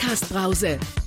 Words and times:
Podcast-Brause. 0.00 0.99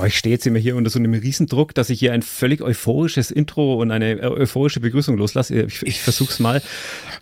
Oh, 0.00 0.04
ich 0.04 0.16
stehe 0.16 0.34
jetzt 0.34 0.46
immer 0.46 0.58
hier 0.58 0.76
unter 0.76 0.88
so 0.88 0.98
einem 0.98 1.12
Riesendruck, 1.12 1.74
dass 1.74 1.90
ich 1.90 1.98
hier 1.98 2.14
ein 2.14 2.22
völlig 2.22 2.62
euphorisches 2.62 3.30
Intro 3.30 3.74
und 3.74 3.90
eine 3.90 4.18
euphorische 4.22 4.80
Begrüßung 4.80 5.18
loslasse. 5.18 5.60
Ich, 5.64 5.82
ich 5.82 6.00
versuch's 6.00 6.38
mal. 6.38 6.62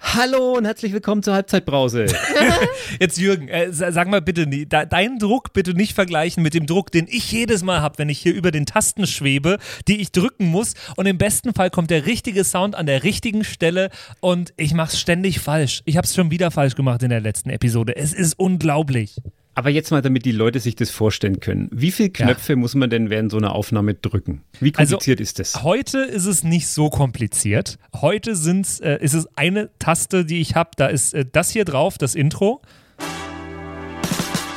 Hallo 0.01 0.53
und 0.53 0.65
herzlich 0.65 0.93
willkommen 0.93 1.25
zur 1.25 1.35
Halbzeitbrause. 1.35 2.07
Jetzt 3.01 3.19
Jürgen, 3.19 3.49
äh, 3.49 3.73
sag 3.73 4.07
mal 4.07 4.23
bitte, 4.23 4.47
deinen 4.47 5.19
Druck 5.19 5.53
bitte 5.55 5.75
nicht 5.75 5.95
vergleichen 5.95 6.45
mit 6.45 6.55
dem 6.55 6.67
Druck, 6.67 6.93
den 6.93 7.09
ich 7.09 7.33
jedes 7.33 7.65
Mal 7.65 7.81
habe, 7.81 7.99
wenn 7.99 8.11
ich 8.11 8.21
hier 8.21 8.33
über 8.33 8.53
den 8.53 8.65
Tasten 8.65 9.09
schwebe, 9.09 9.59
die 9.89 10.01
ich 10.01 10.13
drücken 10.13 10.47
muss. 10.47 10.75
Und 10.95 11.07
im 11.07 11.19
besten 11.19 11.55
Fall 11.55 11.71
kommt 11.71 11.91
der 11.91 12.07
richtige 12.07 12.45
Sound 12.45 12.77
an 12.77 12.87
der 12.87 13.03
richtigen 13.03 13.43
Stelle 13.43 13.91
und 14.21 14.55
ich 14.57 14.73
mach's 14.73 15.01
ständig 15.01 15.41
falsch. 15.41 15.83
Ich 15.85 15.97
habe 15.97 16.05
es 16.05 16.15
schon 16.15 16.31
wieder 16.31 16.53
falsch 16.53 16.77
gemacht 16.77 17.03
in 17.03 17.11
der 17.11 17.21
letzten 17.21 17.51
Episode. 17.51 17.97
Es 17.97 18.13
ist 18.13 18.39
unglaublich. 18.39 19.17
Aber 19.59 19.71
jetzt 19.71 19.91
mal, 19.91 20.03
damit 20.03 20.25
die 20.25 20.31
Leute 20.31 20.61
sich 20.61 20.77
das 20.77 20.89
vorstellen 20.89 21.41
können. 21.41 21.69
Wie 21.73 21.91
viele 21.91 22.11
Knöpfe 22.11 22.53
ja. 22.53 22.57
muss 22.57 22.77
man 22.77 22.91
denn 22.91 23.11
während 23.11 23.33
so 23.33 23.39
einer 23.39 23.57
Aufnahme 23.57 23.95
drücken? 23.95 24.43
Wie 24.61 24.73
also, 24.77 24.95
kompliziert 24.95 25.19
also, 25.19 25.23
ist 25.25 25.39
das? 25.41 25.65
Heute 25.65 25.99
ist 25.99 26.27
es 26.27 26.45
nicht 26.45 26.69
so 26.69 26.91
kompliziert. 26.91 27.77
Heute 27.93 28.37
sind's, 28.37 28.79
äh, 28.79 28.99
ist 29.01 29.15
es 29.15 29.27
eine 29.35 29.71
Taste, 29.81 30.25
die 30.25 30.41
ich 30.41 30.55
habe. 30.55 30.71
Da 30.77 30.87
ist 30.87 31.13
äh, 31.13 31.25
das 31.33 31.51
hier 31.51 31.65
drauf, 31.65 31.99
das 31.99 32.15
Intro. 32.15 32.63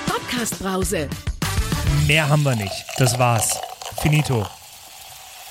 Podcast-Brause. 0.05 1.09
Mehr 2.05 2.29
haben 2.29 2.43
wir 2.43 2.55
nicht. 2.55 2.85
Das 2.99 3.17
war's. 3.17 3.57
Finito. 4.03 4.45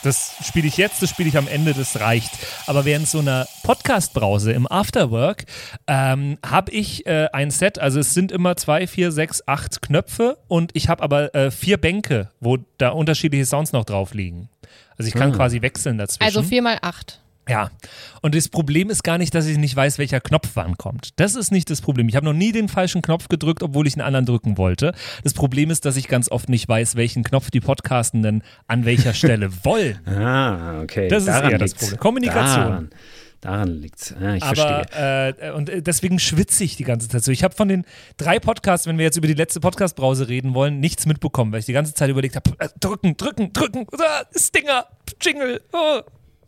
Das 0.02 0.34
spiele 0.46 0.66
ich 0.66 0.76
jetzt, 0.76 1.02
das 1.02 1.10
spiele 1.10 1.28
ich 1.28 1.36
am 1.36 1.46
Ende, 1.46 1.74
das 1.74 2.00
reicht. 2.00 2.30
Aber 2.66 2.84
während 2.84 3.08
so 3.08 3.18
einer 3.18 3.46
Podcast-Brause 3.62 4.52
im 4.52 4.70
Afterwork 4.70 5.44
ähm, 5.86 6.38
habe 6.44 6.72
ich 6.72 7.06
äh, 7.06 7.28
ein 7.32 7.50
Set, 7.50 7.78
also 7.78 8.00
es 8.00 8.14
sind 8.14 8.32
immer 8.32 8.56
zwei, 8.56 8.86
vier, 8.86 9.12
sechs, 9.12 9.42
acht 9.46 9.82
Knöpfe 9.82 10.38
und 10.48 10.70
ich 10.74 10.88
habe 10.88 11.02
aber 11.02 11.34
äh, 11.34 11.50
vier 11.50 11.76
Bänke, 11.76 12.30
wo 12.40 12.58
da 12.78 12.90
unterschiedliche 12.90 13.44
Sounds 13.44 13.72
noch 13.72 13.84
drauf 13.84 14.14
liegen. 14.14 14.48
Also 14.96 15.08
ich 15.08 15.14
kann 15.14 15.30
hm. 15.30 15.36
quasi 15.36 15.62
wechseln 15.62 15.98
dazwischen. 15.98 16.22
Also 16.22 16.42
vier 16.42 16.62
mal 16.62 16.78
acht. 16.82 17.19
Ja, 17.50 17.70
und 18.22 18.36
das 18.36 18.48
Problem 18.48 18.90
ist 18.90 19.02
gar 19.02 19.18
nicht, 19.18 19.34
dass 19.34 19.46
ich 19.46 19.58
nicht 19.58 19.74
weiß, 19.74 19.98
welcher 19.98 20.20
Knopf 20.20 20.50
wann 20.54 20.78
kommt. 20.78 21.18
Das 21.18 21.34
ist 21.34 21.50
nicht 21.50 21.68
das 21.68 21.80
Problem. 21.80 22.08
Ich 22.08 22.14
habe 22.14 22.24
noch 22.24 22.32
nie 22.32 22.52
den 22.52 22.68
falschen 22.68 23.02
Knopf 23.02 23.26
gedrückt, 23.26 23.64
obwohl 23.64 23.88
ich 23.88 23.94
einen 23.94 24.02
anderen 24.02 24.24
drücken 24.24 24.56
wollte. 24.56 24.94
Das 25.24 25.34
Problem 25.34 25.70
ist, 25.70 25.84
dass 25.84 25.96
ich 25.96 26.06
ganz 26.06 26.30
oft 26.30 26.48
nicht 26.48 26.68
weiß, 26.68 26.94
welchen 26.94 27.24
Knopf 27.24 27.50
die 27.50 27.60
Podcastenden 27.60 28.44
an 28.68 28.84
welcher 28.84 29.14
Stelle 29.14 29.50
wollen. 29.64 29.98
Ah, 30.06 30.80
okay. 30.82 31.08
Das 31.08 31.24
Daran 31.24 31.46
ist 31.46 31.50
eher 31.50 31.58
das 31.58 31.74
Problem. 31.74 31.98
Kommunikation. 31.98 32.64
Daran. 32.64 32.90
Daran 33.40 33.80
liegt 33.80 34.00
es. 34.00 34.14
Ja, 34.20 34.34
ich 34.34 34.42
Aber, 34.44 34.84
verstehe. 34.84 35.36
Äh, 35.38 35.50
und 35.52 35.72
deswegen 35.74 36.20
schwitze 36.20 36.62
ich 36.62 36.76
die 36.76 36.84
ganze 36.84 37.08
Zeit 37.08 37.24
so. 37.24 37.32
Ich 37.32 37.42
habe 37.42 37.54
von 37.54 37.68
den 37.68 37.84
drei 38.16 38.38
Podcasts, 38.38 38.86
wenn 38.86 38.98
wir 38.98 39.04
jetzt 39.06 39.16
über 39.16 39.26
die 39.26 39.34
letzte 39.34 39.58
Podcast-Brause 39.58 40.28
reden 40.28 40.54
wollen, 40.54 40.78
nichts 40.78 41.06
mitbekommen, 41.06 41.50
weil 41.50 41.60
ich 41.60 41.66
die 41.66 41.72
ganze 41.72 41.94
Zeit 41.94 42.10
überlegt 42.10 42.36
habe: 42.36 42.50
äh, 42.58 42.68
drücken, 42.78 43.16
drücken, 43.16 43.52
drücken, 43.52 43.86
ah, 43.98 44.24
Stinger, 44.36 44.84
Jingle. 45.20 45.62
Oh 45.72 46.00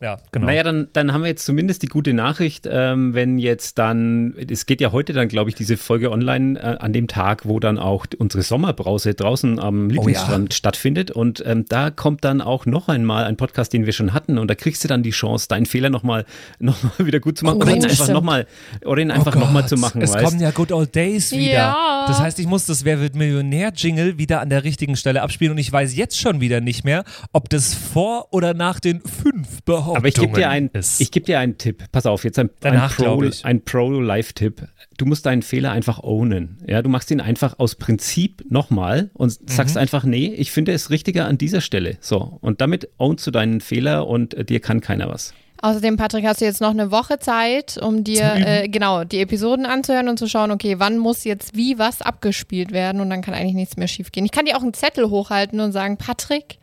ja, 0.03 0.19
genau. 0.33 0.47
Naja, 0.47 0.65
dann, 0.65 0.89
dann 0.93 1.13
haben 1.13 1.23
wir 1.23 1.29
jetzt 1.29 1.47
zumindest 1.47 1.83
die 1.85 1.87
gute 1.87 2.13
Nachricht, 2.13 2.69
ähm, 2.69 3.15
wenn 3.15 3.39
jetzt 3.39 3.79
dann, 3.79 4.35
es 4.51 4.67
geht 4.67 4.81
ja 4.81 4.91
heute 4.91 5.13
dann, 5.13 5.29
glaube 5.29 5.49
ich, 5.49 5.55
diese 5.55 5.77
Folge 5.77 6.11
online 6.11 6.59
äh, 6.59 6.77
an 6.81 6.93
dem 6.93 7.07
Tag, 7.07 7.47
wo 7.47 7.61
dann 7.61 7.79
auch 7.79 8.07
unsere 8.19 8.43
Sommerbrause 8.43 9.15
draußen 9.15 9.61
am 9.61 9.91
Lieblingsstrand 9.91 10.45
oh 10.45 10.53
ja. 10.53 10.57
stattfindet. 10.57 11.13
Und 11.13 11.45
ähm, 11.47 11.67
da 11.69 11.91
kommt 11.91 12.25
dann 12.25 12.41
auch 12.41 12.67
noch 12.67 12.89
einmal 12.89 13.25
ein 13.25 13.37
Podcast, 13.37 13.73
den 13.73 13.87
wir 13.87 13.93
schon 13.93 14.13
hatten. 14.13 14.39
Und 14.39 14.49
da 14.49 14.57
kriegst 14.57 14.83
du 14.83 14.89
dann 14.89 15.05
die 15.05 15.11
Chance, 15.11 15.47
deinen 15.47 15.67
Fehler 15.67 15.89
nochmal 15.89 16.25
noch 16.59 16.83
mal 16.83 17.07
wieder 17.07 17.21
gut 17.21 17.39
zu 17.39 17.45
machen. 17.45 17.59
Oh, 17.59 17.63
oder 17.63 17.77
ihn 17.77 17.85
einfach 17.85 18.09
nochmal 18.09 18.47
oder 18.85 19.03
ihn 19.03 19.13
einfach 19.13 19.37
oh 19.37 19.39
nochmal 19.39 19.69
zu 19.69 19.77
machen. 19.77 20.03
Es 20.03 20.13
weißt? 20.13 20.25
kommen 20.25 20.41
ja 20.41 20.51
Good 20.51 20.73
Old 20.73 20.97
Days 20.97 21.31
wieder. 21.31 21.53
Ja. 21.53 22.07
Das 22.09 22.19
heißt, 22.19 22.41
ich 22.41 22.47
muss 22.47 22.67
das 22.67 22.85
Wer 22.85 23.01
wird 23.01 23.15
Millionär-Jingle 23.15 24.19
wieder 24.19 24.41
an 24.41 24.51
der 24.51 24.65
richtigen 24.65 24.97
Stelle 24.97 25.23
abspielen. 25.23 25.53
Und 25.53 25.59
ich 25.59 25.71
weiß 25.71 25.95
jetzt 25.95 26.19
schon 26.19 26.41
wieder 26.41 26.61
nicht 26.61 26.85
mehr, 26.85 27.05
ob 27.33 27.49
das 27.49 27.73
vor 27.73 28.33
oder 28.33 28.53
nach 28.53 28.81
den 28.81 29.01
fünf 29.01 29.63
Behauptungen 29.95 29.97
aber 29.97 30.09
ich 30.09 30.15
gebe 30.15 30.33
dir, 30.35 30.51
ein, 30.51 30.71
geb 31.11 31.27
dir 31.27 31.39
einen 31.39 31.59
Tipp. 31.59 31.85
Pass 31.93 32.07
auf, 32.07 32.25
jetzt 32.25 32.39
ein, 32.39 32.51
Danach, 32.61 32.99
ein 33.45 33.65
Pro-Life-Tipp. 33.65 34.57
Pro 34.57 34.67
du 34.97 35.07
musst 35.07 35.27
deinen 35.27 35.43
Fehler 35.43 35.73
einfach 35.73 36.03
ownen. 36.03 36.59
Ja, 36.67 36.83
du 36.83 36.89
machst 36.89 37.11
ihn 37.11 37.21
einfach 37.21 37.59
aus 37.59 37.75
Prinzip 37.75 38.45
nochmal 38.49 39.11
und 39.15 39.51
sagst 39.51 39.75
mhm. 39.75 39.81
einfach, 39.81 40.05
nee, 40.05 40.27
ich 40.27 40.53
finde 40.53 40.73
es 40.73 40.91
richtiger 40.91 41.27
an 41.27 41.39
dieser 41.39 41.61
Stelle. 41.61 41.99
So. 42.01 42.39
Und 42.41 42.61
damit 42.61 42.89
ownst 42.99 43.27
du 43.27 43.31
deinen 43.31 43.61
Fehler 43.61 44.07
und 44.07 44.35
äh, 44.35 44.45
dir 44.45 44.61
kann 44.61 44.81
keiner 44.81 45.09
was. 45.09 45.35
Außerdem, 45.61 45.97
Patrick, 45.97 46.27
hast 46.27 46.41
du 46.41 46.45
jetzt 46.45 46.61
noch 46.61 46.71
eine 46.71 46.91
Woche 46.91 47.21
Zeit, 47.21 47.79
um 47.81 48.03
dir 48.03 48.35
äh, 48.35 48.69
genau 48.69 49.05
die 49.05 49.21
Episoden 49.21 49.65
anzuhören 49.65 50.09
und 50.09 50.19
zu 50.19 50.27
schauen, 50.27 50.51
okay, 50.51 50.81
wann 50.81 50.99
muss 50.99 51.23
jetzt 51.23 51.57
wie 51.57 51.79
was 51.79 52.03
abgespielt 52.03 52.73
werden 52.73 53.01
und 53.01 53.11
dann 53.11 53.23
kann 53.23 53.33
eigentlich 53.33 53.55
nichts 53.55 53.77
mehr 53.77 53.87
schiefgehen. 53.87 54.27
Ich 54.27 54.33
kann 54.33 54.45
dir 54.45 54.57
auch 54.57 54.63
einen 54.63 54.75
Zettel 54.75 55.09
hochhalten 55.09 55.61
und 55.61 55.71
sagen, 55.71 55.99
Patrick, 55.99 56.59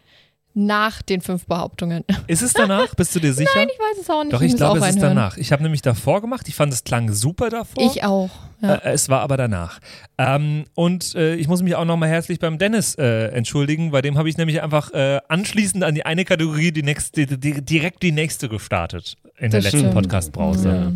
nach 0.60 1.02
den 1.02 1.22
fünf 1.22 1.46
Behauptungen. 1.46 2.04
Ist 2.28 2.42
es 2.42 2.54
danach? 2.54 2.94
Bist 2.96 3.16
du 3.16 3.20
dir 3.20 3.34
sicher? 3.36 3.50
Nein, 3.56 3.68
ich 3.72 3.80
weiß 3.80 4.02
es 4.02 4.10
auch 4.10 4.24
nicht. 4.24 4.34
Doch, 4.34 4.42
ich, 4.42 4.52
ich 4.52 4.58
glaube, 4.58 4.80
es 4.80 4.90
ist 4.90 5.02
danach. 5.02 5.38
Ich 5.38 5.52
habe 5.52 5.64
nämlich 5.64 5.82
davor 5.82 6.22
gemacht. 6.22 6.48
Ich 6.48 6.56
fand, 6.56 6.74
es 6.74 6.84
klang 6.84 7.12
super 7.14 7.50
davor. 7.50 7.84
Ich 7.84 8.04
auch. 8.04 8.30
Ja. 8.62 8.76
Äh, 8.76 8.92
es 8.92 9.08
war 9.08 9.22
aber 9.22 9.38
danach. 9.38 9.80
Ähm, 10.18 10.66
und 10.76 11.16
äh, 11.16 11.36
ich 11.36 11.48
muss 11.48 11.62
mich 11.62 11.76
auch 11.76 11.86
nochmal 11.86 12.10
herzlich 12.10 12.40
beim 12.40 12.58
Dennis 12.58 12.96
äh, 12.96 13.28
entschuldigen. 13.30 13.92
Bei 13.92 14.02
dem 14.02 14.18
habe 14.18 14.28
ich 14.28 14.38
nämlich 14.38 14.62
einfach 14.62 14.92
äh, 14.94 15.20
anschließend 15.30 15.84
an 15.84 15.96
die 15.96 16.06
eine 16.06 16.26
Kategorie 16.26 16.72
die 16.72 16.84
nächste, 16.84 17.26
die, 17.26 17.62
direkt 17.64 18.04
die 18.04 18.12
nächste 18.12 18.50
gestartet 18.50 19.16
in 19.38 19.52
das 19.52 19.64
der 19.64 19.72
letzten 19.72 19.94
Podcast-Brause. 19.94 20.70
Ja. 20.70 20.92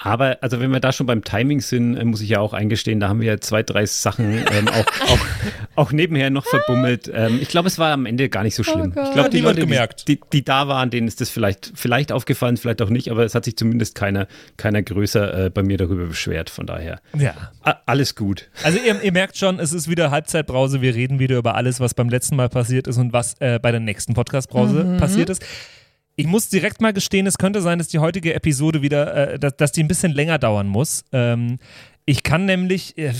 Aber 0.00 0.38
also 0.40 0.60
wenn 0.60 0.70
wir 0.70 0.80
da 0.80 0.92
schon 0.92 1.06
beim 1.06 1.24
Timing 1.24 1.60
sind, 1.60 1.96
äh, 1.96 2.04
muss 2.04 2.20
ich 2.20 2.28
ja 2.28 2.40
auch 2.40 2.52
eingestehen, 2.52 3.00
da 3.00 3.08
haben 3.08 3.20
wir 3.20 3.26
ja 3.26 3.40
zwei, 3.40 3.62
drei 3.62 3.84
Sachen 3.86 4.44
ähm, 4.52 4.68
auch, 4.68 4.86
auch, 5.08 5.18
auch, 5.74 5.92
nebenher 5.92 6.30
noch 6.30 6.46
verbummelt. 6.46 7.10
Ähm, 7.12 7.38
ich 7.42 7.48
glaube, 7.48 7.68
es 7.68 7.78
war 7.78 7.92
am 7.92 8.06
Ende 8.06 8.28
gar 8.28 8.44
nicht 8.44 8.54
so 8.54 8.62
schlimm. 8.62 8.92
Oh 8.94 9.02
ich 9.02 9.12
glaube, 9.12 9.30
die 9.30 9.40
Leute, 9.40 9.66
die, 9.66 9.76
die, 10.06 10.20
die, 10.32 10.44
da 10.44 10.68
waren, 10.68 10.90
denen 10.90 11.08
ist 11.08 11.20
das 11.20 11.30
vielleicht, 11.30 11.72
vielleicht 11.74 12.12
aufgefallen, 12.12 12.56
vielleicht 12.56 12.80
auch 12.82 12.90
nicht, 12.90 13.10
aber 13.10 13.24
es 13.24 13.34
hat 13.34 13.44
sich 13.44 13.56
zumindest 13.56 13.94
keiner, 13.94 14.28
keiner 14.56 14.82
größer 14.82 15.46
äh, 15.46 15.50
bei 15.50 15.62
mir 15.62 15.76
darüber 15.76 16.06
beschwert. 16.06 16.50
Von 16.50 16.66
daher. 16.66 17.00
Ja. 17.16 17.34
A 17.62 17.76
alles 17.86 18.14
gut. 18.14 18.48
Also 18.62 18.78
ihr, 18.78 19.02
ihr, 19.02 19.12
merkt 19.12 19.36
schon, 19.36 19.58
es 19.58 19.72
ist 19.72 19.88
wieder 19.88 20.10
Halbzeitbrause. 20.10 20.80
Wir 20.80 20.94
reden 20.94 21.18
wieder 21.18 21.38
über 21.38 21.54
alles, 21.54 21.80
was 21.80 21.94
beim 21.94 22.08
letzten 22.08 22.36
Mal 22.36 22.48
passiert 22.48 22.86
ist 22.86 22.98
und 22.98 23.12
was 23.12 23.34
äh, 23.40 23.58
bei 23.60 23.70
der 23.70 23.80
nächsten 23.80 24.14
Podcastbrause 24.14 24.84
mhm. 24.84 24.96
passiert 24.98 25.30
ist. 25.30 25.44
Ich 26.18 26.26
muss 26.26 26.48
direkt 26.48 26.80
mal 26.80 26.92
gestehen, 26.92 27.28
es 27.28 27.38
könnte 27.38 27.62
sein, 27.62 27.78
dass 27.78 27.86
die 27.86 28.00
heutige 28.00 28.34
Episode 28.34 28.82
wieder, 28.82 29.34
äh, 29.34 29.38
dass, 29.38 29.56
dass, 29.56 29.70
die 29.70 29.84
ein 29.84 29.86
bisschen 29.88 30.10
länger 30.10 30.40
dauern 30.40 30.66
muss. 30.66 31.04
Ähm, 31.12 31.58
ich 32.06 32.24
kann 32.24 32.44
nämlich, 32.44 32.98
äh, 32.98 33.12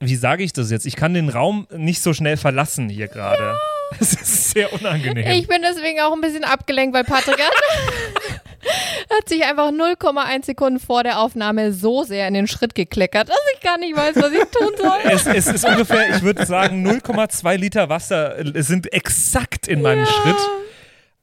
wie 0.00 0.16
sage 0.16 0.42
ich 0.42 0.52
das 0.52 0.72
jetzt? 0.72 0.86
Ich 0.86 0.96
kann 0.96 1.14
den 1.14 1.28
Raum 1.28 1.68
nicht 1.76 2.02
so 2.02 2.12
schnell 2.12 2.36
verlassen 2.36 2.88
hier 2.88 3.06
gerade. 3.06 3.42
Ja. 3.44 3.56
Es 4.00 4.14
ist 4.14 4.50
sehr 4.50 4.72
unangenehm. 4.72 5.30
Ich 5.30 5.46
bin 5.46 5.62
deswegen 5.62 6.00
auch 6.00 6.12
ein 6.12 6.20
bisschen 6.20 6.42
abgelenkt, 6.42 6.92
weil 6.92 7.04
Patrick 7.04 7.40
hat, 7.40 7.54
hat 9.16 9.28
sich 9.28 9.44
einfach 9.44 9.70
0,1 9.70 10.44
Sekunden 10.44 10.80
vor 10.80 11.04
der 11.04 11.20
Aufnahme 11.20 11.72
so 11.72 12.02
sehr 12.02 12.26
in 12.26 12.34
den 12.34 12.48
Schritt 12.48 12.74
gekleckert, 12.74 13.28
dass 13.28 13.38
ich 13.54 13.60
gar 13.60 13.78
nicht 13.78 13.96
weiß, 13.96 14.16
was 14.16 14.32
ich 14.32 14.44
tun 14.50 14.72
soll. 14.76 14.98
Es, 15.04 15.26
es 15.28 15.46
ist 15.46 15.64
ungefähr, 15.64 16.16
ich 16.16 16.22
würde 16.22 16.44
sagen, 16.44 16.84
0,2 16.84 17.56
Liter 17.58 17.88
Wasser 17.88 18.34
sind 18.54 18.92
exakt 18.92 19.68
in 19.68 19.82
meinem 19.82 20.04
ja. 20.04 20.06
Schritt. 20.06 20.65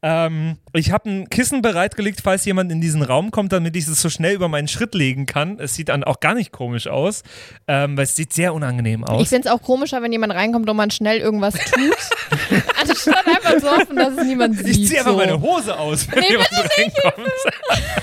Ähm, 0.05 0.57
ich 0.73 0.91
habe 0.91 1.09
ein 1.09 1.29
Kissen 1.29 1.61
bereitgelegt, 1.61 2.19
falls 2.21 2.43
jemand 2.43 2.69
in 2.73 2.81
diesen 2.81 3.01
Raum 3.03 3.31
kommt, 3.31 3.53
damit 3.53 3.73
ich 3.77 3.87
es 3.87 4.01
so 4.01 4.09
schnell 4.09 4.35
über 4.35 4.49
meinen 4.49 4.67
Schritt 4.67 4.93
legen 4.93 5.25
kann. 5.25 5.59
Es 5.59 5.75
sieht 5.75 5.87
dann 5.87 6.03
auch 6.03 6.19
gar 6.19 6.35
nicht 6.35 6.51
komisch 6.51 6.87
aus, 6.87 7.23
ähm, 7.69 7.95
weil 7.95 8.03
es 8.03 8.15
sieht 8.15 8.33
sehr 8.33 8.53
unangenehm 8.53 9.05
aus. 9.05 9.21
Ich 9.21 9.29
finde 9.29 9.47
es 9.47 9.53
auch 9.53 9.61
komischer, 9.61 10.01
wenn 10.01 10.11
jemand 10.11 10.33
reinkommt 10.33 10.69
und 10.69 10.75
man 10.75 10.91
schnell 10.91 11.19
irgendwas 11.19 11.53
tut, 11.53 11.95
anstatt 12.81 13.25
einfach 13.27 13.61
so 13.61 13.69
offen, 13.69 13.95
dass 13.95 14.17
es 14.17 14.25
niemand 14.25 14.57
sieht. 14.57 14.67
Ich 14.67 14.87
ziehe 14.89 14.99
einfach 14.99 15.13
so. 15.13 15.17
meine 15.17 15.39
Hose 15.39 15.79
aus, 15.79 16.05
wenn 16.11 16.19
nee, 16.19 16.31
jemand 16.31 16.51
reinkommt. 16.51 17.27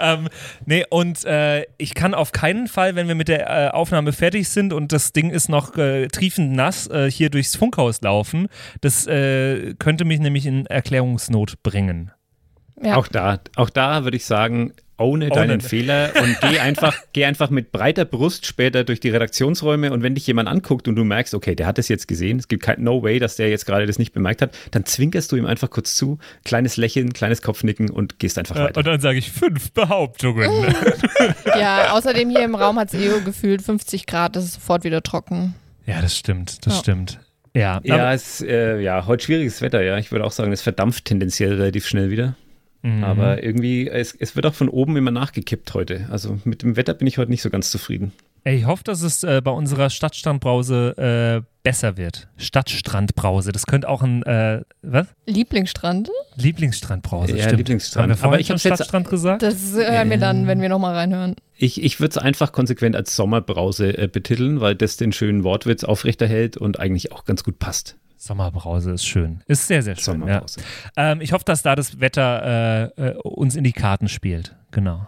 ähm, 0.00 0.28
nee, 0.66 0.84
und 0.88 1.24
äh, 1.24 1.64
ich 1.78 1.94
kann 1.94 2.14
auf 2.14 2.32
keinen 2.32 2.66
Fall, 2.68 2.94
wenn 2.96 3.08
wir 3.08 3.14
mit 3.14 3.28
der 3.28 3.48
äh, 3.48 3.70
Aufnahme 3.70 4.12
fertig 4.12 4.48
sind 4.48 4.72
und 4.72 4.92
das 4.92 5.12
Ding 5.12 5.30
ist 5.30 5.48
noch 5.48 5.76
äh, 5.76 6.08
triefend 6.08 6.52
nass, 6.52 6.86
äh, 6.88 7.10
hier 7.10 7.30
durchs 7.30 7.56
Funkhaus 7.56 8.00
laufen. 8.02 8.48
Das 8.80 9.06
äh, 9.06 9.74
könnte 9.78 10.04
mich 10.04 10.20
nämlich 10.20 10.46
in 10.46 10.66
Erklärungsnot 10.66 11.62
bringen. 11.62 12.12
Ja. 12.82 12.96
Auch 12.96 13.08
da, 13.08 13.38
auch 13.56 13.70
da 13.70 14.04
würde 14.04 14.16
ich 14.16 14.24
sagen, 14.24 14.72
ohne 15.00 15.28
deinen 15.30 15.60
Fehler 15.60 16.12
und 16.20 16.36
geh 16.40 16.58
einfach, 16.60 16.96
geh 17.12 17.24
einfach 17.24 17.50
mit 17.50 17.72
breiter 17.72 18.04
Brust 18.04 18.46
später 18.46 18.84
durch 18.84 19.00
die 19.00 19.10
Redaktionsräume 19.10 19.92
und 19.92 20.02
wenn 20.02 20.14
dich 20.14 20.26
jemand 20.26 20.48
anguckt 20.48 20.88
und 20.88 20.96
du 20.96 21.04
merkst, 21.04 21.34
okay, 21.34 21.54
der 21.54 21.66
hat 21.66 21.78
es 21.78 21.88
jetzt 21.88 22.06
gesehen, 22.08 22.38
es 22.38 22.48
gibt 22.48 22.62
kein 22.62 22.82
No 22.82 23.02
Way, 23.02 23.18
dass 23.18 23.36
der 23.36 23.48
jetzt 23.48 23.66
gerade 23.66 23.86
das 23.86 23.98
nicht 23.98 24.12
bemerkt 24.12 24.42
hat, 24.42 24.56
dann 24.70 24.84
zwinkerst 24.84 25.32
du 25.32 25.36
ihm 25.36 25.46
einfach 25.46 25.70
kurz 25.70 25.94
zu, 25.94 26.18
kleines 26.44 26.76
Lächeln, 26.76 27.12
kleines 27.12 27.42
Kopfnicken 27.42 27.90
und 27.90 28.18
gehst 28.18 28.38
einfach 28.38 28.56
weiter. 28.56 28.78
Und 28.78 28.86
dann 28.86 29.00
sage 29.00 29.18
ich 29.18 29.30
fünf 29.30 29.72
Behauptungen. 29.72 30.50
ja, 31.44 31.92
außerdem 31.92 32.30
hier 32.30 32.44
im 32.44 32.54
Raum 32.54 32.78
hat 32.78 32.92
es 32.92 33.00
eh 33.00 33.10
gefühlt 33.24 33.62
50 33.62 34.06
Grad, 34.06 34.36
das 34.36 34.44
ist 34.44 34.54
sofort 34.54 34.84
wieder 34.84 35.02
trocken. 35.02 35.54
Ja, 35.86 36.00
das 36.00 36.16
stimmt, 36.16 36.66
das 36.66 36.74
ja. 36.74 36.80
stimmt. 36.80 37.20
Ja, 37.54 37.80
ja, 37.82 38.12
es, 38.12 38.40
äh, 38.42 38.80
ja, 38.80 39.06
heute 39.06 39.24
schwieriges 39.24 39.60
Wetter, 39.60 39.82
ja. 39.82 39.98
Ich 39.98 40.12
würde 40.12 40.24
auch 40.24 40.30
sagen, 40.30 40.52
es 40.52 40.62
verdampft 40.62 41.06
tendenziell 41.06 41.54
relativ 41.54 41.86
schnell 41.86 42.10
wieder. 42.10 42.36
Mhm. 42.82 43.04
Aber 43.04 43.42
irgendwie, 43.42 43.88
es, 43.88 44.14
es 44.14 44.36
wird 44.36 44.46
auch 44.46 44.54
von 44.54 44.68
oben 44.68 44.96
immer 44.96 45.10
nachgekippt 45.10 45.74
heute. 45.74 46.08
Also 46.10 46.38
mit 46.44 46.62
dem 46.62 46.76
Wetter 46.76 46.94
bin 46.94 47.06
ich 47.06 47.18
heute 47.18 47.30
nicht 47.30 47.42
so 47.42 47.50
ganz 47.50 47.70
zufrieden. 47.70 48.12
Ey, 48.42 48.56
ich 48.56 48.66
hoffe, 48.66 48.82
dass 48.84 49.02
es 49.02 49.22
äh, 49.22 49.42
bei 49.44 49.50
unserer 49.50 49.90
Stadtstrandbrause 49.90 51.42
äh, 51.44 51.46
besser 51.62 51.98
wird. 51.98 52.28
Stadtstrandbrause. 52.38 53.52
Das 53.52 53.66
könnte 53.66 53.86
auch 53.86 54.02
ein, 54.02 54.22
äh, 54.22 54.62
was? 54.80 55.08
Lieblingsstrand? 55.26 56.10
Lieblingsstrandbrause, 56.36 57.36
ja, 57.36 57.44
stimmt. 57.44 57.58
Lieblingsstrand. 57.58 58.24
Aber 58.24 58.40
ich 58.40 58.48
habe 58.48 58.58
Stadtstrand 58.58 59.06
jetzt, 59.06 59.10
gesagt. 59.10 59.42
Das 59.42 59.74
hören 59.74 60.08
wir 60.08 60.16
dann, 60.16 60.46
wenn 60.46 60.62
wir 60.62 60.70
nochmal 60.70 60.94
reinhören. 60.94 61.36
Ich, 61.58 61.82
ich 61.82 62.00
würde 62.00 62.12
es 62.12 62.18
einfach 62.18 62.52
konsequent 62.52 62.96
als 62.96 63.14
Sommerbrause 63.14 63.98
äh, 63.98 64.08
betiteln, 64.08 64.62
weil 64.62 64.74
das 64.74 64.96
den 64.96 65.12
schönen 65.12 65.44
Wortwitz 65.44 65.84
aufrechterhält 65.84 66.56
und 66.56 66.80
eigentlich 66.80 67.12
auch 67.12 67.26
ganz 67.26 67.44
gut 67.44 67.58
passt. 67.58 67.98
Sommerbrause 68.20 68.92
ist 68.92 69.06
schön. 69.06 69.42
Ist 69.46 69.66
sehr, 69.66 69.82
sehr 69.82 69.96
schön. 69.96 70.26
Ja. 70.26 70.44
Ähm, 70.94 71.22
ich 71.22 71.32
hoffe, 71.32 71.44
dass 71.46 71.62
da 71.62 71.74
das 71.74 72.00
Wetter 72.00 72.92
äh, 72.98 73.12
äh, 73.12 73.14
uns 73.16 73.56
in 73.56 73.64
die 73.64 73.72
Karten 73.72 74.08
spielt. 74.08 74.54
Genau. 74.72 75.06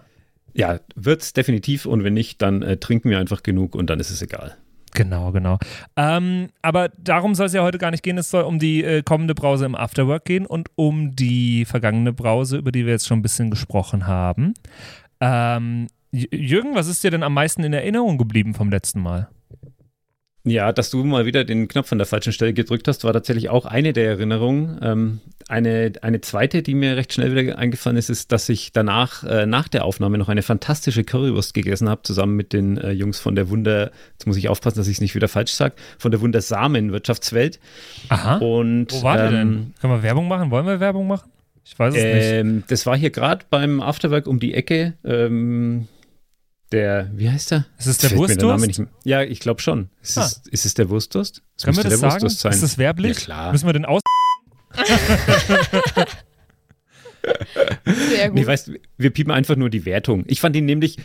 Ja, 0.55 0.81
wird 0.95 1.21
es 1.21 1.35
definitiv 1.35 1.85
und 1.85 2.05
wenn 2.05 2.15
nicht, 2.15 2.41
dann 2.41 2.63
äh, 2.63 2.79
trinken 2.79 3.11
wir 3.11 3.19
einfach 3.19 3.43
genug 3.43 3.75
und 3.75 3.91
dann 3.91 4.01
ist 4.01 4.09
es 4.09 4.23
egal. 4.23 4.57
Genau, 4.95 5.31
genau. 5.31 5.59
Ähm, 5.95 6.49
aber 6.63 6.89
darum 6.89 7.35
soll 7.35 7.47
es 7.47 7.53
ja 7.53 7.63
heute 7.63 7.77
gar 7.77 7.91
nicht 7.91 8.03
gehen. 8.03 8.17
Es 8.17 8.31
soll 8.31 8.45
um 8.45 8.59
die 8.59 8.83
äh, 8.83 9.03
kommende 9.03 9.35
Brause 9.35 9.67
im 9.67 9.75
Afterwork 9.75 10.25
gehen 10.25 10.47
und 10.47 10.71
um 10.77 11.15
die 11.15 11.67
vergangene 11.67 12.15
Brause, 12.15 12.57
über 12.57 12.73
die 12.73 12.87
wir 12.87 12.93
jetzt 12.93 13.07
schon 13.07 13.19
ein 13.19 13.23
bisschen 13.23 13.51
gesprochen 13.51 14.07
haben. 14.07 14.55
Ähm, 15.21 15.89
Jürgen, 16.13 16.75
was 16.75 16.89
ist 16.89 17.05
dir 17.05 17.11
denn 17.11 17.23
am 17.23 17.35
meisten 17.35 17.63
in 17.63 17.75
Erinnerung 17.75 18.17
geblieben 18.17 18.55
vom 18.55 18.71
letzten 18.71 19.01
Mal? 19.01 19.29
Ja, 20.45 20.73
dass 20.73 20.91
du 20.91 21.05
mal 21.05 21.25
wieder 21.25 21.45
den 21.45 21.69
Knopf 21.69 21.93
an 21.93 21.99
der 21.99 22.07
falschen 22.07 22.33
Stelle 22.33 22.53
gedrückt 22.53 22.89
hast, 22.89 23.05
war 23.05 23.13
tatsächlich 23.13 23.49
auch 23.49 23.65
eine 23.65 23.93
der 23.93 24.09
Erinnerungen. 24.09 24.79
Ähm, 24.83 25.21
eine, 25.49 25.93
eine 26.03 26.21
zweite, 26.21 26.63
die 26.63 26.75
mir 26.75 26.97
recht 26.97 27.13
schnell 27.13 27.37
wieder 27.37 27.59
eingefallen 27.59 27.97
ist, 27.97 28.11
ist, 28.11 28.33
dass 28.33 28.49
ich 28.49 28.73
danach, 28.73 29.23
äh, 29.23 29.47
nach 29.47 29.69
der 29.69 29.85
Aufnahme, 29.85 30.19
noch 30.19 30.29
eine 30.29 30.43
fantastische 30.43 31.05
Currywurst 31.05 31.55
gegessen 31.55 31.89
habe, 31.89 32.03
zusammen 32.03 32.35
mit 32.35 32.53
den 32.53 32.77
äh, 32.77 32.91
Jungs 32.91 33.21
von 33.21 33.37
der 33.37 33.51
Wunder, 33.51 33.93
jetzt 34.15 34.27
muss 34.27 34.37
ich 34.37 34.49
aufpassen, 34.49 34.79
dass 34.79 34.89
ich 34.89 34.95
es 34.95 35.01
nicht 35.01 35.15
wieder 35.15 35.29
falsch 35.29 35.53
sage, 35.53 35.75
von 35.99 36.11
der 36.11 36.21
Wundersamen 36.21 36.91
Wirtschaftswelt. 36.91 37.61
Aha. 38.09 38.39
Und, 38.39 38.89
Wo 38.91 39.03
war 39.05 39.21
ähm, 39.21 39.31
denn? 39.31 39.75
Können 39.81 39.93
wir 39.93 40.03
Werbung 40.03 40.27
machen? 40.27 40.51
Wollen 40.51 40.67
wir 40.67 40.81
Werbung 40.81 41.07
machen? 41.07 41.31
Ich 41.65 41.79
weiß 41.79 41.95
es 41.95 42.03
ähm, 42.03 42.57
nicht. 42.57 42.71
Das 42.73 42.85
war 42.87 42.97
hier 42.97 43.11
gerade 43.11 43.45
beim 43.49 43.81
Afterwork 43.81 44.27
um 44.27 44.41
die 44.41 44.55
Ecke. 44.55 44.95
Ähm, 45.05 45.87
der, 46.73 47.11
wie 47.15 47.31
heißt 47.31 47.51
der? 47.51 47.67
Ist 47.79 47.87
es 47.87 47.99
der 47.99 48.17
Wurstdurst? 48.17 48.83
Ja, 49.05 49.23
ich 49.23 49.41
glaube 49.41 49.61
schon. 49.61 49.91
Ist, 50.03 50.19
ah. 50.19 50.25
es, 50.25 50.43
ist 50.51 50.67
es 50.67 50.75
der 50.75 50.89
Wurstdurst? 50.89 51.43
Das 51.57 51.65
Können 51.65 51.77
wir 51.77 51.85
das 51.85 52.01
sagen? 52.01 52.29
Sein. 52.29 52.53
Ist 52.53 52.63
das 52.63 52.79
werblich? 52.79 53.19
Ja, 53.19 53.25
klar. 53.25 53.53
Müssen 53.53 53.67
wir 53.67 53.73
den 53.73 53.85
aus... 53.85 54.01
Sehr 57.85 58.29
gut. 58.29 58.35
Nee, 58.35 58.47
weißt, 58.47 58.73
wir 58.97 59.11
piepen 59.11 59.31
einfach 59.33 59.57
nur 59.57 59.71
die 59.71 59.85
Wertung. 59.85 60.25
Ich 60.27 60.41
fand 60.41 60.57
ihn 60.57 60.65
nämlich 60.65 60.97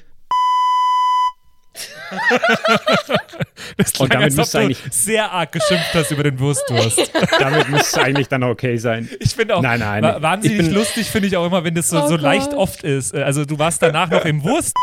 das 3.77 3.93
klang, 3.93 4.05
und 4.05 4.13
damit 4.13 4.35
müsste 4.35 4.59
eigentlich 4.59 4.81
sehr 4.89 5.31
arg 5.31 5.51
geschimpft 5.51 5.93
hast 5.93 6.11
über 6.11 6.23
den 6.23 6.39
Wurstdurst. 6.39 7.11
damit 7.39 7.69
müsste 7.69 7.99
es 7.99 8.05
eigentlich 8.05 8.27
dann 8.29 8.43
okay 8.43 8.77
sein. 8.77 9.09
Ich 9.19 9.35
finde 9.35 9.55
auch 9.55 9.61
nein, 9.61 9.79
nein, 9.79 10.03
wahnsinnig 10.21 10.71
lustig 10.71 11.07
finde 11.07 11.27
ich 11.27 11.37
auch 11.37 11.45
immer, 11.45 11.63
wenn 11.63 11.75
das 11.75 11.89
so, 11.89 12.01
oh 12.01 12.07
so 12.07 12.15
leicht 12.15 12.53
oft 12.53 12.83
ist. 12.83 13.13
Also 13.13 13.45
du 13.45 13.59
warst 13.59 13.81
danach 13.81 14.09
noch 14.09 14.25
im 14.25 14.43
Wurst 14.43 14.73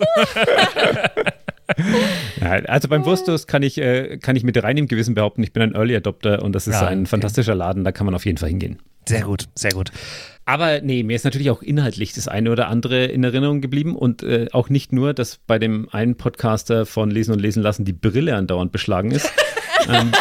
ja, 2.40 2.50
also 2.66 2.88
beim 2.88 3.04
Wurstdurst 3.04 3.48
kann 3.48 3.62
ich, 3.62 3.78
äh, 3.78 4.18
kann 4.18 4.36
ich 4.36 4.44
mit 4.44 4.62
reinem 4.62 4.88
Gewissen 4.88 5.14
behaupten, 5.14 5.42
ich 5.42 5.52
bin 5.52 5.62
ein 5.62 5.74
Early 5.74 5.96
Adopter 5.96 6.42
und 6.42 6.52
das 6.52 6.66
ist 6.66 6.80
ja, 6.80 6.86
ein 6.86 7.00
okay. 7.00 7.08
fantastischer 7.08 7.54
Laden, 7.54 7.84
da 7.84 7.92
kann 7.92 8.06
man 8.06 8.14
auf 8.14 8.26
jeden 8.26 8.38
Fall 8.38 8.48
hingehen. 8.48 8.78
Sehr 9.08 9.22
gut, 9.22 9.48
sehr 9.54 9.72
gut. 9.72 9.90
Aber 10.44 10.80
nee, 10.80 11.02
mir 11.02 11.16
ist 11.16 11.24
natürlich 11.24 11.50
auch 11.50 11.62
inhaltlich 11.62 12.12
das 12.12 12.28
eine 12.28 12.50
oder 12.50 12.68
andere 12.68 13.04
in 13.04 13.22
Erinnerung 13.22 13.60
geblieben 13.60 13.96
und 13.96 14.22
äh, 14.22 14.48
auch 14.52 14.68
nicht 14.68 14.92
nur, 14.92 15.14
dass 15.14 15.38
bei 15.38 15.58
dem 15.58 15.88
einen 15.90 16.16
Podcaster 16.16 16.84
von 16.84 17.10
Lesen 17.10 17.32
und 17.32 17.40
Lesen 17.40 17.62
lassen 17.62 17.84
die 17.84 17.92
Brille 17.92 18.36
andauernd 18.36 18.72
beschlagen 18.72 19.12
ist. 19.12 19.32
ähm, 19.88 20.12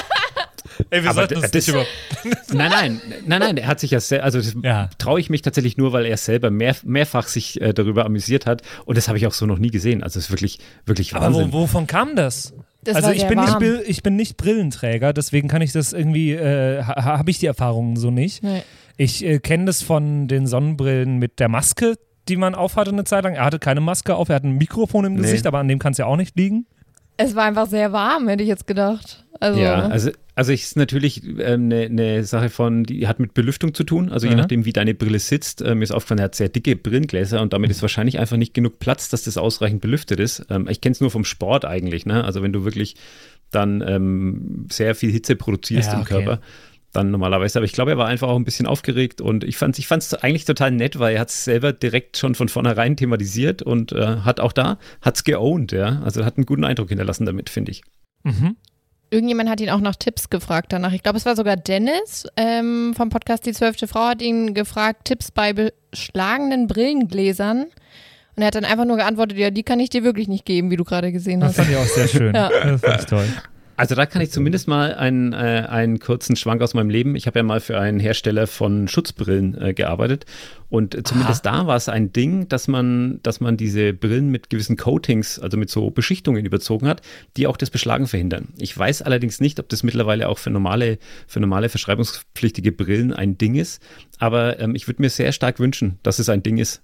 Ey, 0.89 1.03
wir 1.03 1.13
sollten 1.13 1.35
das, 1.35 1.51
das 1.51 1.53
nicht 1.53 1.67
über. 1.67 1.85
Nein, 2.53 2.69
nein, 2.69 3.01
nein, 3.25 3.39
nein, 3.39 3.57
er 3.57 3.67
hat 3.67 3.79
sich 3.79 3.91
ja 3.91 3.99
sehr, 3.99 4.23
also 4.23 4.39
das 4.39 4.55
ja. 4.61 4.89
traue 4.97 5.19
ich 5.19 5.29
mich 5.29 5.41
tatsächlich 5.41 5.77
nur, 5.77 5.93
weil 5.93 6.05
er 6.05 6.17
selber 6.17 6.51
mehr, 6.51 6.75
mehrfach 6.83 7.27
sich 7.27 7.61
äh, 7.61 7.73
darüber 7.73 8.05
amüsiert 8.05 8.45
hat 8.45 8.61
und 8.85 8.97
das 8.97 9.07
habe 9.07 9.17
ich 9.17 9.25
auch 9.27 9.33
so 9.33 9.45
noch 9.45 9.57
nie 9.57 9.71
gesehen. 9.71 10.03
Also 10.03 10.19
es 10.19 10.25
ist 10.25 10.31
wirklich, 10.31 10.59
wirklich 10.85 11.13
Wahnsinn. 11.13 11.43
Aber 11.43 11.53
wo, 11.53 11.61
wovon 11.61 11.87
kam 11.87 12.15
das? 12.15 12.53
Das 12.83 12.95
also 12.95 13.11
ich 13.11 13.27
bin, 13.27 13.39
nicht, 13.39 13.57
ich 13.87 14.01
bin 14.01 14.15
nicht 14.15 14.37
Brillenträger, 14.37 15.13
deswegen 15.13 15.47
kann 15.47 15.61
ich 15.61 15.71
das 15.71 15.93
irgendwie, 15.93 16.31
äh, 16.31 16.83
ha, 16.83 17.17
habe 17.17 17.29
ich 17.29 17.37
die 17.37 17.45
Erfahrungen 17.45 17.95
so 17.95 18.09
nicht. 18.09 18.43
Nee. 18.43 18.63
Ich 18.97 19.23
äh, 19.23 19.39
kenne 19.39 19.65
das 19.65 19.81
von 19.81 20.27
den 20.27 20.47
Sonnenbrillen 20.47 21.17
mit 21.17 21.39
der 21.39 21.47
Maske, 21.47 21.95
die 22.27 22.37
man 22.37 22.55
aufhatte 22.55 22.91
eine 22.91 23.03
Zeit 23.03 23.23
lang. 23.23 23.35
Er 23.35 23.45
hatte 23.45 23.59
keine 23.59 23.81
Maske 23.81 24.15
auf, 24.15 24.29
er 24.29 24.35
hat 24.35 24.43
ein 24.43 24.57
Mikrofon 24.57 25.05
im 25.05 25.17
Gesicht, 25.17 25.43
nee. 25.43 25.47
aber 25.47 25.59
an 25.59 25.67
dem 25.67 25.79
kann 25.79 25.91
es 25.91 25.99
ja 25.99 26.05
auch 26.05 26.17
nicht 26.17 26.35
liegen. 26.35 26.65
Es 27.17 27.35
war 27.35 27.45
einfach 27.45 27.67
sehr 27.67 27.91
warm, 27.91 28.27
hätte 28.27 28.43
ich 28.43 28.49
jetzt 28.49 28.67
gedacht. 28.67 29.25
Also, 29.39 29.59
ja, 29.59 29.87
also, 29.87 30.11
also 30.35 30.51
ist 30.51 30.77
natürlich 30.77 31.23
eine 31.23 31.43
ähm, 31.43 31.67
ne, 31.67 31.89
ne 31.89 32.23
Sache 32.23 32.49
von, 32.49 32.83
die 32.83 33.07
hat 33.07 33.19
mit 33.19 33.33
Belüftung 33.33 33.73
zu 33.73 33.83
tun. 33.83 34.09
Also 34.09 34.27
je 34.27 34.33
mhm. 34.33 34.39
nachdem, 34.39 34.65
wie 34.65 34.73
deine 34.73 34.93
Brille 34.93 35.19
sitzt. 35.19 35.61
Ähm, 35.61 35.79
mir 35.79 35.83
ist 35.83 35.91
aufgefallen, 35.91 36.19
er 36.19 36.25
hat 36.25 36.35
sehr 36.35 36.49
dicke 36.49 36.75
Brillengläser 36.75 37.41
und 37.41 37.53
damit 37.53 37.69
mhm. 37.69 37.71
ist 37.71 37.81
wahrscheinlich 37.81 38.19
einfach 38.19 38.37
nicht 38.37 38.53
genug 38.53 38.79
Platz, 38.79 39.09
dass 39.09 39.23
das 39.23 39.37
ausreichend 39.37 39.81
belüftet 39.81 40.19
ist. 40.19 40.45
Ähm, 40.49 40.67
ich 40.69 40.79
kenne 40.79 40.93
es 40.93 41.01
nur 41.01 41.11
vom 41.11 41.25
Sport 41.25 41.65
eigentlich. 41.65 42.05
Ne? 42.05 42.23
Also 42.23 42.43
wenn 42.43 42.53
du 42.53 42.63
wirklich 42.65 42.95
dann 43.49 43.83
ähm, 43.85 44.67
sehr 44.71 44.95
viel 44.95 45.11
Hitze 45.11 45.35
produzierst 45.35 45.89
ja, 45.89 45.95
im 45.95 46.01
okay. 46.01 46.13
Körper, 46.13 46.41
dann 46.91 47.11
normalerweise. 47.11 47.59
Aber 47.59 47.65
ich 47.65 47.73
glaube, 47.73 47.91
er 47.91 47.97
war 47.97 48.07
einfach 48.07 48.27
auch 48.27 48.35
ein 48.35 48.45
bisschen 48.45 48.67
aufgeregt 48.67 49.21
und 49.21 49.43
ich 49.43 49.57
fand 49.57 49.77
es 49.77 49.79
ich 49.79 50.23
eigentlich 50.23 50.45
total 50.45 50.71
nett, 50.71 50.99
weil 50.99 51.15
er 51.15 51.21
hat 51.21 51.29
es 51.29 51.43
selber 51.43 51.73
direkt 51.73 52.17
schon 52.17 52.35
von 52.35 52.49
vornherein 52.49 52.97
thematisiert 52.97 53.61
und 53.61 53.91
äh, 53.91 54.17
hat 54.17 54.39
auch 54.39 54.51
da, 54.51 54.77
hat 55.01 55.15
es 55.15 55.23
geowned, 55.23 55.71
ja. 55.71 56.01
Also 56.03 56.25
hat 56.25 56.37
einen 56.37 56.45
guten 56.45 56.63
Eindruck 56.63 56.89
hinterlassen 56.89 57.25
damit, 57.25 57.49
finde 57.49 57.71
ich. 57.71 57.83
Mhm. 58.23 58.55
Irgendjemand 59.09 59.49
hat 59.49 59.59
ihn 59.59 59.69
auch 59.69 59.81
nach 59.81 59.97
Tipps 59.97 60.29
gefragt 60.29 60.71
danach. 60.71 60.93
Ich 60.93 61.03
glaube, 61.03 61.17
es 61.17 61.25
war 61.25 61.35
sogar 61.35 61.57
Dennis 61.57 62.27
ähm, 62.37 62.93
vom 62.95 63.09
Podcast 63.09 63.45
Die 63.45 63.51
Zwölfte 63.51 63.87
Frau 63.87 64.05
hat 64.05 64.21
ihn 64.21 64.53
gefragt, 64.53 65.05
Tipps 65.05 65.31
bei 65.31 65.53
beschlagenen 65.53 66.67
Brillengläsern. 66.67 67.65
Und 68.35 68.43
er 68.43 68.47
hat 68.47 68.55
dann 68.55 68.63
einfach 68.63 68.85
nur 68.85 68.95
geantwortet, 68.95 69.37
ja, 69.37 69.51
die 69.51 69.63
kann 69.63 69.81
ich 69.81 69.89
dir 69.89 70.05
wirklich 70.05 70.29
nicht 70.29 70.45
geben, 70.45 70.71
wie 70.71 70.77
du 70.77 70.85
gerade 70.85 71.11
gesehen 71.11 71.43
hast. 71.43 71.57
Das 71.57 71.65
fand 71.65 71.75
ich 71.75 71.81
auch 71.81 71.93
sehr 71.93 72.07
schön. 72.07 72.33
ja. 72.33 72.49
Das 72.49 72.81
fand 72.81 72.99
ich 73.01 73.05
toll. 73.07 73.27
Also 73.81 73.95
da 73.95 74.05
kann 74.05 74.21
ich 74.21 74.29
zumindest 74.29 74.67
mal 74.67 74.93
einen, 74.93 75.33
äh, 75.33 75.65
einen 75.67 75.97
kurzen 75.97 76.35
Schwank 76.35 76.61
aus 76.61 76.75
meinem 76.75 76.91
Leben. 76.91 77.15
Ich 77.15 77.25
habe 77.25 77.39
ja 77.39 77.43
mal 77.43 77.59
für 77.59 77.79
einen 77.79 77.99
Hersteller 77.99 78.45
von 78.45 78.87
Schutzbrillen 78.87 79.59
äh, 79.59 79.73
gearbeitet 79.73 80.27
und 80.69 80.95
zumindest 81.07 81.47
Aha. 81.47 81.61
da 81.61 81.65
war 81.65 81.77
es 81.77 81.89
ein 81.89 82.13
Ding, 82.13 82.47
dass 82.47 82.67
man, 82.67 83.19
dass 83.23 83.39
man 83.39 83.57
diese 83.57 83.91
Brillen 83.93 84.29
mit 84.29 84.51
gewissen 84.51 84.77
Coatings, 84.77 85.39
also 85.39 85.57
mit 85.57 85.71
so 85.71 85.89
Beschichtungen 85.89 86.45
überzogen 86.45 86.87
hat, 86.87 87.01
die 87.37 87.47
auch 87.47 87.57
das 87.57 87.71
Beschlagen 87.71 88.05
verhindern. 88.05 88.49
Ich 88.59 88.77
weiß 88.77 89.01
allerdings 89.01 89.39
nicht, 89.39 89.59
ob 89.59 89.67
das 89.69 89.81
mittlerweile 89.81 90.29
auch 90.29 90.37
für 90.37 90.51
normale, 90.51 90.99
für 91.25 91.39
normale 91.39 91.67
verschreibungspflichtige 91.67 92.71
Brillen 92.71 93.13
ein 93.13 93.39
Ding 93.39 93.55
ist, 93.55 93.81
aber 94.19 94.59
ähm, 94.59 94.75
ich 94.75 94.87
würde 94.87 95.01
mir 95.01 95.09
sehr 95.09 95.31
stark 95.31 95.59
wünschen, 95.59 95.97
dass 96.03 96.19
es 96.19 96.29
ein 96.29 96.43
Ding 96.43 96.59
ist. 96.59 96.83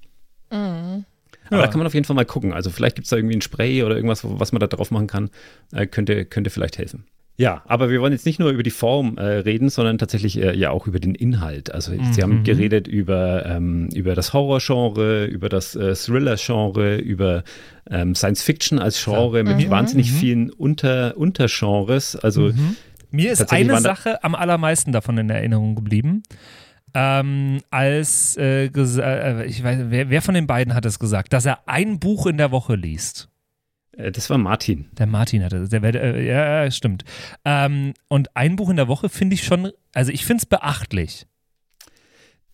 Mhm. 0.51 1.05
Aber 1.47 1.57
ja. 1.57 1.61
da 1.63 1.67
kann 1.67 1.79
man 1.79 1.87
auf 1.87 1.93
jeden 1.93 2.05
Fall 2.05 2.15
mal 2.15 2.25
gucken. 2.25 2.53
Also 2.53 2.69
vielleicht 2.69 2.95
gibt 2.95 3.05
es 3.05 3.09
da 3.09 3.15
irgendwie 3.15 3.35
ein 3.35 3.41
Spray 3.41 3.83
oder 3.83 3.95
irgendwas, 3.95 4.21
was 4.23 4.51
man 4.51 4.59
da 4.59 4.67
drauf 4.67 4.91
machen 4.91 5.07
kann. 5.07 5.29
Äh, 5.71 5.87
könnte, 5.87 6.25
könnte 6.25 6.49
vielleicht 6.49 6.77
helfen. 6.77 7.05
Ja, 7.39 7.61
aber 7.67 7.91
wir 7.91 8.01
wollen 8.01 8.13
jetzt 8.13 8.25
nicht 8.25 8.39
nur 8.39 8.49
über 8.49 8.63
die 8.63 8.71
Form 8.71 9.17
äh, 9.17 9.23
reden, 9.23 9.69
sondern 9.69 9.99
tatsächlich 9.99 10.41
äh, 10.41 10.57
ja 10.57 10.71
auch 10.71 10.87
über 10.87 10.99
den 10.99 11.13
Inhalt. 11.13 11.71
Also 11.71 11.91
mhm. 11.91 12.11
Sie 12.11 12.23
haben 12.23 12.43
geredet 12.43 12.87
über, 12.87 13.45
ähm, 13.45 13.89
über 13.93 14.15
das 14.15 14.33
Horror-Genre, 14.33 15.25
über 15.25 15.47
das 15.47 15.75
äh, 15.75 15.93
Thriller-Genre, 15.93 16.97
über 16.97 17.43
ähm, 17.91 18.15
Science-Fiction 18.15 18.79
als 18.79 19.03
Genre 19.03 19.43
mhm. 19.43 19.55
mit 19.55 19.69
wahnsinnig 19.69 20.11
mhm. 20.11 20.15
vielen 20.15 20.49
Unter 20.49 21.15
Untergenres. 21.15 22.15
Also 22.15 22.47
mhm. 22.47 22.75
Mir 23.11 23.31
ist 23.31 23.53
eine 23.53 23.79
Sache 23.81 24.23
am 24.23 24.33
allermeisten 24.33 24.91
davon 24.91 25.19
in 25.19 25.29
Erinnerung 25.29 25.75
geblieben 25.75 26.23
ähm, 26.99 27.61
als 27.69 28.37
äh, 28.37 28.65
äh, 28.65 29.45
ich 29.45 29.63
weiß, 29.63 29.81
wer, 29.89 30.09
wer, 30.09 30.21
von 30.23 30.33
den 30.33 30.47
beiden 30.47 30.73
hat 30.73 30.83
es 30.83 30.97
gesagt, 30.97 31.31
dass 31.31 31.45
er 31.45 31.67
ein 31.67 31.99
Buch 31.99 32.25
in 32.25 32.37
der 32.37 32.49
Woche 32.49 32.73
liest. 32.73 33.29
Äh, 33.91 34.11
das 34.11 34.31
war 34.31 34.39
Martin. 34.39 34.87
Der 34.93 35.05
Martin 35.05 35.43
hatte, 35.43 35.69
der, 35.69 35.83
äh, 35.83 36.25
ja, 36.25 36.71
stimmt. 36.71 37.05
Ähm, 37.45 37.93
und 38.07 38.35
ein 38.35 38.55
Buch 38.55 38.71
in 38.71 38.77
der 38.77 38.87
Woche 38.87 39.09
finde 39.09 39.35
ich 39.35 39.43
schon, 39.43 39.71
also 39.93 40.11
ich 40.11 40.25
finde 40.25 40.41
es 40.41 40.45
beachtlich. 40.47 41.27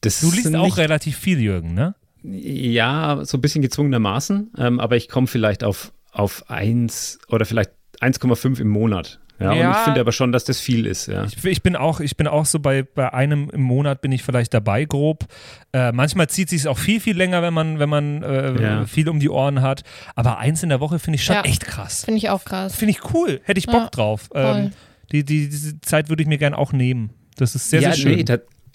Das 0.02 0.20
du 0.20 0.30
liest 0.30 0.54
auch 0.54 0.76
relativ 0.76 1.18
viel, 1.18 1.40
Jürgen, 1.40 1.74
ne? 1.74 1.96
Ja, 2.22 3.24
so 3.24 3.38
ein 3.38 3.42
bisschen 3.42 3.62
gezwungenermaßen, 3.62 4.52
ähm, 4.58 4.82
aber 4.82 4.98
ich 4.98 5.08
komme 5.08 5.28
vielleicht 5.28 5.64
auf, 5.64 5.94
auf 6.12 6.50
1 6.50 7.20
oder 7.30 7.46
vielleicht 7.46 7.72
1,5 8.02 8.60
im 8.60 8.68
Monat. 8.68 9.22
Ja, 9.40 9.54
ja, 9.54 9.68
und 9.68 9.76
ich 9.76 9.84
finde 9.84 10.00
aber 10.00 10.12
schon, 10.12 10.32
dass 10.32 10.46
das 10.46 10.60
viel 10.60 10.86
ist. 10.86 11.08
Ja. 11.08 11.26
Ich, 11.26 11.44
ich, 11.44 11.64
bin 11.64 11.76
auch, 11.76 12.00
ich 12.00 12.16
bin 12.16 12.28
auch 12.28 12.46
so 12.46 12.60
bei, 12.60 12.84
bei 12.84 13.14
einem 13.14 13.50
im 13.50 13.62
Monat 13.62 14.02
bin 14.02 14.12
ich 14.12 14.24
vielleicht 14.24 14.54
dabei 14.54 14.86
grob. 14.86 15.26
Äh, 15.74 15.92
manchmal 15.92 16.30
zieht 16.30 16.50
sich 16.50 16.68
auch 16.68 16.78
viel, 16.78 17.00
viel 17.00 17.18
länger, 17.18 17.42
wenn 17.42 17.54
man, 17.54 17.80
wenn 17.80 17.90
man 17.90 18.24
äh, 18.24 18.62
ja. 18.62 18.86
viel 18.86 19.10
um 19.10 19.20
die 19.20 19.30
Ohren 19.30 19.62
hat. 19.62 19.84
Aber 20.16 20.38
eins 20.38 20.64
in 20.64 20.70
der 20.70 20.80
Woche 20.80 21.00
finde 21.00 21.16
ich 21.16 21.24
schon 21.26 21.36
echt 21.38 21.66
krass. 21.66 22.06
Finde 22.06 22.20
ich 22.20 22.30
auch 22.30 22.46
krass. 22.46 22.76
Finde 22.76 22.92
ich 22.92 23.14
cool. 23.14 23.42
Hätte 23.44 23.58
ich 23.58 23.66
Bock 23.66 23.92
drauf. 23.92 24.30
Ähm, 24.36 24.72
die, 25.12 25.24
die, 25.24 25.50
diese 25.50 25.82
Zeit 25.82 26.10
würde 26.10 26.24
ich 26.24 26.30
mir 26.30 26.38
gerne 26.38 26.58
auch 26.58 26.72
nehmen. 26.72 27.10
Das 27.36 27.56
ist 27.56 27.70
sehr, 27.70 27.82
sehr 27.82 27.94
schön. 27.94 28.16
Nee, 28.16 28.26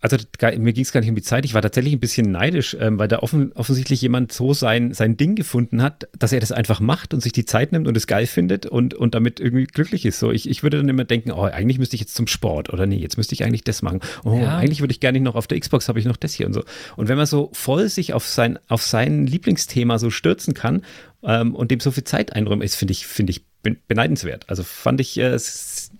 Also 0.01 0.17
mir 0.59 0.73
ging 0.73 0.85
es 0.85 0.93
gar 0.93 1.01
nicht 1.01 1.09
um 1.09 1.17
die 1.17 1.23
Zeit. 1.23 1.45
Ich 1.45 1.55
war 1.55 1.63
tatsächlich 1.63 1.93
ein 1.93 2.01
bisschen 2.01 2.31
neidisch, 2.31 2.77
ähm, 2.79 2.99
weil 2.99 3.09
da 3.09 3.19
offen, 3.19 3.53
offensichtlich 3.55 4.01
jemand 4.01 4.33
so 4.33 4.55
sein, 4.55 4.93
sein 4.95 5.17
Ding 5.17 5.35
gefunden 5.35 5.83
hat, 5.83 6.09
dass 6.17 6.33
er 6.33 6.39
das 6.39 6.53
einfach 6.53 6.79
macht 6.79 7.15
und 7.15 7.21
sich 7.21 7.33
die 7.33 7.45
Zeit 7.45 7.73
nimmt 7.73 7.89
und 7.89 7.97
es 7.97 8.07
geil 8.07 8.27
findet 8.27 8.67
und, 8.67 8.95
und 8.95 9.15
damit 9.15 9.41
irgendwie 9.41 9.65
glücklich 9.65 10.07
ist. 10.07 10.21
So, 10.21 10.31
ich, 10.31 10.49
ich 10.49 10.63
würde 10.63 10.77
dann 10.77 10.89
immer 10.89 11.05
denken, 11.05 11.33
oh, 11.33 11.43
eigentlich 11.43 11.79
müsste 11.79 11.97
ich 11.97 12.01
jetzt 12.01 12.15
zum 12.15 12.29
Sport 12.29 12.73
oder 12.73 12.87
nee, 12.87 12.99
jetzt 12.99 13.17
müsste 13.17 13.35
ich 13.35 13.45
eigentlich 13.45 13.65
das 13.65 13.83
machen. 13.83 14.01
Oh, 14.25 14.39
ja. 14.39 14.59
eigentlich 14.59 14.81
würde 14.81 14.93
ich 14.93 15.01
gerne 15.01 15.19
noch 15.21 15.35
auf 15.35 15.49
der 15.49 15.59
Xbox 15.59 15.89
habe 15.89 15.99
ich 15.99 16.05
noch 16.05 16.17
das 16.17 16.33
hier 16.33 16.47
und 16.47 16.53
so. 16.53 16.63
Und 16.97 17.09
wenn 17.09 17.17
man 17.17 17.27
so 17.27 17.51
voll 17.53 17.89
sich 17.89 18.13
auf 18.13 18.27
sein, 18.27 18.59
auf 18.69 18.83
sein 18.83 19.27
Lieblingsthema 19.27 19.99
so 19.99 20.11
stürzen 20.11 20.55
kann 20.55 20.83
ähm, 21.23 21.55
und 21.55 21.71
dem 21.71 21.81
so 21.81 21.91
viel 21.91 22.05
Zeit 22.05 22.33
einräumen 22.33 22.63
ist, 22.63 22.77
finde 22.77 22.93
ich, 22.93 23.07
finde 23.07 23.33
ich 23.33 23.45
beneidenswert. 23.63 24.45
Also 24.49 24.63
fand 24.63 25.01
ich 25.01 25.19
äh, 25.19 25.37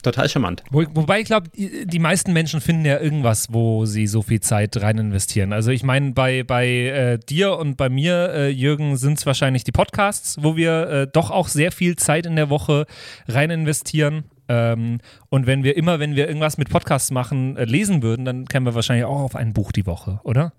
total 0.03 0.29
charmant. 0.29 0.63
Wo, 0.71 0.85
wobei 0.95 1.21
ich 1.21 1.27
glaube, 1.27 1.51
die 1.55 1.99
meisten 1.99 2.33
Menschen 2.33 2.61
finden 2.61 2.85
ja 2.85 3.01
irgendwas, 3.01 3.53
wo 3.53 3.85
sie 3.85 4.07
so 4.07 4.23
viel 4.23 4.41
Zeit 4.41 4.77
rein 4.81 4.99
investieren. 4.99 5.53
Also 5.53 5.71
ich 5.71 5.83
meine, 5.83 6.13
bei, 6.13 6.45
bei 6.45 6.67
äh, 6.69 7.19
dir 7.19 7.57
und 7.59 7.77
bei 7.77 7.89
mir, 7.89 8.31
äh, 8.33 8.49
Jürgen, 8.49 8.97
sind 8.97 9.19
es 9.19 9.27
wahrscheinlich 9.27 9.65
die 9.65 9.73
Podcasts, 9.73 10.37
wo 10.41 10.57
wir 10.57 10.89
äh, 10.89 11.07
doch 11.13 11.31
auch 11.31 11.49
sehr 11.49 11.73
viel 11.73 11.97
Zeit 11.97 12.27
in 12.27 12.37
der 12.37 12.49
Woche 12.49 12.87
rein 13.27 13.51
investieren. 13.51 14.25
Ähm, 14.49 15.01
und 15.29 15.47
wenn 15.47 15.65
wir 15.65 15.77
immer, 15.77 15.99
wenn 15.99 16.17
wir 16.17 16.29
irgendwas 16.29 16.59
mit 16.59 16.71
Podcasts 16.71 17.11
machen, 17.11 17.57
äh, 17.57 17.65
lesen 17.65 18.03
würden, 18.03 18.25
dann 18.25 18.47
kämen 18.47 18.67
wir 18.67 18.75
wahrscheinlich 18.75 19.05
auch 19.05 19.21
auf 19.21 19.37
ein 19.37 19.53
Buch 19.53 19.73
die 19.73 19.85
Woche, 19.85 20.21
oder? 20.23 20.53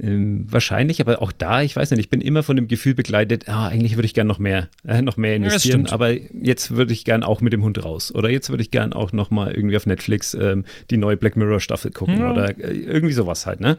Ähm, 0.00 0.46
wahrscheinlich, 0.50 1.00
aber 1.00 1.22
auch 1.22 1.30
da, 1.30 1.62
ich 1.62 1.76
weiß 1.76 1.92
nicht, 1.92 2.00
ich 2.00 2.08
bin 2.08 2.20
immer 2.20 2.42
von 2.42 2.56
dem 2.56 2.66
Gefühl 2.66 2.94
begleitet, 2.94 3.48
ah, 3.48 3.68
eigentlich 3.68 3.96
würde 3.96 4.06
ich 4.06 4.14
gerne 4.14 4.28
noch 4.28 4.40
mehr, 4.40 4.68
äh, 4.84 5.02
noch 5.02 5.16
mehr 5.16 5.36
investieren, 5.36 5.86
ja, 5.86 5.92
aber 5.92 6.12
jetzt 6.12 6.72
würde 6.72 6.92
ich 6.92 7.04
gern 7.04 7.22
auch 7.22 7.40
mit 7.40 7.52
dem 7.52 7.62
Hund 7.62 7.84
raus. 7.84 8.12
Oder 8.12 8.28
jetzt 8.28 8.50
würde 8.50 8.62
ich 8.62 8.72
gern 8.72 8.92
auch 8.92 9.12
noch 9.12 9.30
mal 9.30 9.52
irgendwie 9.52 9.76
auf 9.76 9.86
Netflix 9.86 10.34
ähm, 10.34 10.64
die 10.90 10.96
neue 10.96 11.16
Black 11.16 11.36
Mirror 11.36 11.60
Staffel 11.60 11.92
gucken 11.92 12.18
ja. 12.18 12.32
oder 12.32 12.58
äh, 12.58 12.72
irgendwie 12.72 13.14
sowas 13.14 13.46
halt, 13.46 13.60
ne? 13.60 13.78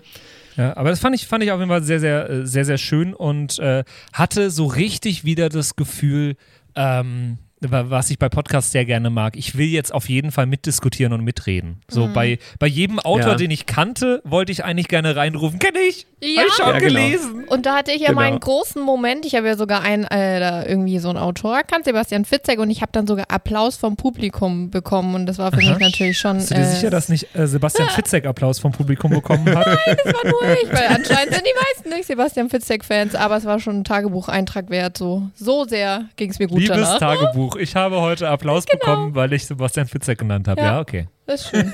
Ja, 0.56 0.78
aber 0.78 0.90
das 0.90 1.00
fand 1.00 1.16
ich, 1.16 1.28
fand 1.28 1.44
ich 1.44 1.52
auf 1.52 1.60
jeden 1.60 1.70
Fall 1.70 1.84
sehr, 1.84 2.00
sehr, 2.00 2.30
äh, 2.30 2.48
sehr, 2.48 2.64
sehr 2.64 2.78
schön 2.78 3.14
und 3.14 3.60
äh, 3.60 3.84
hatte 4.14 4.52
so 4.52 4.68
richtig 4.68 5.26
wieder 5.26 5.50
das 5.50 5.76
Gefühl, 5.76 6.38
ähm, 6.76 7.40
was 7.62 8.12
ich 8.12 8.20
bei 8.20 8.30
Podcasts 8.30 8.72
sehr 8.72 8.86
gerne 8.86 9.10
mag. 9.10 9.36
Ich 9.36 9.58
will 9.58 9.68
jetzt 9.68 9.94
auf 9.94 10.10
jeden 10.10 10.32
Fall 10.32 10.46
mitdiskutieren 10.46 11.14
und 11.14 11.24
mitreden. 11.24 11.82
So 11.90 12.08
mhm. 12.08 12.14
bei, 12.14 12.40
bei 12.60 12.68
jedem 12.68 13.00
Autor, 13.00 13.32
ja. 13.32 13.36
den 13.36 13.52
ich 13.52 13.66
kannte, 13.66 14.22
wollte 14.24 14.52
ich 14.52 14.64
eigentlich 14.64 14.88
gerne 14.88 15.16
reinrufen. 15.16 15.60
Kenne 15.60 15.80
ich? 15.80 16.06
Ja. 16.26 16.42
Hab 16.42 16.48
ich 16.48 16.54
schon 16.54 16.66
ja, 16.68 16.80
genau. 16.80 16.94
gelesen. 16.94 17.44
Und 17.48 17.66
da 17.66 17.76
hatte 17.76 17.92
ich 17.92 18.02
ja 18.02 18.10
genau. 18.10 18.22
meinen 18.22 18.40
großen 18.40 18.82
Moment. 18.82 19.26
Ich 19.26 19.36
habe 19.36 19.48
ja 19.48 19.56
sogar 19.56 19.82
einen, 19.82 20.06
äh, 20.06 20.68
irgendwie 20.68 21.00
so 21.00 21.10
einen 21.10 21.18
Autor 21.18 21.58
erkannt, 21.58 21.86
Sebastian 21.86 22.26
Fitzek, 22.26 22.60
und 22.60 22.70
ich 22.70 22.82
habe 22.82 22.92
dann 22.92 23.08
sogar 23.08 23.26
Applaus 23.30 23.78
vom 23.78 23.96
Publikum 23.96 24.70
bekommen. 24.70 25.16
Und 25.16 25.26
das 25.26 25.38
war 25.38 25.52
für 25.52 25.58
mich 25.58 25.78
natürlich 25.80 26.18
schon. 26.18 26.38
Bist 26.38 26.52
du 26.52 26.56
dir 26.56 26.62
äh, 26.62 26.66
sicher, 26.66 26.90
dass 26.90 27.10
nicht 27.10 27.36
äh, 27.36 27.48
Sebastian 27.48 27.90
Fitzek 27.96 28.26
Applaus 28.26 28.60
vom 28.60 28.72
Publikum 28.72 29.12
bekommen 29.12 29.48
hat? 29.56 29.66
Nein, 29.66 29.98
das 30.04 30.14
war 30.14 30.30
nur 30.30 30.42
ich, 30.64 30.72
weil 30.72 30.88
anscheinend 30.90 31.34
sind 31.34 31.46
die 31.46 31.60
meisten 31.74 31.90
nicht 31.90 32.06
Sebastian 32.06 32.50
Fitzek-Fans, 32.50 33.16
aber 33.16 33.38
es 33.38 33.46
war 33.46 33.60
schon 33.60 33.80
ein 33.80 33.84
Tagebucheintrag 33.84 34.70
wert. 34.70 34.98
So, 34.98 35.30
so 35.36 35.66
sehr 35.66 36.06
ging 36.16 36.32
es 36.32 36.40
mir 36.40 36.48
gut 36.48 36.60
Liebes 36.60 36.78
danach. 36.78 37.00
Tagebuch, 37.00 37.56
ich 37.56 37.76
habe 37.76 38.02
heute 38.02 38.30
Applaus 38.30 38.66
genau. 38.66 38.80
bekommen, 38.80 39.16
weil 39.16 39.34
ich 39.34 39.46
Sebastian 39.46 39.88
Fitzek 39.88 40.20
genannt 40.20 40.48
habe. 40.48 40.62
Ja. 40.62 40.68
ja, 40.74 40.80
okay. 40.80 41.08
Das 41.26 41.42
ist 41.42 41.50
schön. 41.50 41.74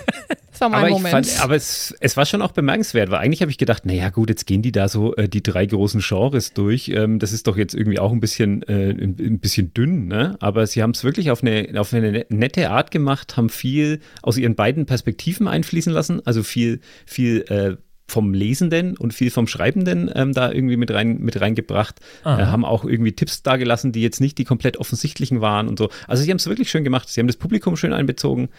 Das 0.52 0.62
war 0.62 0.70
mein 0.70 0.86
aber 0.86 0.90
Moment. 0.92 1.28
Fand, 1.28 1.44
aber 1.44 1.56
es, 1.56 1.94
es 2.00 2.16
war 2.16 2.26
schon 2.26 2.42
auch 2.42 2.52
bemerkenswert, 2.52 3.12
weil 3.12 3.20
eigentlich 3.20 3.42
habe 3.42 3.52
ich 3.52 3.58
gedacht, 3.58 3.86
naja 3.86 4.10
gut, 4.10 4.30
jetzt 4.30 4.46
gehen 4.46 4.62
die 4.62 4.72
da 4.72 4.88
so 4.88 5.16
äh, 5.16 5.28
die 5.28 5.44
drei 5.44 5.66
großen 5.66 6.02
Genres 6.02 6.54
durch. 6.54 6.90
Ähm, 6.90 7.20
das 7.20 7.34
ist 7.34 7.48
doch 7.48 7.58
jetzt 7.58 7.74
irgendwie 7.74 8.00
auch 8.00 8.12
ein 8.12 8.20
bisschen, 8.20 8.64
äh, 8.64 8.92
ein, 8.92 9.18
ein, 9.20 9.40
bisschen 9.40 9.74
dünn, 9.74 10.08
ne? 10.08 10.38
Aber 10.40 10.66
sie 10.68 10.82
haben 10.82 10.92
es 10.92 11.04
wirklich 11.04 11.32
auf 11.32 11.44
eine, 11.44 11.80
auf 11.80 11.94
eine 11.94 12.26
nette 12.30 12.70
Art 12.70 12.92
gemacht, 12.92 13.36
haben 13.38 13.50
viel 13.50 14.00
aus 14.22 14.38
ihren 14.38 14.56
beiden 14.56 14.86
Perspektiven 14.86 15.48
einfließen 15.48 15.92
lassen, 15.92 16.26
also 16.26 16.44
viel, 16.44 16.80
viel 17.06 17.42
äh, 17.50 17.76
vom 18.12 18.34
Lesenden 18.34 18.98
und 18.98 19.14
viel 19.14 19.32
vom 19.32 19.48
Schreibenden 19.48 20.12
ähm, 20.14 20.34
da 20.34 20.52
irgendwie 20.52 20.78
mit, 20.78 20.92
rein, 20.92 21.20
mit 21.20 21.40
reingebracht. 21.40 22.00
Äh, 22.24 22.28
haben 22.28 22.66
auch 22.66 22.86
irgendwie 22.86 23.14
Tipps 23.14 23.42
dagelassen, 23.42 23.92
die 23.92 24.02
jetzt 24.02 24.22
nicht 24.22 24.38
die 24.38 24.44
komplett 24.44 24.78
offensichtlichen 24.78 25.42
waren 25.42 25.68
und 25.68 25.80
so. 25.80 25.90
Also 26.08 26.24
sie 26.24 26.30
haben 26.30 26.38
es 26.38 26.48
wirklich 26.48 26.70
schön 26.70 26.84
gemacht. 26.84 27.10
Sie 27.10 27.20
haben 27.20 27.28
das 27.28 27.38
Publikum 27.38 27.78
schön 27.78 27.94
einbezogen. 27.94 28.50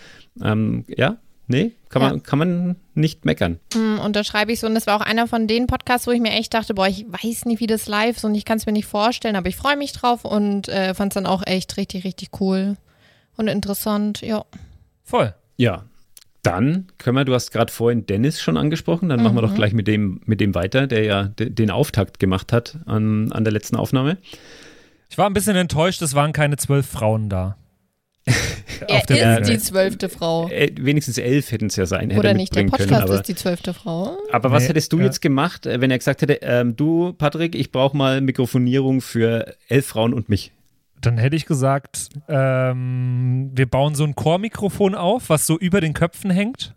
Ähm, 0.43 0.85
ja, 0.89 1.19
nee, 1.47 1.73
kann, 1.91 2.03
ja. 2.03 2.09
man, 2.09 2.23
kann 2.23 2.39
man 2.39 2.77
nicht 2.95 3.25
meckern. 3.25 3.61
Mm, 3.75 3.99
unterschreibe 3.99 4.53
ich 4.53 4.61
so. 4.61 4.67
Und 4.67 4.75
das 4.75 4.87
war 4.87 4.97
auch 4.97 5.05
einer 5.05 5.27
von 5.27 5.47
den 5.47 5.67
Podcasts, 5.67 6.07
wo 6.07 6.11
ich 6.13 6.21
mir 6.21 6.33
echt 6.33 6.55
dachte, 6.55 6.75
boah, 6.75 6.89
ich 6.89 7.05
weiß 7.07 7.45
nicht, 7.45 7.61
wie 7.61 7.67
das 7.67 7.87
live 7.87 8.17
ist 8.17 8.25
und 8.25 8.35
ich 8.35 8.45
kann 8.45 8.57
es 8.57 8.67
mir 8.67 8.73
nicht 8.73 8.87
vorstellen, 8.87 9.37
aber 9.37 9.49
ich 9.49 9.57
freue 9.57 9.77
mich 9.77 9.93
drauf 9.93 10.25
und 10.25 10.69
äh, 10.69 10.95
fand 10.95 11.13
es 11.13 11.15
dann 11.15 11.27
auch 11.27 11.43
echt 11.47 11.77
richtig, 11.77 12.05
richtig 12.05 12.31
cool 12.41 12.77
und 13.37 13.49
interessant. 13.49 14.23
Ja. 14.23 14.45
Voll. 15.05 15.35
Ja, 15.57 15.85
dann 16.43 16.89
können 16.99 17.17
wir, 17.17 17.25
du 17.25 17.35
hast 17.35 17.53
gerade 17.53 17.73
vorhin 17.73 18.07
Dennis 18.07 18.41
schon 18.41 18.57
angesprochen, 18.57 19.09
dann 19.09 19.19
mhm. 19.19 19.25
machen 19.25 19.37
wir 19.37 19.43
doch 19.43 19.53
mhm. 19.53 19.57
gleich 19.57 19.73
mit 19.73 19.87
dem, 19.87 20.21
mit 20.25 20.41
dem 20.41 20.55
weiter, 20.55 20.87
der 20.87 21.05
ja 21.05 21.25
den 21.25 21.71
Auftakt 21.71 22.19
gemacht 22.19 22.53
hat 22.53 22.79
an, 22.87 23.31
an 23.33 23.45
der 23.45 23.53
letzten 23.53 23.77
Aufnahme. 23.77 24.19
Ich 25.09 25.19
war 25.19 25.27
ein 25.27 25.35
bisschen 25.35 25.57
enttäuscht, 25.57 26.03
es 26.03 26.15
waren 26.15 26.33
keine 26.33 26.57
zwölf 26.57 26.87
Frauen 26.87 27.29
da. 27.29 27.57
er 28.89 29.41
ist 29.41 29.51
die 29.51 29.59
zwölfte 29.59 30.09
Frau. 30.09 30.49
Äh, 30.49 30.71
wenigstens 30.79 31.19
elf 31.19 31.51
hätten 31.51 31.67
es 31.67 31.77
ja 31.77 31.87
sein. 31.87 32.17
Oder 32.17 32.35
nicht, 32.35 32.55
der 32.55 32.65
Podcast 32.65 32.89
können, 32.89 33.03
aber, 33.03 33.15
ist 33.15 33.29
die 33.29 33.35
zwölfte 33.35 33.75
Frau. 33.75 34.17
Aber 34.31 34.53
was 34.53 34.63
nee, 34.63 34.71
hättest 34.71 34.93
du 34.93 34.99
ja. 34.99 35.07
jetzt 35.07 35.21
gemacht, 35.21 35.67
äh, 35.67 35.81
wenn 35.81 35.91
er 35.91 35.99
gesagt 35.99 36.23
hätte, 36.23 36.35
ähm, 36.43 36.77
du, 36.77 37.13
Patrick, 37.15 37.55
ich 37.55 37.73
brauche 37.73 37.97
mal 37.97 38.21
Mikrofonierung 38.21 39.01
für 39.01 39.57
elf 39.69 39.87
Frauen 39.87 40.15
und 40.15 40.29
mich? 40.29 40.53
Dann 41.03 41.19
hätte 41.19 41.37
ich 41.37 41.47
gesagt, 41.47 42.09
ähm, 42.29 43.51
wir 43.53 43.67
bauen 43.67 43.95
so 43.95 44.05
ein 44.05 44.15
Chormikrofon 44.15 44.95
auf, 44.95 45.29
was 45.29 45.47
so 45.47 45.59
über 45.59 45.81
den 45.81 45.95
Köpfen 45.95 46.31
hängt. 46.31 46.75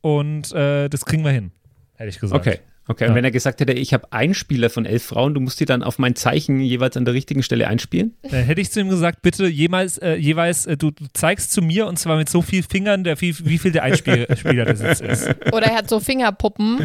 Und 0.00 0.52
äh, 0.52 0.88
das 0.88 1.04
kriegen 1.04 1.24
wir 1.24 1.30
hin, 1.30 1.52
hätte 1.96 2.08
ich 2.08 2.20
gesagt. 2.20 2.46
Okay. 2.46 2.58
Okay, 2.90 3.04
und 3.04 3.10
ja. 3.10 3.16
wenn 3.16 3.24
er 3.24 3.30
gesagt 3.30 3.60
hätte, 3.60 3.74
ich 3.74 3.92
habe 3.92 4.10
einen 4.14 4.32
Spieler 4.32 4.70
von 4.70 4.86
elf 4.86 5.02
Frauen, 5.02 5.34
du 5.34 5.40
musst 5.40 5.60
die 5.60 5.66
dann 5.66 5.82
auf 5.82 5.98
mein 5.98 6.16
Zeichen 6.16 6.58
jeweils 6.60 6.96
an 6.96 7.04
der 7.04 7.12
richtigen 7.12 7.42
Stelle 7.42 7.68
einspielen? 7.68 8.16
Dann 8.22 8.44
hätte 8.44 8.62
ich 8.62 8.72
zu 8.72 8.80
ihm 8.80 8.88
gesagt, 8.88 9.20
bitte 9.20 9.46
jemals, 9.46 9.98
äh, 9.98 10.14
jeweils, 10.14 10.64
äh, 10.64 10.78
du, 10.78 10.90
du, 10.92 11.04
zeigst 11.12 11.52
zu 11.52 11.60
mir 11.60 11.86
und 11.86 11.98
zwar 11.98 12.16
mit 12.16 12.30
so 12.30 12.40
vielen 12.40 12.62
Fingern, 12.62 13.04
der, 13.04 13.20
wie, 13.20 13.36
wie 13.44 13.58
viel 13.58 13.72
der 13.72 13.82
Einspieler 13.82 14.24
das 14.64 15.02
ist. 15.02 15.28
Oder 15.52 15.66
er 15.66 15.76
hat 15.76 15.90
so 15.90 16.00
Fingerpuppen 16.00 16.78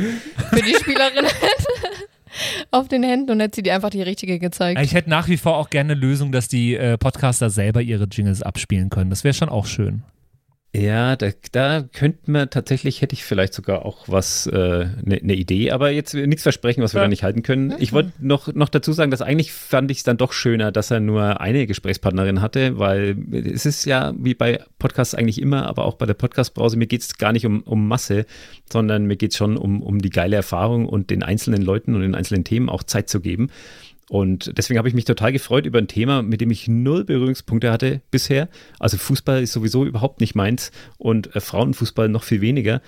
für 0.49 0.61
die 0.61 0.75
Spielerin 0.75 1.25
auf 2.71 2.87
den 2.87 3.03
Händen 3.03 3.31
und 3.31 3.39
hätte 3.39 3.57
sie 3.57 3.63
dir 3.63 3.75
einfach 3.75 3.89
die 3.89 4.01
richtige 4.01 4.39
gezeigt. 4.39 4.81
Ich 4.81 4.93
hätte 4.93 5.09
nach 5.09 5.27
wie 5.27 5.37
vor 5.37 5.57
auch 5.57 5.69
gerne 5.69 5.93
eine 5.93 6.01
Lösung, 6.01 6.31
dass 6.31 6.47
die 6.47 6.75
äh, 6.75 6.97
Podcaster 6.97 7.49
selber 7.49 7.81
ihre 7.81 8.05
Jingles 8.05 8.41
abspielen 8.41 8.89
können. 8.89 9.09
Das 9.09 9.23
wäre 9.23 9.33
schon 9.33 9.49
auch 9.49 9.65
schön. 9.65 10.03
Ja, 10.75 11.15
da, 11.15 11.29
da 11.51 11.83
könnte 11.83 12.31
man 12.31 12.49
tatsächlich, 12.49 13.03
hätte 13.03 13.13
ich 13.13 13.23
vielleicht 13.23 13.53
sogar 13.53 13.85
auch 13.85 14.05
was, 14.07 14.47
eine 14.47 14.57
äh, 14.57 14.85
ne, 15.03 15.19
ne 15.21 15.35
Idee, 15.35 15.69
aber 15.69 15.91
jetzt 15.91 16.15
nichts 16.15 16.41
versprechen, 16.41 16.81
was 16.81 16.95
wir 16.95 17.01
ja. 17.01 17.05
da 17.05 17.09
nicht 17.09 17.21
halten 17.21 17.43
können. 17.43 17.75
Ich 17.77 17.93
wollte 17.93 18.11
noch, 18.19 18.51
noch 18.55 18.69
dazu 18.69 18.91
sagen, 18.91 19.11
dass 19.11 19.21
eigentlich 19.21 19.53
fand 19.53 19.91
ich 19.91 19.97
es 19.99 20.03
dann 20.03 20.17
doch 20.17 20.33
schöner, 20.33 20.71
dass 20.71 20.89
er 20.89 20.99
nur 20.99 21.39
eine 21.39 21.67
Gesprächspartnerin 21.67 22.41
hatte, 22.41 22.79
weil 22.79 23.15
es 23.31 23.67
ist 23.67 23.85
ja 23.85 24.13
wie 24.17 24.33
bei 24.33 24.61
Podcasts 24.79 25.13
eigentlich 25.13 25.39
immer, 25.39 25.67
aber 25.67 25.85
auch 25.85 25.93
bei 25.93 26.07
der 26.07 26.15
Podcast-Brause, 26.15 26.75
mir 26.75 26.87
geht 26.87 27.01
es 27.01 27.19
gar 27.19 27.33
nicht 27.33 27.45
um, 27.45 27.61
um 27.61 27.87
Masse, 27.87 28.25
sondern 28.71 29.05
mir 29.05 29.15
geht 29.15 29.31
es 29.31 29.37
schon 29.37 29.57
um, 29.57 29.83
um 29.83 29.99
die 29.99 30.09
geile 30.09 30.37
Erfahrung 30.37 30.87
und 30.87 31.11
den 31.11 31.21
einzelnen 31.21 31.61
Leuten 31.61 31.93
und 31.93 32.01
den 32.01 32.15
einzelnen 32.15 32.45
Themen 32.45 32.69
auch 32.69 32.81
Zeit 32.81 33.09
zu 33.09 33.19
geben. 33.19 33.51
Und 34.09 34.57
deswegen 34.57 34.77
habe 34.77 34.87
ich 34.87 34.93
mich 34.93 35.05
total 35.05 35.31
gefreut 35.31 35.65
über 35.65 35.79
ein 35.79 35.87
Thema, 35.87 36.21
mit 36.21 36.41
dem 36.41 36.51
ich 36.51 36.67
null 36.67 37.05
Berührungspunkte 37.05 37.71
hatte 37.71 38.01
bisher. 38.11 38.49
Also 38.79 38.97
Fußball 38.97 39.41
ist 39.41 39.53
sowieso 39.53 39.85
überhaupt 39.85 40.19
nicht 40.19 40.35
meins 40.35 40.71
und 40.97 41.35
äh, 41.35 41.39
Frauenfußball 41.39 42.09
noch 42.09 42.23
viel 42.23 42.41
weniger. 42.41 42.81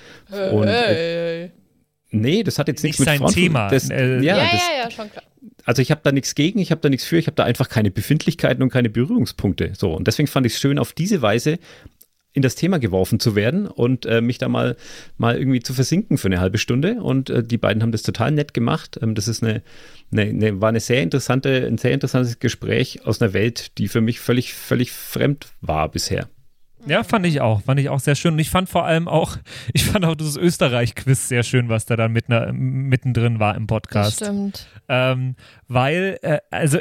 Und, 0.51 0.67
äh, 0.67 1.49
nee, 2.11 2.43
das 2.43 2.59
hat 2.59 2.67
jetzt 2.67 2.83
nichts 2.83 2.99
mit 2.99 3.07
Frauenfußball. 3.07 3.33
Thema. 3.33 3.69
Das, 3.69 3.89
äh, 3.89 4.19
ja, 4.19 4.37
ja, 4.37 4.43
das, 4.51 4.61
ja, 4.61 4.83
ja, 4.83 4.91
schon 4.91 5.09
klar. 5.09 5.23
Also 5.63 5.81
ich 5.81 5.89
habe 5.89 6.01
da 6.03 6.11
nichts 6.11 6.35
gegen, 6.35 6.59
ich 6.59 6.71
habe 6.71 6.81
da 6.81 6.89
nichts 6.89 7.05
für, 7.05 7.17
ich 7.17 7.27
habe 7.27 7.35
da 7.35 7.43
einfach 7.43 7.69
keine 7.69 7.91
Befindlichkeiten 7.91 8.61
und 8.61 8.69
keine 8.69 8.89
Berührungspunkte. 8.89 9.71
So 9.75 9.93
und 9.93 10.07
deswegen 10.07 10.27
fand 10.27 10.45
ich 10.45 10.53
es 10.53 10.59
schön, 10.59 10.77
auf 10.77 10.93
diese 10.93 11.21
Weise 11.21 11.59
in 12.35 12.41
das 12.41 12.55
Thema 12.55 12.79
geworfen 12.79 13.19
zu 13.19 13.35
werden 13.35 13.65
und 13.65 14.05
äh, 14.05 14.19
mich 14.19 14.37
da 14.37 14.49
mal, 14.49 14.75
mal 15.17 15.37
irgendwie 15.37 15.61
zu 15.61 15.73
versinken 15.73 16.17
für 16.17 16.27
eine 16.27 16.41
halbe 16.41 16.57
Stunde. 16.57 17.01
Und 17.01 17.29
äh, 17.29 17.41
die 17.41 17.57
beiden 17.57 17.81
haben 17.81 17.93
das 17.93 18.03
total 18.03 18.31
nett 18.31 18.53
gemacht. 18.53 18.99
Ähm, 19.01 19.15
das 19.15 19.29
ist 19.29 19.41
eine, 19.41 19.63
eine, 20.11 20.23
eine, 20.23 20.61
war 20.61 20.69
eine 20.69 20.81
sehr 20.81 21.01
interessante, 21.01 21.65
ein 21.65 21.77
sehr 21.77 21.93
interessantes 21.93 22.39
Gespräch 22.39 23.05
aus 23.05 23.21
einer 23.21 23.31
Welt, 23.31 23.77
die 23.77 23.87
für 23.87 24.01
mich 24.01 24.19
völlig, 24.19 24.53
völlig 24.53 24.91
fremd 24.91 25.47
war 25.61 25.87
bisher. 25.89 26.27
Ja, 26.85 27.03
fand 27.03 27.25
ich 27.25 27.39
auch. 27.39 27.61
Fand 27.61 27.79
ich 27.79 27.87
auch 27.87 28.01
sehr 28.01 28.15
schön. 28.15 28.33
Und 28.33 28.39
ich 28.39 28.49
fand 28.49 28.67
vor 28.67 28.85
allem 28.85 29.07
auch, 29.07 29.37
ich 29.73 29.85
fand 29.85 30.03
auch 30.03 30.15
das 30.15 30.35
Österreich-Quiz 30.35 31.29
sehr 31.29 31.43
schön, 31.43 31.69
was 31.69 31.85
da 31.85 31.95
dann 31.95 32.11
mit, 32.11 32.25
mittendrin 32.27 33.39
war 33.39 33.55
im 33.55 33.65
Podcast. 33.65 34.19
Das 34.19 34.27
stimmt. 34.27 34.67
Ähm, 34.89 35.35
weil, 35.69 36.19
äh, 36.21 36.39
also 36.51 36.79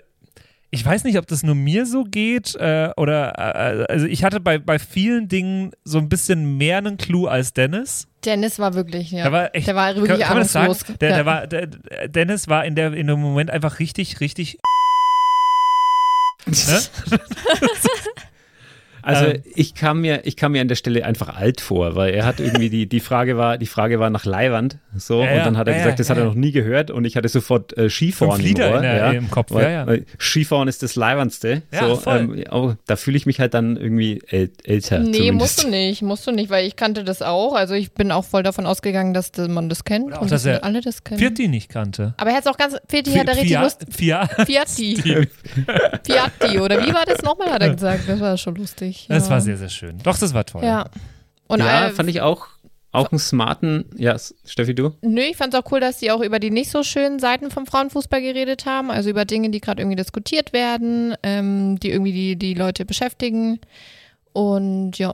ich 0.74 0.84
weiß 0.84 1.04
nicht, 1.04 1.18
ob 1.18 1.26
das 1.28 1.44
nur 1.44 1.54
mir 1.54 1.86
so 1.86 2.02
geht 2.02 2.56
äh, 2.56 2.90
oder 2.96 3.38
äh, 3.38 3.92
also 3.92 4.06
ich 4.06 4.24
hatte 4.24 4.40
bei, 4.40 4.58
bei 4.58 4.80
vielen 4.80 5.28
Dingen 5.28 5.70
so 5.84 5.98
ein 5.98 6.08
bisschen 6.08 6.58
mehr 6.58 6.78
einen 6.78 6.96
Clou 6.96 7.26
als 7.26 7.52
Dennis. 7.52 8.08
Dennis 8.24 8.58
war 8.58 8.74
wirklich, 8.74 9.12
ja. 9.12 9.22
Der 9.22 9.32
war, 9.32 9.54
echt, 9.54 9.68
der 9.68 9.76
war 9.76 9.94
wirklich 9.94 10.18
kann, 10.18 10.18
kann 10.18 10.56
ahnungslos. 10.56 10.84
Der, 11.00 11.10
ja. 11.10 11.16
der 11.16 11.26
war, 11.26 11.46
der, 11.46 11.68
Dennis 12.08 12.48
war 12.48 12.64
in, 12.64 12.74
der, 12.74 12.92
in 12.92 13.06
dem 13.06 13.20
Moment 13.20 13.50
einfach 13.50 13.78
richtig, 13.78 14.20
richtig. 14.20 14.58
ne? 16.46 16.54
Also 19.04 19.26
ähm, 19.26 19.42
ich 19.54 19.74
kam 19.74 20.00
mir, 20.00 20.22
ich 20.24 20.36
kam 20.36 20.52
mir 20.52 20.62
an 20.62 20.68
der 20.68 20.76
Stelle 20.76 21.04
einfach 21.04 21.36
alt 21.36 21.60
vor, 21.60 21.94
weil 21.94 22.14
er 22.14 22.24
hat 22.24 22.40
irgendwie 22.40 22.70
die, 22.70 22.88
die 22.88 23.00
Frage 23.00 23.36
war, 23.36 23.58
die 23.58 23.66
Frage 23.66 24.00
war 24.00 24.08
nach 24.08 24.24
Leiwand, 24.24 24.78
so 24.96 25.22
ja, 25.22 25.36
und 25.36 25.38
dann 25.44 25.58
hat 25.58 25.68
er 25.68 25.74
ja, 25.74 25.78
gesagt, 25.80 26.00
das 26.00 26.08
hat 26.08 26.16
er 26.16 26.24
noch 26.24 26.34
nie 26.34 26.52
gehört 26.52 26.90
und 26.90 27.04
ich 27.04 27.16
hatte 27.16 27.28
sofort 27.28 27.76
äh, 27.76 27.90
Skifahren 27.90 28.40
im, 28.42 28.56
Ohr, 28.56 28.80
der, 28.80 29.12
im 29.12 29.30
Kopf. 29.30 29.50
Weil, 29.52 30.06
Skifahren 30.18 30.68
ist 30.68 30.82
das 30.82 30.96
Leiwandste. 30.96 31.62
so, 31.70 32.00
ähm, 32.06 32.44
oh, 32.50 32.72
da 32.86 32.96
fühle 32.96 33.18
ich 33.18 33.26
mich 33.26 33.40
halt 33.40 33.52
dann 33.52 33.76
irgendwie 33.76 34.22
äl 34.28 34.50
älter. 34.64 35.00
Nee, 35.00 35.12
zumindest. 35.12 35.34
musst 35.34 35.64
du 35.64 35.68
nicht, 35.68 36.02
musst 36.02 36.26
du 36.26 36.32
nicht, 36.32 36.48
weil 36.48 36.66
ich 36.66 36.76
kannte 36.76 37.04
das 37.04 37.20
auch. 37.20 37.54
Also 37.54 37.74
ich 37.74 37.92
bin 37.92 38.10
auch 38.10 38.24
voll 38.24 38.42
davon 38.42 38.64
ausgegangen, 38.64 39.12
dass 39.12 39.32
man 39.36 39.68
das 39.68 39.84
kennt 39.84 40.06
Oder 40.06 40.18
auch, 40.18 40.22
und 40.22 40.32
dass, 40.32 40.44
dass 40.44 40.62
alle 40.62 40.80
das 40.80 41.04
kennen. 41.04 41.18
Vierti 41.18 41.48
nicht 41.48 41.68
kannte. 41.68 42.14
Aber 42.16 42.30
er 42.30 42.36
hat 42.36 42.44
es 42.44 42.50
auch 42.50 42.56
ganz, 42.56 42.76
Vierti 42.88 43.12
hat 43.12 43.28
er 43.28 43.36
richtig 43.36 43.58
Lust. 43.60 43.86
Fiati. 43.90 44.96
Fiati, 46.04 46.58
oder 46.58 46.86
wie 46.86 46.94
war 46.94 47.04
das 47.06 47.22
nochmal, 47.22 47.52
hat 47.52 47.62
er 47.62 47.74
gesagt. 47.74 48.08
Das 48.08 48.20
war 48.20 48.38
schon 48.38 48.54
lustig. 48.54 48.93
Das 49.08 49.30
war 49.30 49.40
sehr, 49.40 49.56
sehr 49.56 49.68
schön. 49.68 49.98
Doch, 49.98 50.18
das 50.18 50.34
war 50.34 50.44
toll. 50.44 50.64
Ja. 50.64 50.88
Und 51.46 51.60
ja, 51.60 51.90
fand 51.90 52.08
ich 52.08 52.20
auch 52.20 52.48
auch 52.94 53.10
einen 53.10 53.18
smarten, 53.18 53.86
ja, 53.96 54.16
Steffi, 54.46 54.72
du? 54.72 54.92
Nö, 55.02 55.22
ich 55.22 55.36
fand 55.36 55.52
es 55.52 55.60
auch 55.60 55.72
cool, 55.72 55.80
dass 55.80 55.98
sie 55.98 56.12
auch 56.12 56.20
über 56.20 56.38
die 56.38 56.50
nicht 56.50 56.70
so 56.70 56.84
schönen 56.84 57.18
Seiten 57.18 57.50
vom 57.50 57.66
Frauenfußball 57.66 58.22
geredet 58.22 58.66
haben, 58.66 58.92
also 58.92 59.10
über 59.10 59.24
Dinge, 59.24 59.50
die 59.50 59.60
gerade 59.60 59.82
irgendwie 59.82 59.96
diskutiert 59.96 60.52
werden, 60.52 61.16
ähm, 61.24 61.80
die 61.80 61.90
irgendwie 61.90 62.12
die, 62.12 62.36
die 62.36 62.54
Leute 62.54 62.84
beschäftigen. 62.84 63.58
Und 64.32 64.96
ja, 64.96 65.12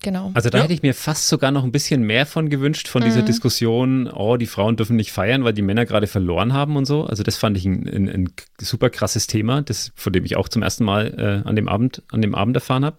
genau. 0.00 0.30
Also 0.34 0.50
da 0.50 0.58
ja. 0.58 0.64
hätte 0.64 0.74
ich 0.74 0.82
mir 0.82 0.94
fast 0.94 1.28
sogar 1.28 1.50
noch 1.50 1.64
ein 1.64 1.72
bisschen 1.72 2.02
mehr 2.02 2.26
von 2.26 2.48
gewünscht, 2.48 2.88
von 2.88 3.02
mhm. 3.02 3.06
dieser 3.06 3.22
Diskussion, 3.22 4.08
oh, 4.08 4.36
die 4.36 4.46
Frauen 4.46 4.76
dürfen 4.76 4.96
nicht 4.96 5.12
feiern, 5.12 5.44
weil 5.44 5.52
die 5.52 5.62
Männer 5.62 5.86
gerade 5.86 6.06
verloren 6.06 6.52
haben 6.52 6.76
und 6.76 6.84
so. 6.84 7.04
Also 7.04 7.22
das 7.22 7.36
fand 7.36 7.56
ich 7.56 7.64
ein, 7.64 7.86
ein, 7.88 8.08
ein 8.08 8.32
super 8.60 8.90
krasses 8.90 9.26
Thema, 9.26 9.62
das, 9.62 9.92
von 9.94 10.12
dem 10.12 10.24
ich 10.24 10.36
auch 10.36 10.48
zum 10.48 10.62
ersten 10.62 10.84
Mal 10.84 11.42
äh, 11.44 11.48
an 11.48 11.56
dem 11.56 11.68
Abend, 11.68 12.02
an 12.10 12.22
dem 12.22 12.34
Abend 12.34 12.56
erfahren 12.56 12.84
habe. 12.84 12.98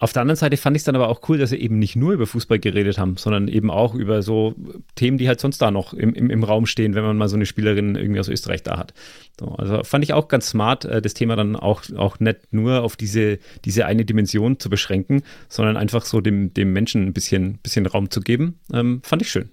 Auf 0.00 0.12
der 0.12 0.22
anderen 0.22 0.36
Seite 0.36 0.56
fand 0.56 0.76
ich 0.76 0.82
es 0.82 0.84
dann 0.84 0.94
aber 0.94 1.08
auch 1.08 1.28
cool, 1.28 1.38
dass 1.38 1.50
sie 1.50 1.56
eben 1.56 1.78
nicht 1.80 1.96
nur 1.96 2.12
über 2.12 2.26
Fußball 2.26 2.60
geredet 2.60 2.98
haben, 2.98 3.16
sondern 3.16 3.48
eben 3.48 3.68
auch 3.68 3.94
über 3.94 4.22
so 4.22 4.54
Themen, 4.94 5.18
die 5.18 5.26
halt 5.26 5.40
sonst 5.40 5.58
da 5.58 5.72
noch 5.72 5.92
im, 5.92 6.14
im, 6.14 6.30
im 6.30 6.44
Raum 6.44 6.66
stehen, 6.66 6.94
wenn 6.94 7.02
man 7.02 7.16
mal 7.16 7.28
so 7.28 7.34
eine 7.34 7.46
Spielerin 7.46 7.96
irgendwie 7.96 8.20
aus 8.20 8.28
Österreich 8.28 8.62
da 8.62 8.78
hat. 8.78 8.94
So, 9.40 9.46
also 9.56 9.82
fand 9.82 10.04
ich 10.04 10.12
auch 10.12 10.28
ganz 10.28 10.50
smart, 10.50 10.84
äh, 10.84 11.02
das 11.02 11.14
Thema 11.14 11.34
dann 11.34 11.56
auch, 11.56 11.82
auch 11.96 12.20
nicht 12.20 12.52
nur 12.52 12.82
auf 12.82 12.96
diese, 12.96 13.38
diese 13.64 13.86
eine 13.86 14.04
Dimension 14.04 14.60
zu 14.60 14.70
beschränken, 14.70 15.22
sondern 15.48 15.76
einfach 15.76 16.04
so 16.04 16.20
dem, 16.20 16.54
dem 16.54 16.72
Menschen 16.72 17.04
ein 17.06 17.12
bisschen, 17.12 17.58
bisschen 17.58 17.86
Raum 17.86 18.10
zu 18.10 18.20
geben. 18.20 18.60
Ähm, 18.72 19.00
fand 19.02 19.22
ich 19.22 19.30
schön. 19.30 19.50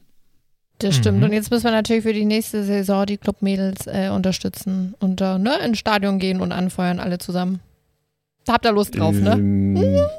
Das 0.77 0.95
stimmt. 0.95 1.19
Mhm. 1.19 1.23
Und 1.23 1.33
jetzt 1.33 1.49
müssen 1.49 1.63
wir 1.63 1.71
natürlich 1.71 2.03
für 2.03 2.13
die 2.13 2.25
nächste 2.25 2.63
Saison 2.63 3.05
die 3.05 3.17
Clubmädels 3.17 3.87
äh, 3.87 4.09
unterstützen 4.09 4.93
und 4.99 5.21
äh, 5.21 5.39
ne, 5.39 5.57
ins 5.65 5.79
Stadion 5.79 6.19
gehen 6.19 6.41
und 6.41 6.51
anfeuern, 6.51 6.99
alle 6.99 7.17
zusammen. 7.17 7.61
Habt 8.47 8.65
ihr 8.65 8.73
Lust 8.73 8.95
drauf, 8.97 9.15
ne? 9.15 10.09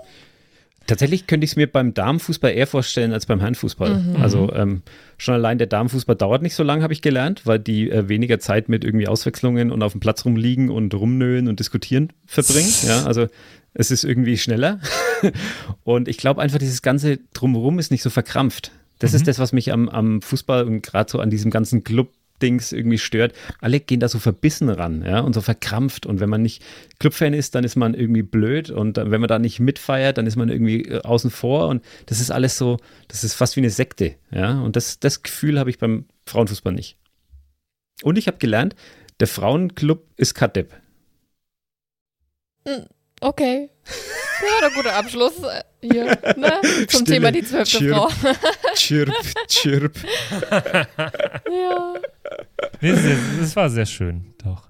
Tatsächlich 0.87 1.27
könnte 1.27 1.45
ich 1.45 1.53
es 1.53 1.57
mir 1.57 1.67
beim 1.67 1.95
Damenfußball 1.95 2.53
eher 2.53 2.67
vorstellen 2.67 3.13
als 3.13 3.27
beim 3.27 3.41
Herrenfußball. 3.41 3.95
Mhm. 3.95 4.17
Also 4.23 4.53
ähm, 4.53 4.83
schon 5.19 5.35
allein 5.35 5.59
der 5.59 5.67
Damenfußball 5.67 6.17
dauert 6.17 6.43
nicht 6.43 6.55
so 6.55 6.63
lange, 6.63 6.83
habe 6.83 6.93
ich 6.93 7.03
gelernt, 7.03 7.43
weil 7.45 7.59
die 7.59 7.91
äh, 7.91 8.09
weniger 8.09 8.39
Zeit 8.39 8.69
mit 8.69 8.85
irgendwie 8.85 9.09
Auswechslungen 9.09 9.73
und 9.73 9.83
auf 9.83 9.93
dem 9.93 10.01
Platz 10.01 10.25
rumliegen 10.25 10.71
und 10.71 10.95
rumnöhen 10.95 11.49
und 11.49 11.59
diskutieren 11.61 12.13
verbringen. 12.27 12.73
Ja, 12.87 13.05
also 13.05 13.27
es 13.75 13.91
ist 13.91 14.05
irgendwie 14.05 14.39
schneller. 14.39 14.81
und 15.85 16.09
ich 16.09 16.19
glaube 16.19 16.41
einfach, 16.41 16.59
dieses 16.59 16.83
ganze 16.83 17.19
Drumherum 17.33 17.79
ist 17.79 17.91
nicht 17.91 18.03
so 18.03 18.11
verkrampft. 18.11 18.71
Das 18.99 19.13
mhm. 19.13 19.17
ist 19.17 19.29
das, 19.29 19.39
was 19.39 19.53
mich 19.53 19.73
am, 19.73 19.89
am 19.89 20.23
Fußball 20.23 20.65
und 20.65 20.83
gerade 20.83 21.11
so 21.11 21.19
an 21.21 21.31
diesem 21.31 21.51
ganzen 21.51 21.85
Club 21.85 22.11
Dings 22.43 22.73
irgendwie 22.73 22.99
stört. 22.99 23.35
Alle 23.61 23.81
gehen 23.81 24.01
da 24.01 24.09
so 24.09 24.19
verbissen 24.19 24.69
ran, 24.69 25.03
ja, 25.05 25.21
und 25.21 25.35
so 25.35 25.41
verkrampft. 25.41 26.07
Und 26.07 26.21
wenn 26.21 26.29
man 26.29 26.43
nicht 26.43 26.63
Clubfan 26.99 27.35
ist, 27.35 27.55
dann 27.55 27.65
ist 27.65 27.77
man 27.77 27.95
irgendwie 27.95 28.23
blöd. 28.23 28.71
Und 28.71 28.97
wenn 28.97 29.21
man 29.21 29.29
da 29.29 29.39
nicht 29.39 29.61
mitfeiert, 29.61 30.19
dann 30.19 30.27
ist 30.27 30.37
man 30.37 30.49
irgendwie 30.49 30.83
äh, 30.83 31.03
außen 31.03 31.31
vor. 31.31 31.69
Und 31.69 31.85
das 32.07 32.21
ist 32.21 32.31
alles 32.31 32.59
so, 32.59 32.79
das 33.09 33.25
ist 33.25 33.35
fast 33.35 33.57
wie 33.57 33.61
eine 33.61 33.71
Sekte, 33.71 34.15
ja. 34.31 34.61
Und 34.61 34.77
das, 34.77 34.99
das 35.01 35.23
Gefühl 35.23 35.59
habe 35.59 35.71
ich 35.71 35.79
beim 35.79 36.07
Frauenfußball 36.27 36.73
nicht. 36.73 36.97
Und 38.03 38.19
ich 38.19 38.27
habe 38.27 38.39
gelernt, 38.39 38.75
der 39.21 39.27
Frauenclub 39.27 40.05
ist 40.17 40.35
Kadepp. 40.35 40.75
Hm, 42.67 42.87
okay. 43.21 43.71
Ja, 44.43 44.67
ein 44.67 44.75
guter 44.75 44.95
Abschluss 44.95 45.35
hier 45.91 46.05
ne? 46.37 46.61
zum 46.89 47.03
Stille, 47.03 47.05
Thema 47.05 47.33
die 47.33 47.43
zwölfte 47.43 47.89
Frau. 47.89 48.09
Chirp, 48.75 49.13
chirp. 49.49 49.97
ja. 50.51 51.95
Das 53.41 53.57
war 53.57 53.71
sehr 53.71 53.87
schön, 53.87 54.35
doch. 54.43 54.69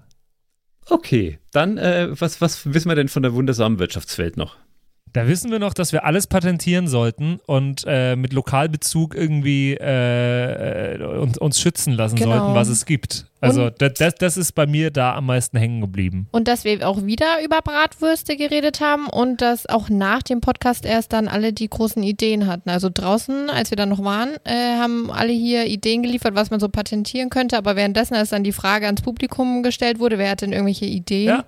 Okay, 0.89 1.39
dann, 1.51 1.77
äh, 1.77 2.09
was, 2.11 2.39
was 2.39 2.73
wissen 2.73 2.89
wir 2.89 2.95
denn 2.95 3.09
von 3.09 3.23
der 3.23 3.33
wundersamen 3.33 3.79
Wirtschaftswelt 3.79 4.37
noch? 4.37 4.57
Da 5.13 5.27
wissen 5.27 5.51
wir 5.51 5.59
noch, 5.59 5.73
dass 5.73 5.93
wir 5.93 6.05
alles 6.05 6.27
patentieren 6.27 6.87
sollten 6.87 7.39
und 7.45 7.83
äh, 7.87 8.15
mit 8.15 8.33
Lokalbezug 8.33 9.15
irgendwie 9.15 9.73
äh, 9.73 10.95
äh 10.95 11.03
uns, 11.03 11.37
uns, 11.37 11.59
schützen 11.59 11.93
lassen 11.93 12.15
genau. 12.15 12.37
sollten, 12.37 12.55
was 12.55 12.67
es 12.67 12.85
gibt. 12.85 13.25
Also 13.39 13.69
das, 13.69 14.15
das 14.15 14.37
ist 14.37 14.53
bei 14.53 14.65
mir 14.65 14.89
da 14.89 15.15
am 15.15 15.27
meisten 15.27 15.57
hängen 15.57 15.81
geblieben. 15.81 16.27
Und 16.31 16.47
dass 16.47 16.63
wir 16.63 16.87
auch 16.87 17.05
wieder 17.05 17.43
über 17.43 17.61
Bratwürste 17.61 18.35
geredet 18.35 18.81
haben 18.81 19.07
und 19.07 19.41
dass 19.41 19.67
auch 19.67 19.89
nach 19.89 20.23
dem 20.23 20.41
Podcast 20.41 20.85
erst 20.85 21.13
dann 21.13 21.27
alle 21.27 21.53
die 21.53 21.69
großen 21.69 22.01
Ideen 22.01 22.47
hatten. 22.47 22.69
Also 22.69 22.89
draußen, 22.91 23.49
als 23.49 23.69
wir 23.69 23.75
da 23.75 23.85
noch 23.85 24.03
waren, 24.03 24.35
äh, 24.43 24.77
haben 24.77 25.11
alle 25.11 25.33
hier 25.33 25.67
Ideen 25.67 26.01
geliefert, 26.01 26.35
was 26.35 26.49
man 26.49 26.59
so 26.59 26.67
patentieren 26.67 27.29
könnte. 27.29 27.57
Aber 27.57 27.75
währenddessen, 27.75 28.15
als 28.15 28.29
dann 28.29 28.43
die 28.43 28.51
Frage 28.51 28.87
ans 28.87 29.01
Publikum 29.01 29.61
gestellt 29.61 29.99
wurde, 29.99 30.17
wer 30.17 30.31
hat 30.31 30.41
denn 30.41 30.53
irgendwelche 30.53 30.85
Ideen? 30.85 31.27
Ja. 31.27 31.45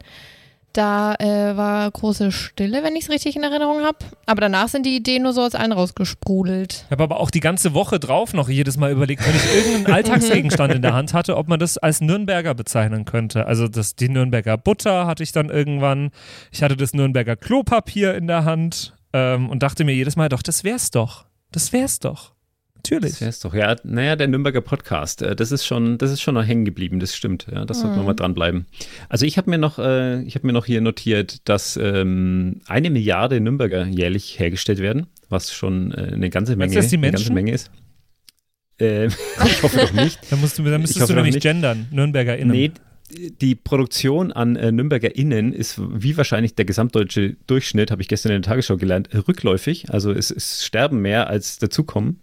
Da 0.79 1.15
äh, 1.15 1.57
war 1.57 1.91
große 1.91 2.31
Stille, 2.31 2.85
wenn 2.85 2.95
ich 2.95 3.03
es 3.03 3.09
richtig 3.09 3.35
in 3.35 3.43
Erinnerung 3.43 3.83
habe. 3.83 3.97
Aber 4.25 4.39
danach 4.39 4.69
sind 4.69 4.85
die 4.85 4.95
Ideen 4.95 5.23
nur 5.23 5.33
so 5.33 5.41
aus 5.41 5.53
allen 5.53 5.73
rausgesprudelt. 5.73 6.85
Ich 6.85 6.91
habe 6.91 7.03
aber 7.03 7.19
auch 7.19 7.31
die 7.31 7.41
ganze 7.41 7.73
Woche 7.73 7.99
drauf 7.99 8.33
noch 8.33 8.47
jedes 8.47 8.77
Mal 8.77 8.89
überlegt, 8.89 9.27
wenn 9.27 9.35
ich 9.35 9.53
irgendeinen 9.53 9.87
Alltagsgegenstand 9.93 10.75
in 10.75 10.81
der 10.81 10.93
Hand 10.93 11.13
hatte, 11.13 11.35
ob 11.35 11.49
man 11.49 11.59
das 11.59 11.77
als 11.77 11.99
Nürnberger 11.99 12.53
bezeichnen 12.55 13.03
könnte. 13.03 13.45
Also 13.45 13.67
das, 13.67 13.97
die 13.97 14.07
Nürnberger 14.07 14.57
Butter 14.57 15.05
hatte 15.05 15.21
ich 15.21 15.33
dann 15.33 15.49
irgendwann. 15.49 16.11
Ich 16.49 16.63
hatte 16.63 16.77
das 16.77 16.93
Nürnberger 16.93 17.35
Klopapier 17.35 18.15
in 18.15 18.27
der 18.27 18.45
Hand 18.45 18.95
ähm, 19.11 19.49
und 19.49 19.61
dachte 19.61 19.83
mir 19.83 19.93
jedes 19.93 20.15
Mal, 20.15 20.29
doch, 20.29 20.41
das 20.41 20.63
wär's 20.63 20.91
doch. 20.91 21.25
Das 21.51 21.73
wär's 21.73 21.99
doch. 21.99 22.31
Natürlich. 22.79 23.11
Das 23.11 23.21
wär's 23.21 23.39
doch. 23.41 23.53
Ja, 23.53 23.75
naja, 23.83 24.15
der 24.15 24.27
Nürnberger 24.27 24.61
Podcast, 24.61 25.21
äh, 25.21 25.35
das 25.35 25.51
ist 25.51 25.65
schon, 25.65 25.97
das 25.97 26.11
ist 26.11 26.21
schon 26.21 26.35
noch 26.35 26.45
hängen 26.45 26.63
geblieben, 26.63 26.99
das 26.99 27.15
stimmt. 27.15 27.47
Ja, 27.51 27.65
das 27.65 27.77
mhm. 27.77 27.81
sollten 27.81 27.97
wir 27.97 28.03
mal 28.03 28.13
dranbleiben. 28.13 28.67
Also 29.09 29.25
ich 29.25 29.37
habe 29.37 29.49
mir 29.49 29.57
noch, 29.57 29.79
äh, 29.79 30.21
ich 30.23 30.35
habe 30.35 30.47
mir 30.47 30.53
noch 30.53 30.65
hier 30.65 30.79
notiert, 30.79 31.47
dass 31.47 31.77
ähm, 31.77 32.61
eine 32.67 32.89
Milliarde 32.89 33.41
Nürnberger 33.41 33.85
jährlich 33.85 34.39
hergestellt 34.39 34.79
werden, 34.79 35.07
was 35.27 35.53
schon 35.53 35.91
äh, 35.91 36.11
eine 36.13 36.29
ganze 36.29 36.55
Menge, 36.55 36.73
das 36.73 36.87
die 36.87 36.97
eine 36.97 37.11
ganze 37.11 37.33
Menge 37.33 37.51
ist. 37.51 37.69
Äh, 38.79 39.07
ich 39.45 39.63
hoffe 39.63 39.77
doch 39.77 39.93
nicht. 39.93 40.19
da, 40.29 40.37
musst 40.37 40.57
du, 40.57 40.63
da 40.63 40.77
müsstest 40.77 41.09
du 41.09 41.13
nämlich 41.13 41.35
nicht. 41.35 41.43
gendern, 41.43 41.87
NürnbergerInnen. 41.91 42.55
Nee, 42.55 42.71
die 43.11 43.55
Produktion 43.55 44.31
an 44.31 44.55
äh, 44.55 44.71
NürnbergerInnen 44.71 45.51
ist 45.51 45.79
wie 45.79 46.15
wahrscheinlich 46.15 46.55
der 46.55 46.65
gesamtdeutsche 46.65 47.35
Durchschnitt, 47.47 47.91
habe 47.91 48.01
ich 48.01 48.07
gestern 48.07 48.31
in 48.31 48.41
der 48.41 48.49
Tagesschau 48.49 48.77
gelernt, 48.77 49.09
rückläufig. 49.27 49.91
Also 49.91 50.11
es, 50.11 50.31
es 50.31 50.65
sterben 50.65 51.01
mehr 51.01 51.27
als 51.27 51.57
dazukommen. 51.57 52.21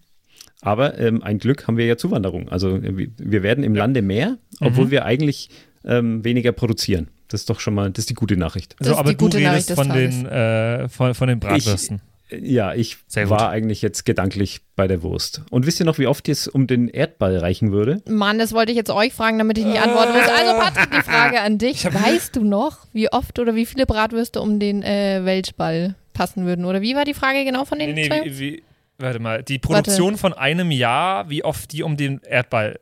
Aber 0.63 0.99
ähm, 0.99 1.23
ein 1.23 1.39
Glück 1.39 1.67
haben 1.67 1.77
wir 1.77 1.87
ja 1.87 1.97
Zuwanderung. 1.97 2.49
Also 2.49 2.77
äh, 2.77 3.09
wir 3.17 3.43
werden 3.43 3.65
im 3.65 3.75
Lande 3.75 4.03
mehr, 4.03 4.39
obwohl 4.61 4.87
mhm. 4.87 4.91
wir 4.91 5.05
eigentlich 5.05 5.51
ähm, 5.85 6.25
weniger 6.25 6.53
produzieren. 6.53 7.09
Das 7.29 7.41
ist 7.41 7.51
doch 7.51 7.61
schon 7.61 7.75
mal, 7.75 7.91
das 7.91 8.03
ist 8.03 8.11
die 8.11 8.15
gute 8.15 8.37
Nachricht. 8.37 8.77
So, 8.81 8.97
aber 8.97 9.15
du 9.15 9.27
redest 9.27 9.73
von 9.73 9.89
den, 9.89 10.27
äh, 10.27 10.89
von, 10.89 11.15
von 11.15 11.29
den 11.29 11.41
Bratwürsten. 11.41 12.01
Ich, 12.29 12.33
äh, 12.33 12.39
ja, 12.39 12.75
ich 12.75 12.99
war 13.15 13.51
eigentlich 13.51 13.83
jetzt 13.83 14.05
gedanklich 14.05 14.61
bei 14.75 14.87
der 14.87 15.03
Wurst. 15.03 15.43
Und 15.51 15.67
wisst 15.67 15.81
ihr 15.81 15.87
noch, 15.87 15.99
wie 15.99 16.07
oft 16.07 16.29
es 16.29 16.49
um 16.49 16.67
den 16.67 16.89
Erdball 16.89 17.37
reichen 17.37 17.73
würde? 17.73 18.03
Mann, 18.09 18.39
das 18.39 18.53
wollte 18.53 18.73
ich 18.73 18.77
jetzt 18.77 18.91
euch 18.91 19.13
fragen, 19.13 19.39
damit 19.39 19.59
ich 19.59 19.65
nicht 19.65 19.81
antworten 19.81 20.13
muss. 20.13 20.29
Also 20.29 20.53
Patrick, 20.59 20.91
die 20.91 21.03
Frage 21.03 21.41
an 21.41 21.59
dich. 21.59 21.85
Weißt 21.85 22.37
du 22.37 22.45
noch, 22.45 22.87
wie 22.93 23.13
oft 23.13 23.39
oder 23.39 23.55
wie 23.55 23.67
viele 23.67 23.87
Bratwürste 23.87 24.41
um 24.41 24.59
den 24.59 24.83
äh, 24.83 25.25
Weltball 25.25 25.95
passen 26.13 26.47
würden? 26.47 26.65
Oder 26.65 26.81
wie 26.81 26.95
war 26.95 27.05
die 27.05 27.15
Frage 27.15 27.45
genau 27.45 27.65
von 27.65 27.79
den 27.79 27.95
nee, 27.95 28.09
nee, 28.09 28.25
wie, 28.25 28.39
wie, 28.39 28.63
Warte 28.99 29.19
mal, 29.19 29.43
die 29.43 29.59
Produktion 29.59 30.13
Warte. 30.13 30.19
von 30.19 30.33
einem 30.33 30.71
Jahr, 30.71 31.29
wie 31.29 31.45
oft 31.45 31.73
die 31.73 31.83
um 31.83 31.97
den 31.97 32.21
Erdball 32.23 32.81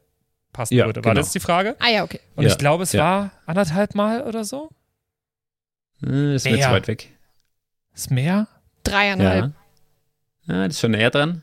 passen 0.52 0.74
ja, 0.74 0.86
würde. 0.86 1.04
War 1.04 1.12
genau. 1.12 1.20
das 1.20 1.32
die 1.32 1.40
Frage? 1.40 1.76
Ah 1.80 1.88
ja, 1.88 2.04
okay. 2.04 2.20
Und 2.36 2.44
ja, 2.44 2.50
ich 2.50 2.58
glaube, 2.58 2.84
es 2.84 2.92
ja. 2.92 3.02
war 3.02 3.30
anderthalb 3.46 3.94
Mal 3.94 4.22
oder 4.22 4.44
so. 4.44 4.70
Äh, 6.06 6.36
ist 6.36 6.44
mir 6.44 6.60
zu 6.60 6.70
weit 6.70 6.88
weg. 6.88 7.10
Ist 7.94 8.10
mehr? 8.10 8.48
Dreieinhalb. 8.84 9.52
Ja. 10.46 10.54
ja, 10.54 10.66
das 10.66 10.74
ist 10.74 10.80
schon 10.80 10.92
näher 10.92 11.10
dran. 11.10 11.42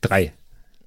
Drei. 0.00 0.32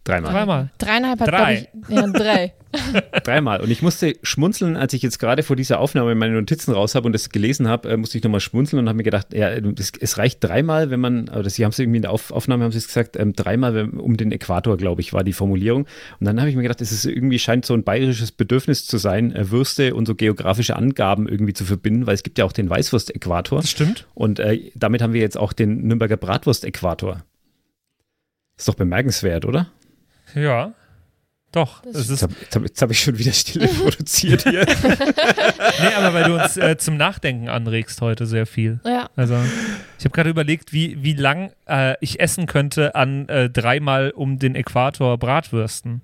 Dreimal. 0.05 0.31
Dreimal. 0.31 0.69
Dreieinhalb 0.77 1.19
hat, 1.19 1.27
Drei. 1.27 1.67
glaube 1.71 1.83
ich, 1.89 1.95
ja, 1.95 2.07
drei. 2.07 2.53
Dreimal. 3.23 3.61
Und 3.61 3.71
ich 3.71 3.81
musste 3.81 4.13
schmunzeln, 4.21 4.77
als 4.77 4.93
ich 4.93 5.01
jetzt 5.01 5.17
gerade 5.17 5.41
vor 5.41 5.55
dieser 5.55 5.79
Aufnahme 5.79 6.13
meine 6.13 6.35
Notizen 6.35 6.73
raus 6.73 6.93
habe 6.93 7.07
und 7.07 7.13
das 7.13 7.29
gelesen 7.29 7.67
habe, 7.67 7.89
äh, 7.89 7.97
musste 7.97 8.19
ich 8.19 8.23
nochmal 8.23 8.39
schmunzeln 8.39 8.79
und 8.79 8.87
habe 8.87 8.97
mir 8.97 9.03
gedacht, 9.03 9.33
ja, 9.33 9.49
es, 9.49 9.93
es 9.99 10.17
reicht 10.19 10.43
dreimal, 10.43 10.91
wenn 10.91 10.99
man, 10.99 11.29
oder 11.29 11.49
sie 11.49 11.63
haben 11.63 11.71
es 11.71 11.79
irgendwie 11.79 11.97
in 11.97 12.01
der 12.03 12.11
Auf 12.11 12.31
Aufnahme 12.31 12.63
haben 12.63 12.71
sie 12.71 12.77
es 12.77 12.87
gesagt, 12.87 13.17
ähm, 13.17 13.33
dreimal 13.33 13.73
wenn, 13.73 13.91
um 13.91 14.15
den 14.15 14.31
Äquator, 14.31 14.77
glaube 14.77 15.01
ich, 15.01 15.11
war 15.11 15.23
die 15.23 15.33
Formulierung. 15.33 15.87
Und 16.19 16.27
dann 16.27 16.39
habe 16.39 16.51
ich 16.51 16.55
mir 16.55 16.61
gedacht, 16.61 16.81
es 16.81 16.91
ist 16.91 17.05
irgendwie 17.05 17.39
scheint 17.39 17.65
so 17.65 17.73
ein 17.73 17.83
bayerisches 17.83 18.31
Bedürfnis 18.31 18.85
zu 18.85 18.99
sein, 18.99 19.35
äh, 19.35 19.49
Würste 19.49 19.95
und 19.95 20.05
so 20.05 20.13
geografische 20.13 20.75
Angaben 20.75 21.27
irgendwie 21.27 21.53
zu 21.53 21.65
verbinden, 21.65 22.05
weil 22.05 22.13
es 22.13 22.21
gibt 22.21 22.37
ja 22.37 22.45
auch 22.45 22.53
den 22.53 22.69
Weißwurst-Äquator. 22.69 23.61
Das 23.61 23.71
stimmt. 23.71 24.05
Und 24.13 24.39
äh, 24.39 24.71
damit 24.75 25.01
haben 25.01 25.13
wir 25.13 25.21
jetzt 25.21 25.37
auch 25.37 25.51
den 25.51 25.87
Nürnberger 25.87 26.17
Bratwurst-Äquator. 26.17 27.23
Ist 28.57 28.69
doch 28.69 28.75
bemerkenswert, 28.75 29.45
oder? 29.45 29.71
Ja. 30.35 30.73
Doch. 31.51 31.81
Das 31.83 31.95
Es 31.95 32.09
Jetzt 32.09 32.21
ist, 32.21 32.55
habe 32.55 32.65
hab, 32.81 32.91
ich 32.91 32.99
schon 32.99 33.17
wieder 33.17 33.31
Stille 33.31 33.67
produziert 33.81 34.43
hier. 34.43 34.65
nee, 34.65 35.93
aber 35.95 36.13
weil 36.13 36.23
du 36.25 36.35
uns 36.35 36.57
äh, 36.57 36.75
zum 36.77 36.97
Nachdenken 36.97 37.47
anregst 37.47 38.01
heute 38.01 38.25
sehr 38.25 38.45
viel. 38.45 38.81
Ja. 38.85 39.09
Also, 39.15 39.35
ich 39.97 40.03
habe 40.03 40.13
gerade 40.13 40.29
überlegt, 40.29 40.73
wie, 40.73 41.01
wie 41.01 41.13
lang 41.13 41.51
äh, 41.65 41.95
ich 42.01 42.19
essen 42.19 42.45
könnte 42.45 42.93
an 42.95 43.29
äh, 43.29 43.49
dreimal 43.49 44.11
um 44.11 44.37
den 44.37 44.53
Äquator 44.55 45.17
Bratwürsten. 45.17 46.01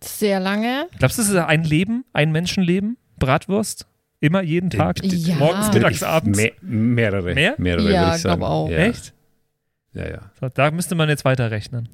Sehr 0.00 0.38
lange. 0.38 0.86
Glaubst 0.98 1.18
du, 1.18 1.22
das 1.22 1.30
ist 1.30 1.36
ein 1.36 1.64
Leben, 1.64 2.04
ein 2.12 2.30
Menschenleben? 2.30 2.96
Bratwurst? 3.18 3.86
Immer, 4.20 4.42
jeden 4.42 4.70
Tag? 4.70 5.02
Ja. 5.02 5.36
Morgens, 5.36 5.72
mittags, 5.72 6.04
abends? 6.04 6.38
Mehr, 6.38 6.52
mehrere. 6.60 7.34
Mehr? 7.34 7.54
Mehrere, 7.58 7.92
Ja, 7.92 8.02
würde 8.06 8.16
ich 8.16 8.22
sagen. 8.22 8.42
auch. 8.44 8.68
Ja. 8.70 8.76
Echt? 8.78 9.12
Ja, 9.92 10.08
ja. 10.08 10.18
So, 10.40 10.48
da 10.48 10.70
müsste 10.70 10.94
man 10.94 11.08
jetzt 11.08 11.24
weiterrechnen. 11.24 11.88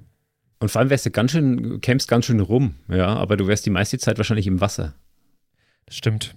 Und 0.65 0.71
vor 0.71 0.81
allem 0.81 0.89
wärst 0.89 1.05
du 1.05 1.11
ganz 1.11 1.33
schön, 1.33 1.83
kämst 1.83 2.09
ganz 2.09 2.25
schön 2.25 2.41
rum, 2.41 2.77
ja, 2.89 3.09
aber 3.09 3.37
du 3.37 3.47
wärst 3.47 3.67
die 3.67 3.71
meiste 3.71 3.99
Zeit 3.99 4.17
wahrscheinlich 4.17 4.47
im 4.47 4.63
Wasser. 4.63 4.95
Das 5.85 5.95
stimmt. 5.95 6.37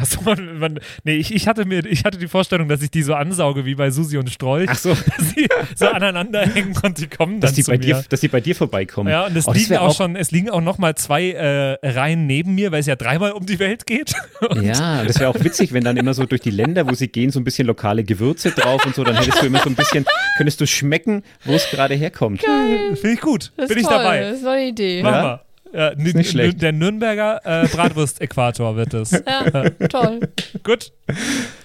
Achso, 0.00 0.20
man, 0.22 0.58
man, 0.58 0.80
nee, 1.04 1.16
ich, 1.16 1.34
ich, 1.34 1.46
hatte 1.48 1.64
mir, 1.64 1.84
ich 1.86 2.04
hatte 2.04 2.18
die 2.18 2.28
Vorstellung, 2.28 2.68
dass 2.68 2.82
ich 2.82 2.90
die 2.90 3.02
so 3.02 3.14
ansauge 3.14 3.64
wie 3.64 3.74
bei 3.74 3.90
Susi 3.90 4.16
und 4.18 4.30
Strolch, 4.30 4.68
Ach 4.70 4.78
so, 4.78 4.90
dass 5.16 5.30
sie 5.30 5.46
so 5.76 5.86
aneinander 5.88 6.40
hängen 6.46 6.74
und 6.82 6.98
die 6.98 7.06
kommen 7.06 7.34
dann 7.34 7.40
dass 7.42 7.52
die, 7.54 7.62
zu 7.64 7.70
bei 7.70 7.78
mir. 7.78 7.84
dir, 7.84 8.04
dass 8.08 8.20
die 8.20 8.28
bei 8.28 8.40
dir 8.40 8.54
vorbeikommen. 8.54 9.10
Ja, 9.10 9.26
und 9.26 9.36
es 9.36 9.46
Oh, 9.48 9.52
liegen 9.52 9.76
auch, 9.76 9.88
auch- 9.88 9.96
schon, 9.96 10.16
es 10.16 10.30
liegen 10.30 10.50
auch 10.50 10.60
noch 10.60 10.78
mal 10.78 10.94
zwei 10.94 11.30
äh, 11.32 11.78
Reihen 11.86 12.26
neben 12.26 12.54
mir, 12.54 12.72
weil 12.72 12.80
es 12.80 12.86
ja 12.86 12.96
dreimal 12.96 13.32
um 13.32 13.46
die 13.46 13.58
Welt 13.58 13.86
geht. 13.86 14.14
Ja, 14.62 15.04
das 15.04 15.18
wäre 15.20 15.30
auch 15.30 15.42
witzig, 15.44 15.72
wenn 15.72 15.84
dann 15.84 15.96
immer 15.96 16.12
so 16.14 16.24
durch 16.26 16.40
die 16.40 16.50
Länder, 16.50 16.88
wo 16.88 16.94
sie 16.94 17.08
gehen, 17.08 17.30
so 17.30 17.38
ein 17.40 17.44
bisschen 17.44 17.66
lokale 17.66 18.04
Gewürze 18.04 18.50
drauf 18.50 18.84
und 18.86 18.94
so, 18.94 19.04
dann 19.04 19.16
hättest 19.16 19.42
du 19.42 19.46
immer 19.46 19.58
so 19.60 19.68
ein 19.68 19.74
bisschen, 19.74 20.04
könntest 20.36 20.60
du 20.60 20.66
schmecken, 20.66 21.22
wo 21.44 21.52
es 21.54 21.68
gerade 21.70 21.94
herkommt. 21.94 22.40
Finde 22.42 23.12
ich 23.12 23.20
gut. 23.20 23.52
Das 23.56 23.68
Bin 23.68 23.76
ist 23.78 23.82
ich 23.82 23.88
toll. 23.88 23.98
dabei. 23.98 24.20
Das 24.20 24.38
ist 24.38 24.46
eine 24.46 24.66
Idee. 24.68 25.02
Machen 25.02 25.14
Ja? 25.14 25.22
wir. 25.22 25.40
Ja, 25.72 25.88
n- 25.90 26.02
nicht 26.02 26.30
schlecht. 26.30 26.60
Der 26.62 26.72
Nürnberger 26.72 27.40
äh, 27.44 27.68
Bratwurst-Äquator 27.68 28.76
wird 28.76 28.94
es. 28.94 29.10
Ja, 29.12 29.70
toll. 29.88 30.20
Gut. 30.64 30.92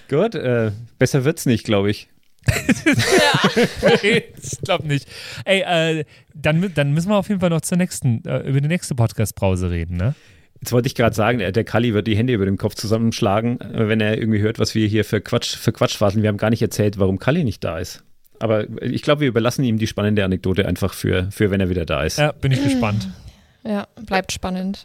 Gut, 0.08 0.34
äh, 0.34 0.70
besser 0.98 1.24
wird's 1.24 1.46
nicht, 1.46 1.64
glaube 1.64 1.90
ich. 1.90 2.08
Nee, 4.02 4.22
ich 4.42 4.60
glaube 4.62 4.86
nicht. 4.86 5.08
Ey, 5.44 5.60
äh, 6.00 6.04
dann, 6.34 6.72
dann 6.74 6.92
müssen 6.92 7.08
wir 7.10 7.16
auf 7.16 7.28
jeden 7.28 7.40
Fall 7.40 7.50
noch 7.50 7.60
zur 7.62 7.78
nächsten, 7.78 8.24
äh, 8.24 8.40
über 8.48 8.60
die 8.60 8.68
nächste 8.68 8.94
Podcast-Brause 8.94 9.70
reden, 9.70 9.96
ne? 9.96 10.14
Jetzt 10.60 10.72
wollte 10.72 10.86
ich 10.86 10.94
gerade 10.94 11.14
sagen, 11.14 11.38
der 11.38 11.52
der 11.52 11.64
Kalli 11.64 11.92
wird 11.92 12.06
die 12.06 12.16
Hände 12.16 12.32
über 12.32 12.46
dem 12.46 12.56
Kopf 12.56 12.74
zusammenschlagen, 12.74 13.60
äh, 13.60 13.88
wenn 13.88 14.00
er 14.00 14.18
irgendwie 14.18 14.40
hört, 14.40 14.58
was 14.58 14.74
wir 14.74 14.86
hier 14.86 15.04
für 15.04 15.20
Quatsch, 15.20 15.56
für 15.56 15.72
Quatsch 15.72 15.96
faseln. 15.96 16.22
Wir 16.22 16.28
haben 16.28 16.38
gar 16.38 16.50
nicht 16.50 16.62
erzählt, 16.62 16.98
warum 16.98 17.18
Kalli 17.18 17.44
nicht 17.44 17.62
da 17.62 17.78
ist. 17.78 18.02
Aber 18.38 18.66
ich 18.82 19.02
glaube, 19.02 19.22
wir 19.22 19.28
überlassen 19.28 19.64
ihm 19.64 19.78
die 19.78 19.86
spannende 19.86 20.24
Anekdote 20.24 20.66
einfach 20.66 20.92
für, 20.94 21.28
für 21.30 21.50
wenn 21.50 21.60
er 21.60 21.68
wieder 21.70 21.86
da 21.86 22.04
ist. 22.04 22.18
Ja, 22.18 22.32
bin 22.32 22.52
ich 22.52 22.62
gespannt. 22.62 23.08
Ja, 23.66 23.86
bleibt 23.96 24.32
spannend. 24.32 24.84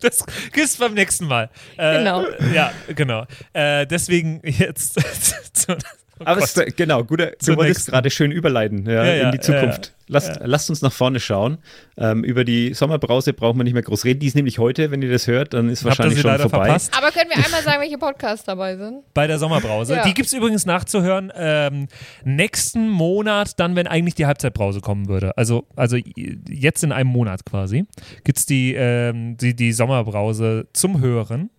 Das 0.00 0.24
gibt's 0.52 0.76
beim 0.76 0.94
nächsten 0.94 1.26
Mal. 1.26 1.50
Äh, 1.76 1.98
Genau. 1.98 2.24
Ja, 2.52 2.72
genau. 2.94 3.24
Äh, 3.52 3.86
deswegen 3.86 4.40
jetzt 4.44 4.94
zu, 5.56 5.72
oh 5.72 6.24
Aber 6.24 6.42
es, 6.42 6.54
genau, 6.76 7.04
guter, 7.04 7.38
Zur 7.38 7.54
du 7.54 7.60
wolltest 7.60 7.88
gerade 7.88 8.10
schön 8.10 8.30
überleiten 8.30 8.86
ja, 8.86 9.04
Ja, 9.04 9.14
ja, 9.14 9.26
in 9.26 9.32
die 9.32 9.40
Zukunft. 9.40 9.94
Lasst, 10.08 10.28
ja. 10.28 10.40
lasst 10.44 10.70
uns 10.70 10.82
nach 10.82 10.92
vorne 10.92 11.20
schauen. 11.20 11.58
Ähm, 11.96 12.24
über 12.24 12.44
die 12.44 12.74
Sommerbrause 12.74 13.32
brauchen 13.32 13.58
wir 13.58 13.64
nicht 13.64 13.74
mehr 13.74 13.82
groß 13.82 14.04
reden. 14.04 14.20
Die 14.20 14.26
ist 14.26 14.34
nämlich 14.34 14.58
heute, 14.58 14.90
wenn 14.90 15.02
ihr 15.02 15.10
das 15.10 15.26
hört, 15.26 15.54
dann 15.54 15.68
ist 15.68 15.84
wahrscheinlich 15.84 16.20
schon 16.20 16.30
leider 16.30 16.48
vorbei. 16.48 16.66
verpasst? 16.66 16.96
Aber 16.96 17.10
können 17.10 17.30
wir 17.30 17.36
einmal 17.44 17.62
sagen, 17.62 17.80
welche 17.80 17.98
Podcasts 17.98 18.44
dabei 18.44 18.76
sind? 18.76 19.02
Bei 19.14 19.26
der 19.26 19.38
Sommerbrause. 19.38 19.94
Ja. 19.94 20.04
Die 20.04 20.14
gibt 20.14 20.26
es 20.26 20.32
übrigens 20.32 20.66
nachzuhören 20.66 21.32
ähm, 21.36 21.88
nächsten 22.24 22.88
Monat, 22.88 23.58
dann, 23.60 23.76
wenn 23.76 23.86
eigentlich 23.86 24.14
die 24.14 24.26
Halbzeitbrause 24.26 24.80
kommen 24.80 25.08
würde. 25.08 25.36
Also, 25.36 25.66
also 25.76 25.96
jetzt 25.96 26.82
in 26.84 26.92
einem 26.92 27.10
Monat 27.10 27.44
quasi, 27.44 27.86
gibt 28.24 28.38
es 28.38 28.46
die, 28.46 28.74
ähm, 28.74 29.36
die, 29.36 29.54
die 29.54 29.72
Sommerbrause 29.72 30.68
zum 30.72 31.00
Hören. 31.00 31.50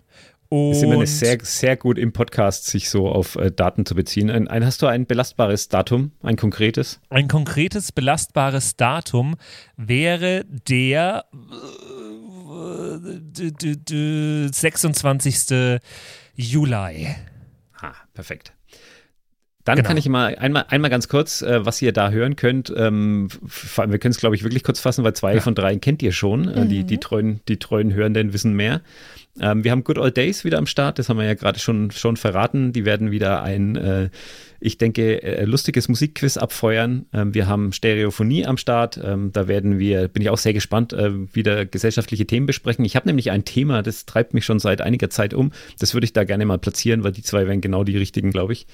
Und 0.51 0.71
Ist 0.71 0.81
immer 0.81 0.95
eine 0.95 1.05
sehr, 1.05 1.37
sehr 1.43 1.77
gut 1.77 1.99
im 1.99 2.11
Podcast, 2.11 2.65
sich 2.65 2.89
so 2.89 3.07
auf 3.07 3.35
äh, 3.35 3.51
Daten 3.51 3.85
zu 3.85 3.93
beziehen. 3.93 4.31
Ein, 4.31 4.47
ein, 4.47 4.65
hast 4.65 4.81
du 4.81 4.87
ein 4.87 5.05
belastbares 5.05 5.67
Datum, 5.69 6.11
ein 6.23 6.37
konkretes? 6.37 6.99
ein 7.09 7.27
konkretes 7.27 7.91
belastbares 7.91 8.75
Datum 8.75 9.35
wäre 9.77 10.45
der 10.67 11.25
äh, 11.33 13.19
d- 13.21 13.51
d- 13.51 13.75
d- 13.75 14.47
26. 14.51 15.79
Juli. 16.35 17.15
Ah, 17.79 17.93
perfekt. 18.15 18.53
Dann 19.69 19.77
Genau. 19.77 19.87
kann 19.87 19.97
ich 19.97 20.09
mal 20.09 20.35
einmal, 20.35 20.65
einmal 20.69 20.89
ganz 20.89 21.07
kurz, 21.07 21.43
äh, 21.43 21.63
was 21.63 21.79
ihr 21.81 21.91
da 21.93 22.09
hören 22.09 22.35
könnt. 22.35 22.73
Ähm, 22.75 23.27
wir 23.41 23.99
können 23.99 24.11
es, 24.11 24.19
glaube 24.19 24.35
ich, 24.35 24.43
wirklich 24.43 24.63
kurz 24.63 24.79
fassen, 24.79 25.03
weil 25.03 25.13
zwei 25.13 25.35
Ja. 25.35 25.41
von 25.41 25.53
drei 25.53 25.75
kennt 25.75 26.01
ihr 26.01 26.11
schon. 26.11 26.47
Äh, 26.47 26.65
die, 26.65 26.83
die, 26.85 26.97
treuen, 26.97 27.41
die 27.47 27.57
treuen 27.57 27.93
Hörenden 27.93 28.33
wissen 28.33 28.53
mehr. 28.53 28.81
Ähm, 29.39 29.63
wir 29.63 29.71
haben 29.71 29.83
Good 29.83 29.99
Old 29.99 30.17
Days 30.17 30.43
wieder 30.43 30.57
am 30.57 30.65
Start, 30.65 30.97
das 30.99 31.07
haben 31.07 31.17
wir 31.17 31.25
ja 31.25 31.35
gerade 31.35 31.59
schon, 31.59 31.91
schon 31.91 32.17
verraten. 32.17 32.73
Die 32.73 32.83
werden 32.83 33.11
wieder 33.11 33.43
ein, 33.43 33.75
äh, 33.75 34.09
ich 34.59 34.77
denke, 34.79 35.21
äh, 35.23 35.45
lustiges 35.45 35.87
Musikquiz 35.87 36.35
abfeuern. 36.35 37.05
Ähm, 37.13 37.33
wir 37.35 37.47
haben 37.47 37.71
Stereophonie 37.71 38.45
am 38.47 38.57
Start. 38.57 38.99
Ähm, 39.01 39.31
da 39.31 39.47
werden 39.47 39.77
wir, 39.79 40.07
bin 40.07 40.23
ich 40.23 40.29
auch 40.31 40.37
sehr 40.39 40.53
gespannt, 40.53 40.93
äh, 40.93 41.11
wieder 41.33 41.65
gesellschaftliche 41.65 42.25
Themen 42.25 42.47
besprechen. 42.47 42.83
Ich 42.85 42.95
habe 42.95 43.07
nämlich 43.07 43.29
ein 43.31 43.45
Thema, 43.45 43.83
das 43.83 44.05
treibt 44.07 44.33
mich 44.33 44.45
schon 44.45 44.57
seit 44.59 44.81
einiger 44.81 45.09
Zeit 45.11 45.33
um. 45.35 45.51
Das 45.79 45.93
würde 45.93 46.05
ich 46.05 46.13
da 46.13 46.23
gerne 46.23 46.45
mal 46.45 46.57
platzieren, 46.57 47.03
weil 47.03 47.11
die 47.11 47.21
zwei 47.23 47.45
wären 47.47 47.61
genau 47.61 47.83
die 47.83 47.97
richtigen, 47.97 48.31
glaube 48.31 48.53
ich. 48.53 48.65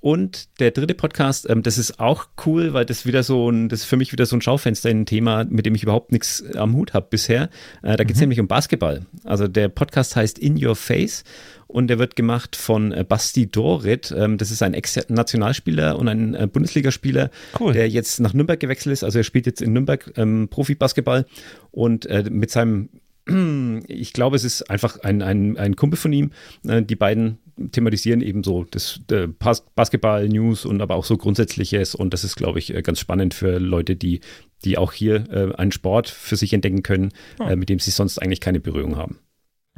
Und 0.00 0.48
der 0.60 0.70
dritte 0.70 0.94
Podcast, 0.94 1.48
ähm, 1.50 1.62
das 1.62 1.76
ist 1.76 2.00
auch 2.00 2.26
cool, 2.46 2.72
weil 2.72 2.86
das 2.86 3.04
wieder 3.04 3.22
so 3.22 3.50
ein, 3.50 3.68
das 3.68 3.80
ist 3.80 3.84
für 3.86 3.98
mich 3.98 4.12
wieder 4.12 4.24
so 4.24 4.34
ein 4.34 4.40
Schaufenster 4.40 4.88
in 4.88 5.02
ein 5.02 5.06
Thema, 5.06 5.44
mit 5.44 5.66
dem 5.66 5.74
ich 5.74 5.82
überhaupt 5.82 6.10
nichts 6.10 6.42
am 6.56 6.74
Hut 6.74 6.94
habe 6.94 7.06
bisher. 7.10 7.50
Äh, 7.82 7.96
da 7.96 8.04
geht 8.04 8.14
es 8.14 8.20
nämlich 8.20 8.40
um 8.40 8.48
Basketball. 8.48 9.04
Also 9.24 9.46
der 9.46 9.68
Podcast 9.68 10.16
heißt 10.16 10.38
In 10.38 10.62
Your 10.62 10.74
Face 10.74 11.22
und 11.66 11.88
der 11.88 11.98
wird 11.98 12.16
gemacht 12.16 12.56
von 12.56 12.92
äh, 12.92 13.04
Basti 13.06 13.50
Dorit. 13.50 14.14
Ähm, 14.16 14.38
das 14.38 14.50
ist 14.50 14.62
ein 14.62 14.72
Ex-Nationalspieler 14.72 15.98
und 15.98 16.08
ein 16.08 16.34
äh, 16.34 16.46
Bundesligaspieler, 16.50 17.30
Cool. 17.58 17.74
der 17.74 17.88
jetzt 17.90 18.20
nach 18.20 18.32
Nürnberg 18.32 18.58
gewechselt 18.58 18.94
ist. 18.94 19.04
Also 19.04 19.18
er 19.18 19.24
spielt 19.24 19.44
jetzt 19.44 19.60
in 19.60 19.74
Nürnberg 19.74 20.12
ähm, 20.16 20.48
Profi-Basketball 20.50 21.26
und 21.72 22.06
äh, 22.06 22.24
mit 22.30 22.50
seinem 22.50 22.88
ich 23.86 24.14
glaube, 24.14 24.36
es 24.36 24.44
ist 24.44 24.70
einfach 24.70 25.00
ein, 25.00 25.20
ein, 25.20 25.58
ein 25.58 25.76
Kumpel 25.76 25.98
von 25.98 26.12
ihm. 26.12 26.30
Äh, 26.66 26.82
Die 26.82 26.96
beiden 26.96 27.38
thematisieren 27.72 28.20
eben 28.20 28.42
so 28.44 28.64
das 28.70 29.00
äh, 29.10 29.26
Bas- 29.26 29.64
Basketball-News 29.74 30.64
und 30.64 30.80
aber 30.80 30.94
auch 30.96 31.04
so 31.04 31.16
Grundsätzliches. 31.16 31.94
Und 31.94 32.12
das 32.14 32.24
ist, 32.24 32.36
glaube 32.36 32.58
ich, 32.58 32.74
äh, 32.74 32.82
ganz 32.82 33.00
spannend 33.00 33.34
für 33.34 33.58
Leute, 33.58 33.96
die, 33.96 34.20
die 34.64 34.78
auch 34.78 34.92
hier 34.92 35.24
äh, 35.30 35.54
einen 35.56 35.72
Sport 35.72 36.08
für 36.08 36.36
sich 36.36 36.52
entdecken 36.52 36.82
können, 36.82 37.12
Oh. 37.38 37.44
äh, 37.44 37.56
mit 37.56 37.68
dem 37.68 37.78
sie 37.78 37.90
sonst 37.90 38.18
eigentlich 38.20 38.40
keine 38.40 38.60
Berührung 38.60 38.96
haben. 38.96 39.18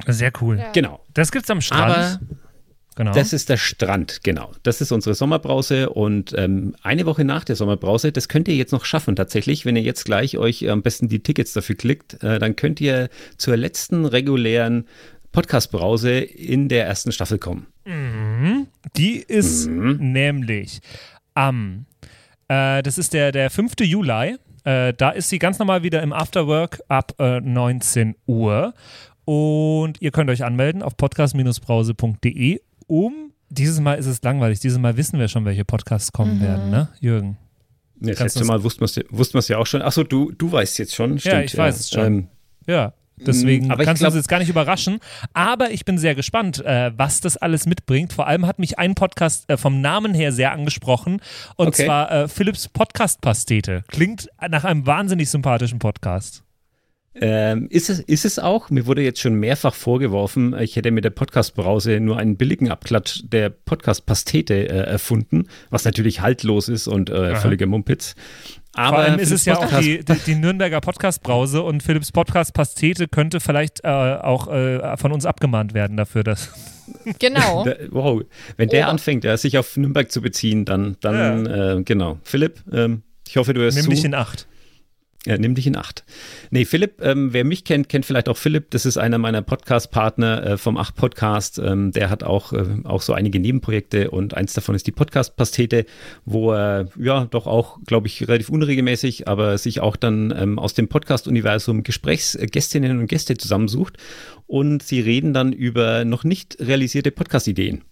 Sehr 0.07 0.31
cool. 0.41 0.57
Ja. 0.59 0.71
Genau. 0.71 1.03
Das 1.13 1.31
gibt's 1.31 1.49
am 1.49 1.61
Strand. 1.61 1.91
Aber 1.93 2.19
genau. 2.95 3.13
das 3.13 3.31
ist 3.31 3.47
der 3.49 3.57
Strand, 3.57 4.23
genau. 4.23 4.51
Das 4.63 4.81
ist 4.81 4.91
unsere 4.91 5.13
Sommerbrause 5.15 5.89
und 5.91 6.33
ähm, 6.37 6.75
eine 6.81 7.05
Woche 7.05 7.23
nach 7.23 7.43
der 7.43 7.55
Sommerbrause, 7.55 8.11
das 8.11 8.27
könnt 8.27 8.47
ihr 8.47 8.55
jetzt 8.55 8.71
noch 8.71 8.85
schaffen 8.85 9.15
tatsächlich, 9.15 9.65
wenn 9.65 9.75
ihr 9.75 9.83
jetzt 9.83 10.03
gleich 10.05 10.37
euch 10.37 10.69
am 10.69 10.81
besten 10.81 11.07
die 11.09 11.21
Tickets 11.21 11.53
dafür 11.53 11.75
klickt, 11.75 12.21
äh, 12.23 12.39
dann 12.39 12.55
könnt 12.55 12.81
ihr 12.81 13.09
zur 13.37 13.55
letzten 13.55 14.05
regulären 14.05 14.87
Podcast-Brause 15.33 16.19
in 16.19 16.69
der 16.69 16.85
ersten 16.87 17.11
Staffel 17.11 17.37
kommen. 17.39 17.67
Mhm. 17.85 18.67
Die 18.95 19.17
ist 19.17 19.67
Mhm. 19.67 19.97
nämlich 20.13 20.79
am, 21.33 21.85
äh, 22.47 22.81
das 22.81 22.97
ist 22.97 23.13
der, 23.13 23.31
der 23.33 23.49
5. 23.49 23.73
Juli. 23.81 24.37
Äh, 24.63 24.93
da 24.93 25.09
ist 25.09 25.27
sie 25.29 25.39
ganz 25.39 25.59
normal 25.59 25.83
wieder 25.83 26.01
im 26.01 26.13
Afterwork 26.13 26.79
ab 26.87 27.13
äh, 27.19 27.41
19 27.41 28.15
Uhr. 28.25 28.73
Und 29.25 30.01
ihr 30.01 30.11
könnt 30.11 30.29
euch 30.29 30.43
anmelden 30.45 30.81
auf 30.81 30.95
podcast-brause.de, 30.97 32.61
um. 32.87 33.31
Dieses 33.49 33.79
Mal 33.79 33.95
ist 33.95 34.07
es 34.07 34.21
langweilig. 34.23 34.59
Dieses 34.61 34.79
Mal 34.79 34.97
wissen 34.97 35.19
wir 35.19 35.27
schon, 35.27 35.45
welche 35.45 35.63
Podcasts 35.63 36.11
kommen 36.11 36.41
werden, 36.41 36.71
ne, 36.71 36.89
Jürgen? 36.99 37.37
Das 37.99 38.17
Kannst 38.17 38.35
letzte 38.35 38.47
Mal 38.51 38.63
wussten 38.63 38.81
wir 38.81 39.39
es 39.39 39.47
ja, 39.47 39.55
ja 39.55 39.61
auch 39.61 39.67
schon. 39.67 39.81
Achso, 39.83 40.03
du, 40.03 40.31
du 40.31 40.51
weißt 40.51 40.79
jetzt 40.79 40.95
schon. 40.95 41.19
Stimmt, 41.19 41.45
ich 41.45 41.57
weiß 41.57 41.79
es 41.79 41.89
schon. 41.89 42.05
Ähm, 42.05 42.27
Ja. 42.67 42.93
Deswegen 43.17 43.71
aber 43.71 43.83
kannst 43.85 44.01
glaub, 44.01 44.11
du 44.11 44.17
uns 44.17 44.23
jetzt 44.23 44.29
gar 44.29 44.39
nicht 44.39 44.49
überraschen. 44.49 44.99
Aber 45.33 45.71
ich 45.71 45.85
bin 45.85 45.97
sehr 45.97 46.15
gespannt, 46.15 46.63
äh, 46.65 46.91
was 46.97 47.21
das 47.21 47.37
alles 47.37 47.65
mitbringt. 47.65 48.13
Vor 48.13 48.27
allem 48.27 48.45
hat 48.45 48.59
mich 48.59 48.79
ein 48.79 48.95
Podcast 48.95 49.49
äh, 49.49 49.57
vom 49.57 49.81
Namen 49.81 50.13
her 50.13 50.31
sehr 50.31 50.51
angesprochen. 50.51 51.21
Und 51.55 51.67
okay. 51.69 51.85
zwar 51.85 52.11
äh, 52.11 52.27
Philips 52.27 52.67
Podcast-Pastete. 52.67 53.83
Klingt 53.87 54.29
nach 54.49 54.63
einem 54.63 54.85
wahnsinnig 54.85 55.29
sympathischen 55.29 55.79
Podcast. 55.79 56.43
Ähm, 57.15 57.67
ist, 57.69 57.89
es, 57.89 57.99
ist 57.99 58.25
es 58.25 58.39
auch? 58.39 58.71
Mir 58.71 58.87
wurde 58.87 59.03
jetzt 59.03 59.19
schon 59.19 59.35
mehrfach 59.35 59.75
vorgeworfen, 59.75 60.55
ich 60.59 60.75
hätte 60.75 60.89
mit 60.89 61.05
der 61.05 61.11
Podcast-Brause 61.11 61.99
nur 61.99 62.17
einen 62.17 62.37
billigen 62.37 62.71
Abklatsch 62.71 63.21
der 63.25 63.49
Podcast-Pastete 63.49 64.67
äh, 64.67 64.77
erfunden, 64.85 65.47
was 65.69 65.85
natürlich 65.85 66.21
haltlos 66.21 66.69
ist 66.69 66.87
und 66.87 67.11
äh, 67.11 67.35
völliger 67.35 67.67
Mumpitz. 67.67 68.15
Aber 68.75 68.97
Vor 68.97 69.05
allem 69.05 69.19
ist 69.19 69.31
es 69.31 69.45
ja 69.45 69.57
auch 69.57 69.79
die, 69.79 70.03
die, 70.03 70.15
die 70.25 70.35
Nürnberger 70.35 70.81
Podcast-Brause 70.81 71.61
und 71.61 71.83
Philips 71.83 72.11
Podcast-Pastete 72.11 73.07
könnte 73.07 73.39
vielleicht 73.39 73.83
äh, 73.83 73.87
auch 73.87 74.47
äh, 74.51 74.97
von 74.97 75.11
uns 75.11 75.25
abgemahnt 75.25 75.73
werden 75.73 75.97
dafür, 75.97 76.23
dass. 76.23 76.51
Genau. 77.17 77.65
wow. 77.91 78.23
Wenn 78.57 78.67
der 78.67 78.87
oh. 78.87 78.89
anfängt, 78.89 79.23
ja, 79.23 79.37
sich 79.37 79.57
auf 79.57 79.77
Nürnberg 79.77 80.11
zu 80.11 80.21
beziehen, 80.21 80.65
dann, 80.65 80.97
dann 80.99 81.45
ja. 81.45 81.75
Äh, 81.75 81.83
genau. 81.83 82.17
Philipp, 82.23 82.59
ähm, 82.73 83.03
ich 83.25 83.37
hoffe, 83.37 83.53
du 83.53 83.61
hörst 83.61 83.77
Nimm 83.77 83.85
zu. 83.85 83.91
dich 83.91 84.03
in 84.03 84.13
Acht. 84.13 84.47
Ja, 85.25 85.37
nimm 85.37 85.55
dich 85.55 85.67
in 85.67 85.77
Acht. 85.77 86.03
Nee, 86.51 86.65
Philipp, 86.65 87.01
ähm, 87.01 87.31
wer 87.31 87.45
mich 87.45 87.63
kennt, 87.63 87.87
kennt 87.87 88.05
vielleicht 88.05 88.27
auch 88.27 88.35
Philipp. 88.35 88.71
Das 88.71 88.85
ist 88.85 88.97
einer 88.97 89.17
meiner 89.17 89.41
Podcast-Partner 89.41 90.43
äh, 90.45 90.57
vom 90.57 90.75
Acht-Podcast. 90.75 91.59
Ähm, 91.59 91.93
der 91.93 92.09
hat 92.09 92.23
auch, 92.23 92.51
äh, 92.51 92.65
auch 92.83 93.01
so 93.01 93.13
einige 93.13 93.39
Nebenprojekte 93.39 94.11
und 94.11 94.33
eins 94.33 94.51
davon 94.51 94.75
ist 94.75 94.85
die 94.85 94.91
Podcast-Pastete, 94.91 95.85
wo 96.25 96.51
er 96.51 96.89
ja 96.99 97.23
doch 97.25 97.47
auch, 97.47 97.79
glaube 97.85 98.07
ich, 98.07 98.27
relativ 98.27 98.49
unregelmäßig, 98.49 99.29
aber 99.29 99.57
sich 99.57 99.79
auch 99.79 99.95
dann 99.95 100.33
ähm, 100.37 100.59
aus 100.59 100.73
dem 100.73 100.89
Podcast-Universum 100.89 101.83
Gesprächsgästinnen 101.83 102.99
und 102.99 103.07
Gäste 103.07 103.37
zusammensucht 103.37 103.97
und 104.45 104.83
sie 104.83 104.99
reden 104.99 105.33
dann 105.33 105.53
über 105.53 106.03
noch 106.03 106.25
nicht 106.25 106.57
realisierte 106.59 107.11
Podcast-Ideen. 107.11 107.83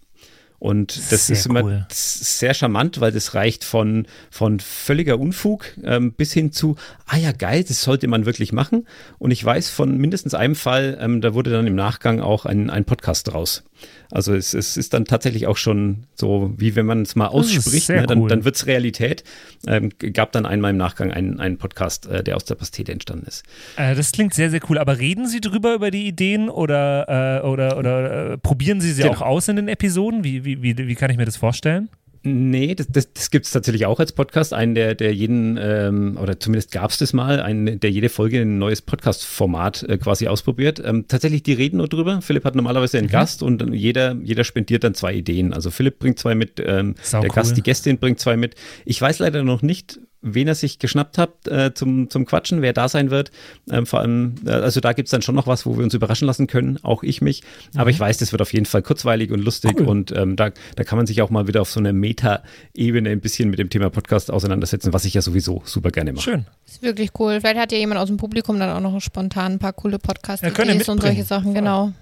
Und 0.62 0.96
das 1.10 1.26
sehr 1.26 1.36
ist 1.36 1.46
immer 1.46 1.64
cool. 1.64 1.86
sehr 1.90 2.54
charmant, 2.54 3.00
weil 3.00 3.10
das 3.10 3.34
reicht 3.34 3.64
von, 3.64 4.06
von 4.30 4.60
völliger 4.60 5.18
Unfug 5.18 5.64
ähm, 5.82 6.12
bis 6.12 6.32
hin 6.32 6.52
zu, 6.52 6.76
ah 7.04 7.16
ja, 7.16 7.32
geil, 7.32 7.64
das 7.66 7.82
sollte 7.82 8.06
man 8.06 8.26
wirklich 8.26 8.52
machen. 8.52 8.86
Und 9.18 9.32
ich 9.32 9.44
weiß 9.44 9.70
von 9.70 9.96
mindestens 9.96 10.34
einem 10.34 10.54
Fall, 10.54 10.98
ähm, 11.00 11.20
da 11.20 11.34
wurde 11.34 11.50
dann 11.50 11.66
im 11.66 11.74
Nachgang 11.74 12.20
auch 12.20 12.46
ein, 12.46 12.70
ein 12.70 12.84
Podcast 12.84 13.32
draus. 13.32 13.64
Also 14.10 14.34
es, 14.34 14.52
es 14.52 14.76
ist 14.76 14.92
dann 14.92 15.06
tatsächlich 15.06 15.46
auch 15.46 15.56
schon 15.56 16.04
so, 16.14 16.52
wie 16.56 16.76
wenn 16.76 16.84
man 16.84 17.02
es 17.02 17.16
mal 17.16 17.28
ausspricht, 17.28 17.88
ne, 17.88 18.06
dann, 18.06 18.20
cool. 18.20 18.28
dann 18.28 18.44
wird 18.44 18.56
es 18.56 18.66
Realität. 18.66 19.24
Ähm, 19.66 19.90
gab 20.12 20.32
dann 20.32 20.44
einmal 20.44 20.72
im 20.72 20.76
Nachgang 20.76 21.10
einen, 21.10 21.40
einen 21.40 21.56
Podcast, 21.56 22.06
äh, 22.06 22.22
der 22.22 22.36
aus 22.36 22.44
der 22.44 22.56
Pastete 22.56 22.92
entstanden 22.92 23.26
ist. 23.26 23.42
Äh, 23.76 23.94
das 23.94 24.12
klingt 24.12 24.34
sehr, 24.34 24.50
sehr 24.50 24.60
cool. 24.68 24.78
Aber 24.78 24.98
reden 24.98 25.26
Sie 25.26 25.40
drüber, 25.40 25.74
über 25.74 25.90
die 25.90 26.06
Ideen 26.06 26.50
oder, 26.50 27.40
äh, 27.42 27.46
oder, 27.46 27.78
oder 27.78 28.32
äh, 28.32 28.38
probieren 28.38 28.80
Sie 28.80 28.92
sie 28.92 29.02
genau. 29.02 29.14
auch 29.14 29.22
aus 29.22 29.48
in 29.48 29.56
den 29.56 29.68
Episoden? 29.68 30.24
Wie, 30.24 30.44
wie, 30.44 30.62
wie, 30.62 30.76
wie 30.76 30.94
kann 30.94 31.10
ich 31.10 31.16
mir 31.16 31.24
das 31.24 31.36
vorstellen? 31.38 31.88
Nee, 32.24 32.76
das, 32.76 32.86
das, 32.88 33.12
das 33.12 33.30
gibt 33.30 33.46
es 33.46 33.52
tatsächlich 33.52 33.86
auch 33.86 33.98
als 33.98 34.12
Podcast. 34.12 34.54
Einen, 34.54 34.76
der, 34.76 34.94
der 34.94 35.12
jeden, 35.12 35.58
ähm, 35.60 36.16
oder 36.20 36.38
zumindest 36.38 36.70
gab 36.70 36.90
es 36.90 36.98
das 36.98 37.12
mal, 37.12 37.40
einen, 37.40 37.80
der 37.80 37.90
jede 37.90 38.08
Folge 38.08 38.42
ein 38.42 38.58
neues 38.58 38.80
Podcast-Format 38.80 39.82
äh, 39.84 39.98
quasi 39.98 40.28
ausprobiert. 40.28 40.80
Ähm, 40.84 41.06
tatsächlich, 41.08 41.42
die 41.42 41.52
reden 41.52 41.78
nur 41.78 41.88
drüber. 41.88 42.22
Philipp 42.22 42.44
hat 42.44 42.54
normalerweise 42.54 42.98
einen 42.98 43.08
mhm. 43.08 43.12
Gast 43.12 43.42
und 43.42 43.74
jeder, 43.74 44.16
jeder 44.22 44.44
spendiert 44.44 44.84
dann 44.84 44.94
zwei 44.94 45.14
Ideen. 45.14 45.52
Also 45.52 45.72
Philipp 45.72 45.98
bringt 45.98 46.20
zwei 46.20 46.36
mit, 46.36 46.62
ähm, 46.64 46.94
der 47.10 47.22
cool. 47.22 47.28
Gast, 47.28 47.56
die 47.56 47.62
Gästin 47.62 47.98
bringt 47.98 48.20
zwei 48.20 48.36
mit. 48.36 48.54
Ich 48.84 49.00
weiß 49.00 49.18
leider 49.18 49.42
noch 49.42 49.62
nicht, 49.62 49.98
wen 50.22 50.48
er 50.48 50.54
sich 50.54 50.78
geschnappt 50.78 51.18
hat 51.18 51.46
äh, 51.48 51.74
zum, 51.74 52.08
zum 52.08 52.24
Quatschen, 52.24 52.62
wer 52.62 52.72
da 52.72 52.88
sein 52.88 53.10
wird. 53.10 53.30
Ähm, 53.70 53.86
vor 53.86 54.00
allem, 54.00 54.36
äh, 54.46 54.50
also 54.50 54.80
da 54.80 54.92
gibt 54.92 55.08
es 55.08 55.10
dann 55.10 55.22
schon 55.22 55.34
noch 55.34 55.46
was, 55.46 55.66
wo 55.66 55.76
wir 55.76 55.84
uns 55.84 55.94
überraschen 55.94 56.26
lassen 56.26 56.46
können, 56.46 56.78
auch 56.82 57.02
ich 57.02 57.20
mich. 57.20 57.42
Mhm. 57.74 57.80
Aber 57.80 57.90
ich 57.90 57.98
weiß, 57.98 58.18
das 58.18 58.32
wird 58.32 58.40
auf 58.40 58.52
jeden 58.52 58.66
Fall 58.66 58.82
kurzweilig 58.82 59.32
und 59.32 59.40
lustig 59.40 59.80
cool. 59.80 59.86
und 59.86 60.12
ähm, 60.12 60.36
da, 60.36 60.50
da 60.76 60.84
kann 60.84 60.96
man 60.96 61.06
sich 61.06 61.20
auch 61.22 61.30
mal 61.30 61.48
wieder 61.48 61.60
auf 61.60 61.70
so 61.70 61.80
einer 61.80 61.92
Meta-Ebene 61.92 63.10
ein 63.10 63.20
bisschen 63.20 63.50
mit 63.50 63.58
dem 63.58 63.68
Thema 63.68 63.90
Podcast 63.90 64.30
auseinandersetzen, 64.30 64.92
was 64.92 65.04
ich 65.04 65.14
ja 65.14 65.22
sowieso 65.22 65.62
super 65.64 65.90
gerne 65.90 66.12
mache. 66.12 66.22
Schön. 66.22 66.46
Das 66.64 66.76
ist 66.76 66.82
wirklich 66.82 67.10
cool. 67.18 67.40
Vielleicht 67.40 67.58
hat 67.58 67.72
ja 67.72 67.78
jemand 67.78 68.00
aus 68.00 68.08
dem 68.08 68.16
Publikum 68.16 68.58
dann 68.58 68.70
auch 68.70 68.80
noch 68.80 69.00
spontan 69.00 69.52
ein 69.52 69.58
paar 69.58 69.72
coole 69.72 69.98
Podcast-Ideen 69.98 70.82
und 70.82 71.02
solche 71.02 71.24
Sachen, 71.24 71.54
genau. 71.54 71.92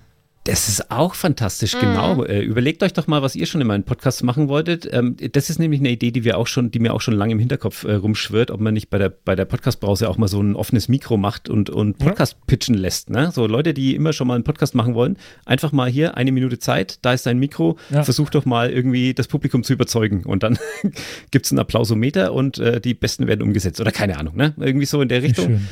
Das 0.45 0.71
ist 0.71 0.91
auch 0.91 1.15
fantastisch, 1.15 1.75
mhm. 1.75 1.81
genau. 1.81 2.25
Äh, 2.25 2.41
überlegt 2.41 2.83
euch 2.83 2.95
doch 2.95 3.07
mal, 3.07 3.21
was 3.21 3.37
ihr 3.37 3.45
schon 3.45 3.61
in 3.61 3.67
meinem 3.67 3.85
Podcast 3.85 4.25
machen 4.25 4.49
wolltet. 4.49 4.89
Ähm, 4.91 5.17
das 5.33 5.51
ist 5.51 5.59
nämlich 5.59 5.81
eine 5.81 5.91
Idee, 5.91 6.13
die 6.13 6.25
wir 6.25 6.39
auch 6.39 6.47
schon, 6.47 6.71
die 6.71 6.79
mir 6.79 6.95
auch 6.95 7.03
schon 7.03 7.13
lange 7.13 7.33
im 7.33 7.39
Hinterkopf 7.39 7.85
äh, 7.85 7.93
rumschwirrt, 7.93 8.51
ob 8.51 8.59
man 8.59 8.73
nicht 8.73 8.89
bei 8.89 8.97
der, 8.97 9.11
bei 9.11 9.37
der 9.37 9.45
Podcast-Brause 9.45 10.09
auch 10.09 10.17
mal 10.17 10.29
so 10.29 10.43
ein 10.43 10.57
offenes 10.57 10.89
Mikro 10.89 11.19
macht 11.19 11.51
und, 11.51 11.69
und 11.69 11.99
Podcast 11.99 12.33
ja. 12.33 12.45
pitchen 12.47 12.75
lässt. 12.75 13.11
Ne? 13.11 13.31
So 13.33 13.47
Leute, 13.47 13.75
die 13.75 13.95
immer 13.95 14.15
schon 14.15 14.29
mal 14.29 14.35
einen 14.35 14.45
Podcast 14.45 14.75
machen 14.75 14.95
wollen, 14.95 15.19
einfach 15.45 15.73
mal 15.73 15.91
hier 15.91 16.17
eine 16.17 16.33
Minute 16.33 16.59
Zeit, 16.59 17.01
da 17.03 17.13
ist 17.13 17.27
dein 17.27 17.39
Mikro, 17.39 17.77
ja. 17.91 18.03
versuch 18.03 18.31
doch 18.31 18.47
mal 18.47 18.71
irgendwie 18.71 19.13
das 19.13 19.29
Publikum 19.29 19.63
zu 19.63 19.75
überzeugen 19.75 20.25
und 20.25 20.43
dann 20.43 20.59
gibt 21.31 21.45
es 21.45 21.53
einen 21.53 21.59
Applausometer 21.59 22.33
und 22.33 22.59
äh, 22.59 22.81
die 22.81 22.95
Besten 22.95 23.27
werden 23.27 23.43
umgesetzt 23.43 23.79
oder 23.79 23.93
keine 23.93 24.19
Ahnung, 24.19 24.37
ne? 24.37 24.55
Irgendwie 24.59 24.87
so 24.87 25.03
in 25.03 25.09
der 25.11 25.23
Richtung. 25.23 25.67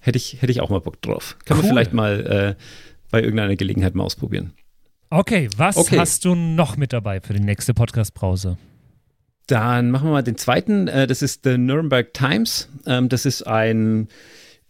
Hätte 0.00 0.16
ich, 0.16 0.40
hätte 0.40 0.52
ich 0.52 0.60
auch 0.60 0.70
mal 0.70 0.80
Bock 0.80 1.02
drauf. 1.02 1.36
Kann 1.44 1.56
cool. 1.56 1.64
man 1.64 1.70
vielleicht 1.72 1.92
mal 1.92 2.56
äh, 2.56 2.62
bei 3.10 3.22
irgendeiner 3.22 3.56
Gelegenheit 3.56 3.94
mal 3.94 4.04
ausprobieren. 4.04 4.52
Okay, 5.10 5.48
was 5.56 5.76
okay. 5.76 5.98
hast 5.98 6.24
du 6.24 6.34
noch 6.34 6.76
mit 6.76 6.92
dabei 6.92 7.20
für 7.20 7.32
die 7.32 7.40
nächste 7.40 7.72
Podcast-Brause? 7.72 8.58
Dann 9.46 9.90
machen 9.90 10.08
wir 10.08 10.12
mal 10.12 10.22
den 10.22 10.36
zweiten. 10.36 10.88
Äh, 10.88 11.06
das 11.06 11.22
ist 11.22 11.44
The 11.44 11.56
Nuremberg 11.56 12.12
Times. 12.12 12.68
Ähm, 12.86 13.08
das 13.08 13.24
ist 13.24 13.46
ein 13.46 14.08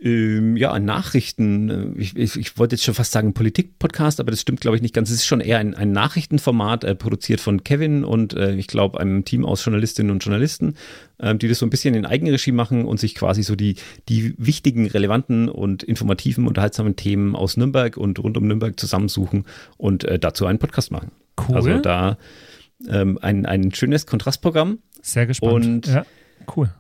ähm, 0.01 0.57
ja, 0.57 0.79
Nachrichten, 0.79 1.71
äh, 1.71 2.01
ich, 2.01 2.17
ich, 2.17 2.37
ich, 2.37 2.59
wollte 2.59 2.77
jetzt 2.77 2.85
schon 2.85 2.95
fast 2.95 3.11
sagen 3.11 3.35
Politik-Podcast, 3.35 4.21
aber 4.21 4.31
das 4.31 4.41
stimmt, 4.41 4.61
glaube 4.61 4.77
ich, 4.77 4.83
nicht 4.83 4.95
ganz. 4.95 5.11
Es 5.11 5.17
ist 5.17 5.27
schon 5.27 5.41
eher 5.41 5.59
ein, 5.59 5.75
ein 5.75 5.91
Nachrichtenformat, 5.91 6.85
äh, 6.85 6.95
produziert 6.95 7.41
von 7.41 7.65
Kevin 7.65 8.05
und 8.05 8.35
äh, 8.35 8.55
ich 8.55 8.69
glaube 8.69 9.01
einem 9.01 9.25
Team 9.25 9.45
aus 9.45 9.65
Journalistinnen 9.65 10.13
und 10.13 10.21
Journalisten, 10.21 10.75
äh, 11.19 11.35
die 11.35 11.49
das 11.49 11.59
so 11.59 11.67
ein 11.67 11.71
bisschen 11.71 11.95
in 11.95 12.07
Eigenregie 12.07 12.53
machen 12.53 12.85
und 12.85 13.01
sich 13.01 13.17
quasi 13.17 13.43
so 13.43 13.57
die, 13.57 13.75
die 14.09 14.35
wichtigen, 14.39 14.87
relevanten 14.87 15.49
und 15.49 15.83
informativen, 15.83 16.47
unterhaltsamen 16.47 16.95
Themen 16.95 17.35
aus 17.35 17.57
Nürnberg 17.57 17.97
und 17.97 18.21
rund 18.21 18.37
um 18.37 18.47
Nürnberg 18.47 18.79
zusammensuchen 18.79 19.47
und 19.79 20.05
äh, 20.05 20.21
dazu 20.21 20.47
einen 20.47 20.61
Podcast 20.61 20.93
machen. 20.93 21.11
Cool. 21.49 21.57
Also 21.57 21.79
da 21.79 22.19
ähm, 22.89 23.19
ein, 23.21 23.47
ein 23.47 23.75
schönes 23.75 24.07
Kontrastprogramm. 24.07 24.79
Sehr 25.03 25.27
gespannt. 25.27 25.53
Und 25.53 25.87
ja, 25.89 26.07
cool. 26.57 26.71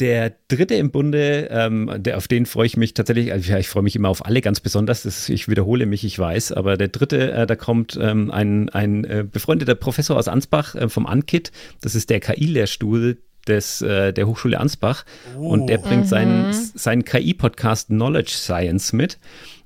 Der 0.00 0.34
dritte 0.48 0.74
im 0.74 0.90
Bunde, 0.90 1.48
ähm, 1.50 1.90
der, 1.98 2.16
auf 2.16 2.26
den 2.26 2.46
freue 2.46 2.66
ich 2.66 2.76
mich 2.76 2.94
tatsächlich, 2.94 3.32
also 3.32 3.52
ja, 3.52 3.58
ich 3.58 3.68
freue 3.68 3.84
mich 3.84 3.94
immer 3.94 4.08
auf 4.08 4.26
alle 4.26 4.40
ganz 4.40 4.58
besonders, 4.58 5.04
das, 5.04 5.28
ich 5.28 5.48
wiederhole 5.48 5.86
mich, 5.86 6.04
ich 6.04 6.18
weiß, 6.18 6.50
aber 6.50 6.76
der 6.76 6.88
dritte, 6.88 7.30
äh, 7.32 7.46
da 7.46 7.54
kommt 7.54 7.96
ähm, 8.00 8.32
ein, 8.32 8.68
ein 8.70 9.04
äh, 9.04 9.24
befreundeter 9.30 9.76
Professor 9.76 10.16
aus 10.16 10.26
Ansbach 10.26 10.74
äh, 10.74 10.88
vom 10.88 11.06
ANKIT, 11.06 11.52
das 11.80 11.94
ist 11.94 12.10
der 12.10 12.18
KI-Lehrstuhl 12.18 13.18
des, 13.46 13.82
äh, 13.82 14.12
der 14.12 14.26
Hochschule 14.26 14.58
Ansbach 14.58 15.04
oh. 15.36 15.48
und 15.48 15.68
der 15.68 15.78
bringt 15.78 16.04
mhm. 16.04 16.08
seinen, 16.08 16.52
seinen 16.52 17.04
KI-Podcast 17.04 17.88
Knowledge 17.88 18.32
Science 18.32 18.92
mit, 18.92 19.18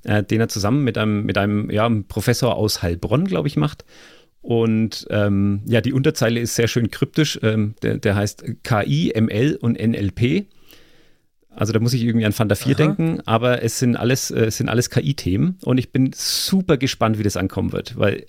äh, 0.05 0.23
den 0.23 0.41
er 0.41 0.49
zusammen 0.49 0.85
mit 0.85 0.99
einem, 0.99 1.25
mit 1.25 1.38
einem 1.38 1.71
ja, 1.71 1.88
Professor 2.09 2.57
aus 2.57 2.83
Heilbronn, 2.83 3.25
glaube 3.25 3.49
ich, 3.49 3.57
macht. 3.57 3.85
Und 4.40 5.07
ähm, 5.11 5.62
ja, 5.66 5.81
die 5.81 5.92
Unterzeile 5.92 6.40
ist 6.40 6.55
sehr 6.55 6.68
schön 6.68 6.90
kryptisch. 6.90 7.38
Ähm, 7.42 7.74
der, 7.83 7.98
der, 7.98 8.14
heißt 8.14 8.44
KI, 8.62 9.12
ML 9.14 9.59
und 9.61 9.79
NLP. 9.79 10.46
Also 11.51 11.72
da 11.72 11.81
muss 11.81 11.92
ich 11.92 12.05
irgendwie 12.05 12.24
an 12.24 12.33
Fanta 12.33 12.55
4 12.55 12.66
Aha. 12.66 12.74
denken, 12.74 13.20
aber 13.27 13.62
es 13.64 13.81
sind 13.81 13.96
alles, 13.96 14.31
äh, 14.31 14.46
es 14.46 14.59
sind 14.59 14.68
alles 14.68 14.90
KI-Themen 14.90 15.59
und 15.64 15.79
ich 15.79 15.90
bin 15.90 16.12
super 16.14 16.77
gespannt, 16.77 17.18
wie 17.18 17.24
das 17.24 17.37
ankommen 17.37 17.72
wird, 17.72 17.98
weil 17.98 18.27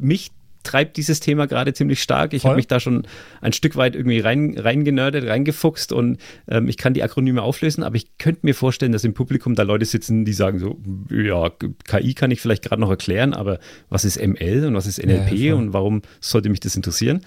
mich 0.00 0.32
treibt 0.64 0.96
dieses 0.96 1.20
Thema 1.20 1.46
gerade 1.46 1.72
ziemlich 1.72 2.02
stark. 2.02 2.32
Ich 2.32 2.44
habe 2.44 2.56
mich 2.56 2.66
da 2.66 2.80
schon 2.80 3.06
ein 3.40 3.52
Stück 3.52 3.76
weit 3.76 3.94
irgendwie 3.94 4.20
rein, 4.20 4.56
reingenördet, 4.58 5.26
reingefuchst 5.26 5.92
und 5.92 6.18
ähm, 6.48 6.68
ich 6.68 6.76
kann 6.76 6.94
die 6.94 7.02
Akronyme 7.02 7.42
auflösen, 7.42 7.82
aber 7.84 7.96
ich 7.96 8.18
könnte 8.18 8.40
mir 8.42 8.54
vorstellen, 8.54 8.92
dass 8.92 9.04
im 9.04 9.14
Publikum 9.14 9.54
da 9.54 9.62
Leute 9.62 9.84
sitzen, 9.84 10.24
die 10.24 10.32
sagen 10.32 10.58
so, 10.58 10.78
ja, 11.10 11.50
KI 11.84 12.14
kann 12.14 12.30
ich 12.30 12.40
vielleicht 12.40 12.64
gerade 12.64 12.80
noch 12.80 12.90
erklären, 12.90 13.34
aber 13.34 13.58
was 13.88 14.04
ist 14.04 14.20
ML 14.20 14.66
und 14.66 14.74
was 14.74 14.86
ist 14.86 15.04
NLP 15.04 15.32
ja, 15.32 15.54
und 15.54 15.72
warum 15.72 16.02
sollte 16.20 16.48
mich 16.48 16.60
das 16.60 16.74
interessieren? 16.76 17.20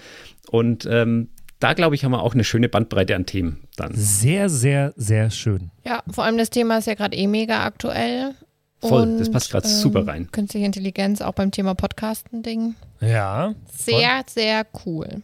Und 0.50 0.86
ähm, 0.90 1.28
da 1.60 1.72
glaube 1.72 1.94
ich, 1.94 2.04
haben 2.04 2.12
wir 2.12 2.22
auch 2.22 2.34
eine 2.34 2.44
schöne 2.44 2.68
Bandbreite 2.68 3.16
an 3.16 3.26
Themen 3.26 3.64
dann. 3.76 3.92
Sehr, 3.94 4.48
sehr, 4.48 4.92
sehr 4.96 5.30
schön. 5.30 5.70
Ja, 5.84 6.02
vor 6.10 6.24
allem 6.24 6.38
das 6.38 6.50
Thema 6.50 6.78
ist 6.78 6.86
ja 6.86 6.94
gerade 6.94 7.16
eh 7.16 7.26
mega 7.26 7.64
aktuell. 7.64 8.34
Voll, 8.80 9.02
und, 9.02 9.18
das 9.18 9.30
passt 9.30 9.50
gerade 9.50 9.66
ähm, 9.66 9.74
super 9.74 10.06
rein. 10.06 10.28
Künstliche 10.30 10.66
Intelligenz 10.66 11.20
auch 11.20 11.32
beim 11.32 11.50
Thema 11.50 11.74
Podcasten-Ding. 11.74 12.74
Ja. 13.00 13.54
Sehr, 13.76 14.22
voll. 14.24 14.24
sehr 14.28 14.66
cool. 14.86 15.22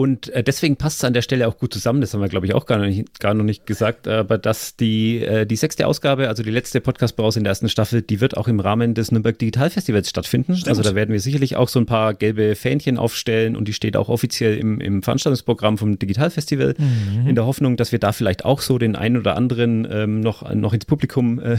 Und 0.00 0.30
äh, 0.30 0.42
deswegen 0.42 0.76
passt 0.76 1.00
es 1.00 1.04
an 1.04 1.12
der 1.12 1.20
Stelle 1.20 1.46
auch 1.46 1.58
gut 1.58 1.74
zusammen. 1.74 2.00
Das 2.00 2.14
haben 2.14 2.22
wir, 2.22 2.30
glaube 2.30 2.46
ich, 2.46 2.54
auch 2.54 2.64
gar 2.64 2.78
noch 2.78 2.86
nicht, 2.86 3.20
gar 3.20 3.34
noch 3.34 3.44
nicht 3.44 3.66
gesagt. 3.66 4.08
Aber 4.08 4.38
dass 4.38 4.74
die, 4.74 5.22
äh, 5.22 5.44
die 5.44 5.56
sechste 5.56 5.86
Ausgabe, 5.86 6.28
also 6.28 6.42
die 6.42 6.50
letzte 6.50 6.80
Podcast-Brause 6.80 7.38
in 7.38 7.44
der 7.44 7.50
ersten 7.50 7.68
Staffel, 7.68 8.00
die 8.00 8.22
wird 8.22 8.34
auch 8.34 8.48
im 8.48 8.60
Rahmen 8.60 8.94
des 8.94 9.12
Nürnberg 9.12 9.38
Digital 9.38 9.68
Festivals 9.68 10.08
stattfinden. 10.08 10.56
Stimmt. 10.56 10.68
Also 10.68 10.82
da 10.82 10.94
werden 10.94 11.12
wir 11.12 11.20
sicherlich 11.20 11.56
auch 11.56 11.68
so 11.68 11.78
ein 11.78 11.84
paar 11.84 12.14
gelbe 12.14 12.54
Fähnchen 12.54 12.96
aufstellen 12.96 13.56
und 13.56 13.68
die 13.68 13.74
steht 13.74 13.94
auch 13.94 14.08
offiziell 14.08 14.56
im, 14.56 14.80
im 14.80 15.02
Veranstaltungsprogramm 15.02 15.76
vom 15.76 15.98
Digital 15.98 16.30
Festival. 16.30 16.74
Mhm. 16.78 17.28
In 17.28 17.34
der 17.34 17.44
Hoffnung, 17.44 17.76
dass 17.76 17.92
wir 17.92 17.98
da 17.98 18.12
vielleicht 18.12 18.46
auch 18.46 18.62
so 18.62 18.78
den 18.78 18.96
einen 18.96 19.18
oder 19.18 19.36
anderen 19.36 19.86
ähm, 19.90 20.20
noch, 20.20 20.50
noch 20.54 20.72
ins 20.72 20.86
Publikum 20.86 21.40
äh, 21.40 21.58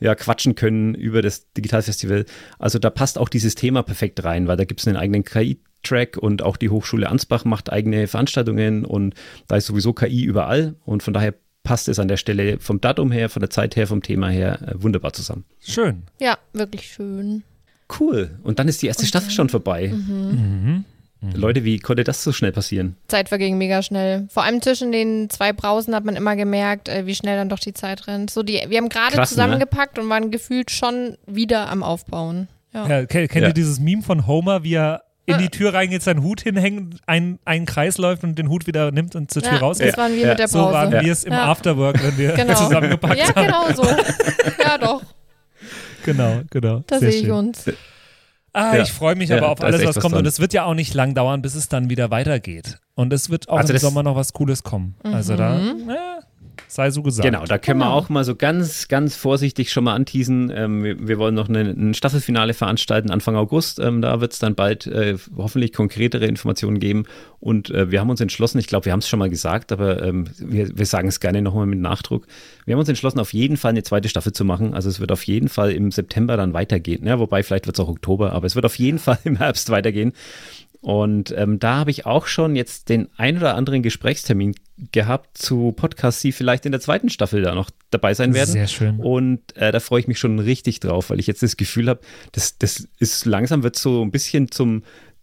ja, 0.00 0.16
quatschen 0.16 0.56
können 0.56 0.96
über 0.96 1.22
das 1.22 1.52
Digital 1.52 1.82
Festival. 1.82 2.24
Also 2.58 2.80
da 2.80 2.90
passt 2.90 3.16
auch 3.16 3.28
dieses 3.28 3.54
Thema 3.54 3.84
perfekt 3.84 4.24
rein, 4.24 4.48
weil 4.48 4.56
da 4.56 4.64
gibt 4.64 4.80
es 4.80 4.88
einen 4.88 4.96
eigenen 4.96 5.22
KI- 5.22 5.60
Track 5.86 6.16
und 6.16 6.42
auch 6.42 6.56
die 6.56 6.70
Hochschule 6.70 7.08
Ansbach 7.08 7.44
macht 7.44 7.72
eigene 7.72 8.06
Veranstaltungen 8.06 8.84
und 8.84 9.14
da 9.48 9.56
ist 9.56 9.66
sowieso 9.66 9.92
KI 9.92 10.24
überall 10.24 10.74
und 10.84 11.02
von 11.02 11.14
daher 11.14 11.34
passt 11.62 11.88
es 11.88 11.98
an 11.98 12.08
der 12.08 12.16
Stelle 12.16 12.58
vom 12.60 12.80
Datum 12.80 13.10
her, 13.10 13.28
von 13.28 13.40
der 13.40 13.50
Zeit 13.50 13.76
her, 13.76 13.86
vom 13.86 14.02
Thema 14.02 14.28
her 14.28 14.60
äh, 14.62 14.82
wunderbar 14.82 15.12
zusammen. 15.12 15.44
Schön. 15.60 16.04
Ja, 16.20 16.38
wirklich 16.52 16.86
schön. 16.86 17.42
Cool. 18.00 18.38
Und 18.42 18.58
dann 18.58 18.68
ist 18.68 18.82
die 18.82 18.86
erste 18.86 19.02
und 19.02 19.08
Staffel 19.08 19.30
schon 19.30 19.48
vorbei. 19.48 19.88
Mhm. 19.92 20.84
Mhm. 21.20 21.32
Leute, 21.34 21.64
wie 21.64 21.78
konnte 21.78 22.04
das 22.04 22.22
so 22.22 22.32
schnell 22.32 22.52
passieren? 22.52 22.96
Zeit 23.08 23.28
verging 23.28 23.58
mega 23.58 23.82
schnell. 23.82 24.28
Vor 24.30 24.44
allem 24.44 24.60
zwischen 24.62 24.92
den 24.92 25.30
zwei 25.30 25.52
Brausen 25.52 25.94
hat 25.94 26.04
man 26.04 26.14
immer 26.14 26.36
gemerkt, 26.36 26.88
äh, 26.88 27.06
wie 27.06 27.14
schnell 27.14 27.36
dann 27.36 27.48
doch 27.48 27.58
die 27.58 27.74
Zeit 27.74 28.06
rennt. 28.06 28.30
So 28.30 28.42
die, 28.42 28.62
wir 28.68 28.78
haben 28.78 28.88
gerade 28.88 29.16
ne? 29.16 29.26
zusammengepackt 29.26 29.96
ne? 29.96 30.04
und 30.04 30.08
waren 30.08 30.30
gefühlt 30.30 30.70
schon 30.70 31.16
wieder 31.26 31.68
am 31.68 31.82
Aufbauen. 31.82 32.48
Ja. 32.72 32.86
Ja, 32.86 33.06
kennt 33.06 33.34
ja. 33.34 33.48
ihr 33.48 33.52
dieses 33.54 33.80
Meme 33.80 34.02
von 34.02 34.26
Homer, 34.26 34.62
wie 34.62 34.74
er 34.74 35.02
in 35.26 35.38
die 35.38 35.48
Tür 35.48 35.74
reingeht, 35.74 36.02
seinen 36.02 36.22
Hut 36.22 36.40
hinhängt, 36.40 37.00
ein, 37.06 37.38
einen 37.44 37.66
Kreis 37.66 37.98
läuft 37.98 38.24
und 38.24 38.38
den 38.38 38.48
Hut 38.48 38.66
wieder 38.66 38.92
nimmt 38.92 39.14
und 39.16 39.30
zur 39.30 39.42
Tür 39.42 39.54
ja, 39.54 39.58
rausgeht. 39.58 39.88
Das 39.88 39.98
waren 39.98 40.12
wir 40.12 40.20
ja. 40.20 40.28
mit 40.28 40.38
der 40.38 40.44
Pause. 40.44 40.58
So 40.58 40.72
waren 40.72 40.92
wir 40.92 41.12
es 41.12 41.24
im 41.24 41.32
Afterwork, 41.32 42.02
wenn 42.02 42.16
wir 42.16 42.32
genau. 42.34 42.54
zusammengepackt 42.54 43.36
haben. 43.36 43.44
Ja, 43.44 43.64
genau 43.64 43.82
so. 43.82 43.88
Ja, 44.62 44.78
doch. 44.78 45.02
Genau, 46.04 46.40
genau. 46.50 46.84
Da 46.86 47.00
sehe 47.00 47.10
ich 47.10 47.30
uns. 47.30 47.64
Ah, 48.52 48.76
ja. 48.76 48.82
ich 48.84 48.92
freue 48.92 49.16
mich 49.16 49.30
aber 49.34 49.50
auf 49.50 49.60
alles, 49.60 49.84
was 49.84 49.96
kommt. 49.96 50.14
Dran. 50.14 50.20
Und 50.20 50.26
es 50.26 50.40
wird 50.40 50.54
ja 50.54 50.64
auch 50.64 50.72
nicht 50.72 50.94
lang 50.94 51.14
dauern, 51.14 51.42
bis 51.42 51.54
es 51.54 51.68
dann 51.68 51.90
wieder 51.90 52.10
weitergeht. 52.10 52.78
Und 52.94 53.12
es 53.12 53.28
wird 53.28 53.50
auch 53.50 53.58
also 53.58 53.74
im 53.74 53.78
Sommer 53.78 54.02
noch 54.02 54.16
was 54.16 54.32
Cooles 54.32 54.62
kommen. 54.62 54.94
Mhm. 55.04 55.14
Also 55.14 55.36
da, 55.36 55.58
ja, 55.58 56.15
sei 56.68 56.90
so 56.90 57.02
gesagt. 57.02 57.26
Genau, 57.26 57.44
da 57.44 57.58
können 57.58 57.80
genau. 57.80 57.92
wir 57.92 57.94
auch 57.94 58.08
mal 58.08 58.24
so 58.24 58.34
ganz, 58.34 58.88
ganz 58.88 59.16
vorsichtig 59.16 59.70
schon 59.70 59.84
mal 59.84 59.94
anteasen. 59.94 60.52
Ähm, 60.54 60.82
wir, 60.82 61.08
wir, 61.08 61.18
wollen 61.18 61.34
noch 61.34 61.48
eine, 61.48 61.60
ein 61.60 61.94
Staffelfinale 61.94 62.54
veranstalten 62.54 63.10
Anfang 63.10 63.36
August. 63.36 63.78
Ähm, 63.78 64.02
da 64.02 64.20
wird 64.20 64.32
es 64.32 64.38
dann 64.38 64.54
bald 64.54 64.86
äh, 64.86 65.16
hoffentlich 65.36 65.72
konkretere 65.72 66.26
Informationen 66.26 66.78
geben. 66.78 67.04
Und 67.40 67.70
äh, 67.70 67.90
wir 67.90 68.00
haben 68.00 68.10
uns 68.10 68.20
entschlossen, 68.20 68.58
ich 68.58 68.66
glaube, 68.66 68.86
wir 68.86 68.92
haben 68.92 69.00
es 69.00 69.08
schon 69.08 69.18
mal 69.18 69.30
gesagt, 69.30 69.72
aber 69.72 70.02
ähm, 70.02 70.24
wir, 70.38 70.76
wir 70.76 70.86
sagen 70.86 71.08
es 71.08 71.20
gerne 71.20 71.42
nochmal 71.42 71.66
mit 71.66 71.78
Nachdruck. 71.78 72.26
Wir 72.64 72.74
haben 72.74 72.80
uns 72.80 72.88
entschlossen, 72.88 73.20
auf 73.20 73.32
jeden 73.32 73.56
Fall 73.56 73.70
eine 73.70 73.82
zweite 73.82 74.08
Staffel 74.08 74.32
zu 74.32 74.44
machen. 74.44 74.74
Also 74.74 74.88
es 74.88 75.00
wird 75.00 75.12
auf 75.12 75.22
jeden 75.24 75.48
Fall 75.48 75.72
im 75.72 75.90
September 75.90 76.36
dann 76.36 76.52
weitergehen. 76.52 77.06
Ja, 77.06 77.18
wobei 77.18 77.42
vielleicht 77.42 77.66
wird 77.66 77.78
es 77.78 77.84
auch 77.84 77.88
Oktober, 77.88 78.32
aber 78.32 78.46
es 78.46 78.54
wird 78.54 78.64
auf 78.64 78.76
jeden 78.76 78.98
Fall 78.98 79.18
im 79.24 79.36
Herbst 79.36 79.70
weitergehen. 79.70 80.12
Und 80.80 81.34
ähm, 81.36 81.58
da 81.58 81.78
habe 81.78 81.90
ich 81.90 82.06
auch 82.06 82.26
schon 82.26 82.54
jetzt 82.54 82.88
den 82.88 83.08
ein 83.16 83.38
oder 83.38 83.56
anderen 83.56 83.82
Gesprächstermin 83.82 84.54
gehabt 84.92 85.38
zu 85.38 85.72
Podcasts, 85.72 86.20
die 86.20 86.32
vielleicht 86.32 86.66
in 86.66 86.72
der 86.72 86.80
zweiten 86.80 87.08
Staffel 87.08 87.42
da 87.42 87.54
noch 87.54 87.70
dabei 87.90 88.12
sein 88.14 88.34
werden. 88.34 88.50
Sehr 88.50 88.66
schön. 88.66 89.00
Und 89.00 89.56
äh, 89.56 89.72
da 89.72 89.80
freue 89.80 90.00
ich 90.00 90.08
mich 90.08 90.18
schon 90.18 90.38
richtig 90.38 90.80
drauf, 90.80 91.10
weil 91.10 91.18
ich 91.18 91.26
jetzt 91.26 91.42
das 91.42 91.56
Gefühl 91.56 91.88
habe, 91.88 92.00
das, 92.32 92.58
das 92.58 92.86
ist 92.98 93.24
langsam 93.24 93.62
wird 93.62 93.76
so 93.76 94.02
ein 94.02 94.10
bisschen 94.10 94.50
zum 94.50 94.82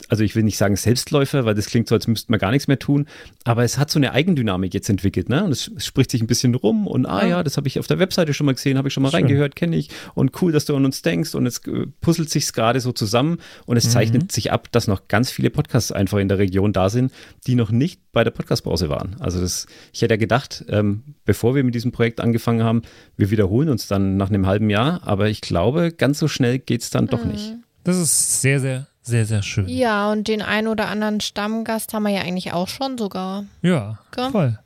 also 0.09 0.23
ich 0.23 0.35
will 0.35 0.43
nicht 0.43 0.57
sagen 0.57 0.75
Selbstläufer, 0.75 1.45
weil 1.45 1.55
das 1.55 1.67
klingt 1.67 1.87
so, 1.87 1.95
als 1.95 2.07
müsste 2.07 2.31
man 2.31 2.39
gar 2.39 2.51
nichts 2.51 2.67
mehr 2.67 2.79
tun, 2.79 3.07
aber 3.43 3.63
es 3.63 3.77
hat 3.77 3.91
so 3.91 3.99
eine 3.99 4.11
Eigendynamik 4.13 4.73
jetzt 4.73 4.89
entwickelt, 4.89 5.29
ne? 5.29 5.43
Und 5.43 5.51
es, 5.51 5.71
es 5.75 5.85
spricht 5.85 6.11
sich 6.11 6.21
ein 6.21 6.27
bisschen 6.27 6.55
rum 6.55 6.87
und 6.87 7.05
ah 7.05 7.25
ja, 7.25 7.43
das 7.43 7.57
habe 7.57 7.67
ich 7.67 7.79
auf 7.79 7.87
der 7.87 7.99
Webseite 7.99 8.33
schon 8.33 8.45
mal 8.45 8.53
gesehen, 8.53 8.77
habe 8.77 8.87
ich 8.87 8.93
schon 8.93 9.03
mal 9.03 9.09
Schön. 9.09 9.21
reingehört, 9.21 9.55
kenne 9.55 9.75
ich 9.75 9.89
und 10.15 10.41
cool, 10.41 10.51
dass 10.51 10.65
du 10.65 10.75
an 10.75 10.85
uns 10.85 11.01
denkst 11.01 11.35
und 11.35 11.45
es 11.45 11.59
äh, 11.67 11.87
puzzelt 12.01 12.29
sich 12.29 12.51
gerade 12.53 12.79
so 12.79 12.91
zusammen 12.91 13.37
und 13.65 13.77
es 13.77 13.85
mhm. 13.85 13.89
zeichnet 13.89 14.31
sich 14.31 14.51
ab, 14.51 14.71
dass 14.71 14.87
noch 14.87 15.07
ganz 15.07 15.31
viele 15.31 15.49
Podcasts 15.49 15.91
einfach 15.91 16.17
in 16.19 16.27
der 16.27 16.39
Region 16.39 16.73
da 16.73 16.89
sind, 16.89 17.11
die 17.47 17.55
noch 17.55 17.71
nicht 17.71 18.01
bei 18.11 18.23
der 18.23 18.31
Podcastpause 18.31 18.89
waren. 18.89 19.15
Also 19.19 19.41
das, 19.41 19.67
ich 19.91 20.01
hätte 20.01 20.13
ja 20.13 20.17
gedacht, 20.17 20.65
ähm, 20.69 21.03
bevor 21.25 21.55
wir 21.55 21.63
mit 21.63 21.75
diesem 21.75 21.91
Projekt 21.91 22.21
angefangen 22.21 22.63
haben, 22.63 22.83
wir 23.17 23.31
wiederholen 23.31 23.69
uns 23.69 23.87
dann 23.87 24.17
nach 24.17 24.29
einem 24.29 24.47
halben 24.47 24.69
Jahr, 24.69 25.01
aber 25.03 25.29
ich 25.29 25.41
glaube, 25.41 25.91
ganz 25.91 26.19
so 26.19 26.27
schnell 26.27 26.59
geht 26.59 26.81
es 26.81 26.89
dann 26.89 27.05
mhm. 27.05 27.09
doch 27.09 27.25
nicht. 27.25 27.53
Das 27.83 27.97
ist 27.97 28.41
sehr, 28.41 28.59
sehr 28.59 28.87
sehr, 29.03 29.25
sehr 29.25 29.43
schön. 29.43 29.67
Ja, 29.67 30.11
und 30.11 30.27
den 30.27 30.41
einen 30.41 30.67
oder 30.67 30.87
anderen 30.87 31.19
Stammgast 31.19 31.93
haben 31.93 32.03
wir 32.03 32.09
ja 32.11 32.21
eigentlich 32.21 32.53
auch 32.53 32.67
schon 32.67 32.97
sogar. 32.97 33.45
Ja, 33.61 33.99
Gell? 34.11 34.29
voll. 34.31 34.59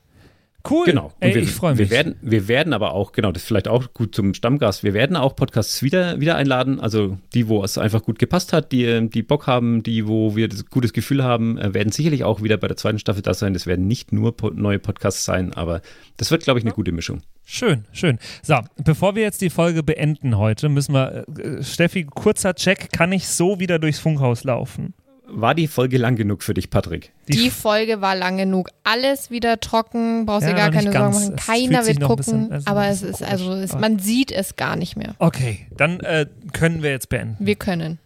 Cool. 0.69 0.86
Genau. 0.86 1.13
Ey, 1.19 1.34
wir, 1.34 1.41
ich 1.41 1.52
freue 1.52 1.71
mich. 1.71 1.80
Wir 1.80 1.89
werden, 1.89 2.15
wir 2.21 2.47
werden 2.47 2.73
aber 2.73 2.91
auch, 2.91 3.13
genau, 3.13 3.32
das 3.32 3.43
ist 3.43 3.47
vielleicht 3.47 3.67
auch 3.67 3.93
gut 3.93 4.13
zum 4.13 4.34
Stammgast, 4.34 4.84
wir 4.84 4.93
werden 4.93 5.15
auch 5.15 5.36
Podcasts 5.36 5.82
wieder, 5.82 6.19
wieder 6.19 6.36
einladen. 6.36 6.80
Also 6.80 7.17
die, 7.34 7.47
wo 7.47 7.63
es 7.63 7.78
einfach 7.78 8.04
gut 8.04 8.19
gepasst 8.19 8.54
hat, 8.54 8.71
die, 8.71 9.10
die 9.10 9.23
Bock 9.23 9.47
haben, 9.47 9.82
die, 9.82 10.08
wo 10.08 10.36
wir 10.36 10.50
das 10.50 10.65
gutes 10.65 10.93
Gefühl 10.93 11.23
haben, 11.23 11.58
äh, 11.58 11.73
werden 11.73 11.91
sicherlich 11.91 12.23
auch 12.23 12.43
wieder 12.43 12.58
bei 12.58 12.67
der 12.67 12.78
zweiten 12.78 13.00
Staffel 13.00 13.21
da 13.21 13.34
sein. 13.34 13.54
Das 13.54 13.65
werden 13.65 13.88
nicht 13.88 14.12
nur 14.12 14.36
neue 14.54 14.80
Podcasts 14.80 15.23
sein, 15.23 15.54
aber 15.54 15.82
das 16.17 16.32
wird, 16.32 16.43
glaube 16.43 16.60
ich, 16.60 16.65
eine 16.65 16.73
gute 16.73 16.91
Mischung. 16.91 17.21
Schön, 17.49 17.86
schön. 17.93 18.19
So, 18.43 18.55
bevor 18.83 19.15
wir 19.15 19.23
jetzt 19.23 19.39
die 19.39 19.49
Folge 19.49 19.81
beenden 19.81 20.38
heute, 20.38 20.67
müssen 20.67 20.93
wir, 20.93 21.23
äh, 21.39 21.63
Steffi, 21.63 22.03
kurzer 22.03 22.53
Check, 22.53 22.91
kann 22.91 23.13
ich 23.13 23.25
so 23.29 23.57
wieder 23.62 23.79
durchs 23.79 23.99
Funkhaus 23.99 24.43
laufen? 24.43 24.93
War 25.27 25.55
die 25.55 25.67
Folge 25.67 25.97
lang 25.97 26.17
genug 26.17 26.43
für 26.43 26.53
dich, 26.53 26.69
Patrick? 26.69 27.13
Die, 27.29 27.38
die 27.38 27.49
Folge 27.49 28.01
war 28.01 28.17
lang 28.17 28.36
genug. 28.36 28.69
Alles 28.83 29.31
wieder 29.31 29.62
trocken, 29.62 30.25
brauchst 30.25 30.43
ja, 30.43 30.49
dir 30.49 30.55
gar 30.57 30.71
keine 30.71 30.91
Sorgen 30.91 31.13
machen. 31.13 31.36
Keiner 31.38 31.88
wird 31.88 32.01
gucken, 32.01 32.17
bisschen, 32.17 32.51
also 32.51 32.69
aber 32.69 32.88
es 32.88 33.01
ist, 33.01 33.23
also 33.23 33.53
es, 33.53 33.73
man 33.73 33.97
sieht 33.97 34.33
es 34.33 34.57
gar 34.57 34.75
nicht 34.75 34.97
mehr. 34.97 35.15
Okay, 35.19 35.67
dann 35.77 36.01
äh, 36.01 36.25
können 36.51 36.83
wir 36.83 36.91
jetzt 36.91 37.07
beenden. 37.07 37.38
Wir 37.39 37.55
können. 37.55 37.97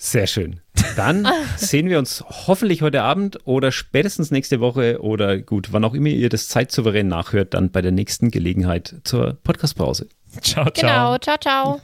Sehr 0.00 0.28
schön. 0.28 0.60
Dann 0.94 1.28
sehen 1.56 1.88
wir 1.88 1.98
uns 1.98 2.24
hoffentlich 2.46 2.82
heute 2.82 3.02
Abend 3.02 3.40
oder 3.44 3.72
spätestens 3.72 4.30
nächste 4.30 4.60
Woche 4.60 5.02
oder 5.02 5.38
gut, 5.38 5.72
wann 5.72 5.84
auch 5.84 5.92
immer 5.92 6.08
ihr 6.08 6.28
das 6.28 6.48
zeitsouverän 6.48 7.08
nachhört, 7.08 7.52
dann 7.54 7.72
bei 7.72 7.82
der 7.82 7.90
nächsten 7.90 8.30
Gelegenheit 8.30 8.94
zur 9.02 9.38
Podcastpause. 9.42 10.08
Ciao, 10.40 10.70
ciao. 10.70 10.72
Genau, 10.72 11.18
ciao, 11.18 11.36
ciao. 11.38 11.80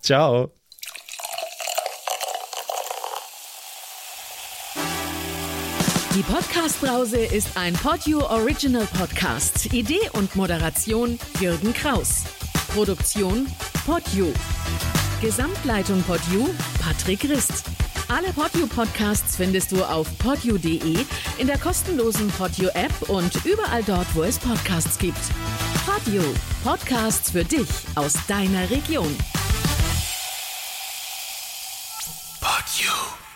Ciao. 0.00 0.52
Die 6.14 6.22
Podcast-Brause 6.22 7.18
ist 7.18 7.56
ein 7.56 7.74
Podyou 7.74 8.20
Original 8.20 8.86
Podcast. 8.96 9.72
Idee 9.72 10.00
und 10.12 10.34
Moderation 10.36 11.18
Jürgen 11.40 11.72
Kraus. 11.72 12.24
Produktion 12.72 13.46
Podyou. 13.84 14.32
Gesamtleitung 15.20 16.02
Podyou 16.04 16.48
Patrick 16.80 17.24
Rist. 17.24 17.64
Alle 18.08 18.32
Podyou 18.32 18.68
Podcasts 18.68 19.36
findest 19.36 19.72
du 19.72 19.82
auf 19.82 20.06
podyou.de, 20.18 20.96
in 21.38 21.46
der 21.46 21.58
kostenlosen 21.58 22.28
Podyou 22.28 22.68
App 22.74 22.92
und 23.08 23.44
überall 23.44 23.82
dort, 23.82 24.06
wo 24.14 24.22
es 24.22 24.38
Podcasts 24.38 24.96
gibt. 24.96 25.18
Podyou. 25.84 26.22
Podcasts 26.62 27.32
für 27.32 27.44
dich 27.44 27.68
aus 27.96 28.14
deiner 28.28 28.70
Region. 28.70 29.14
Podyou. 32.40 33.27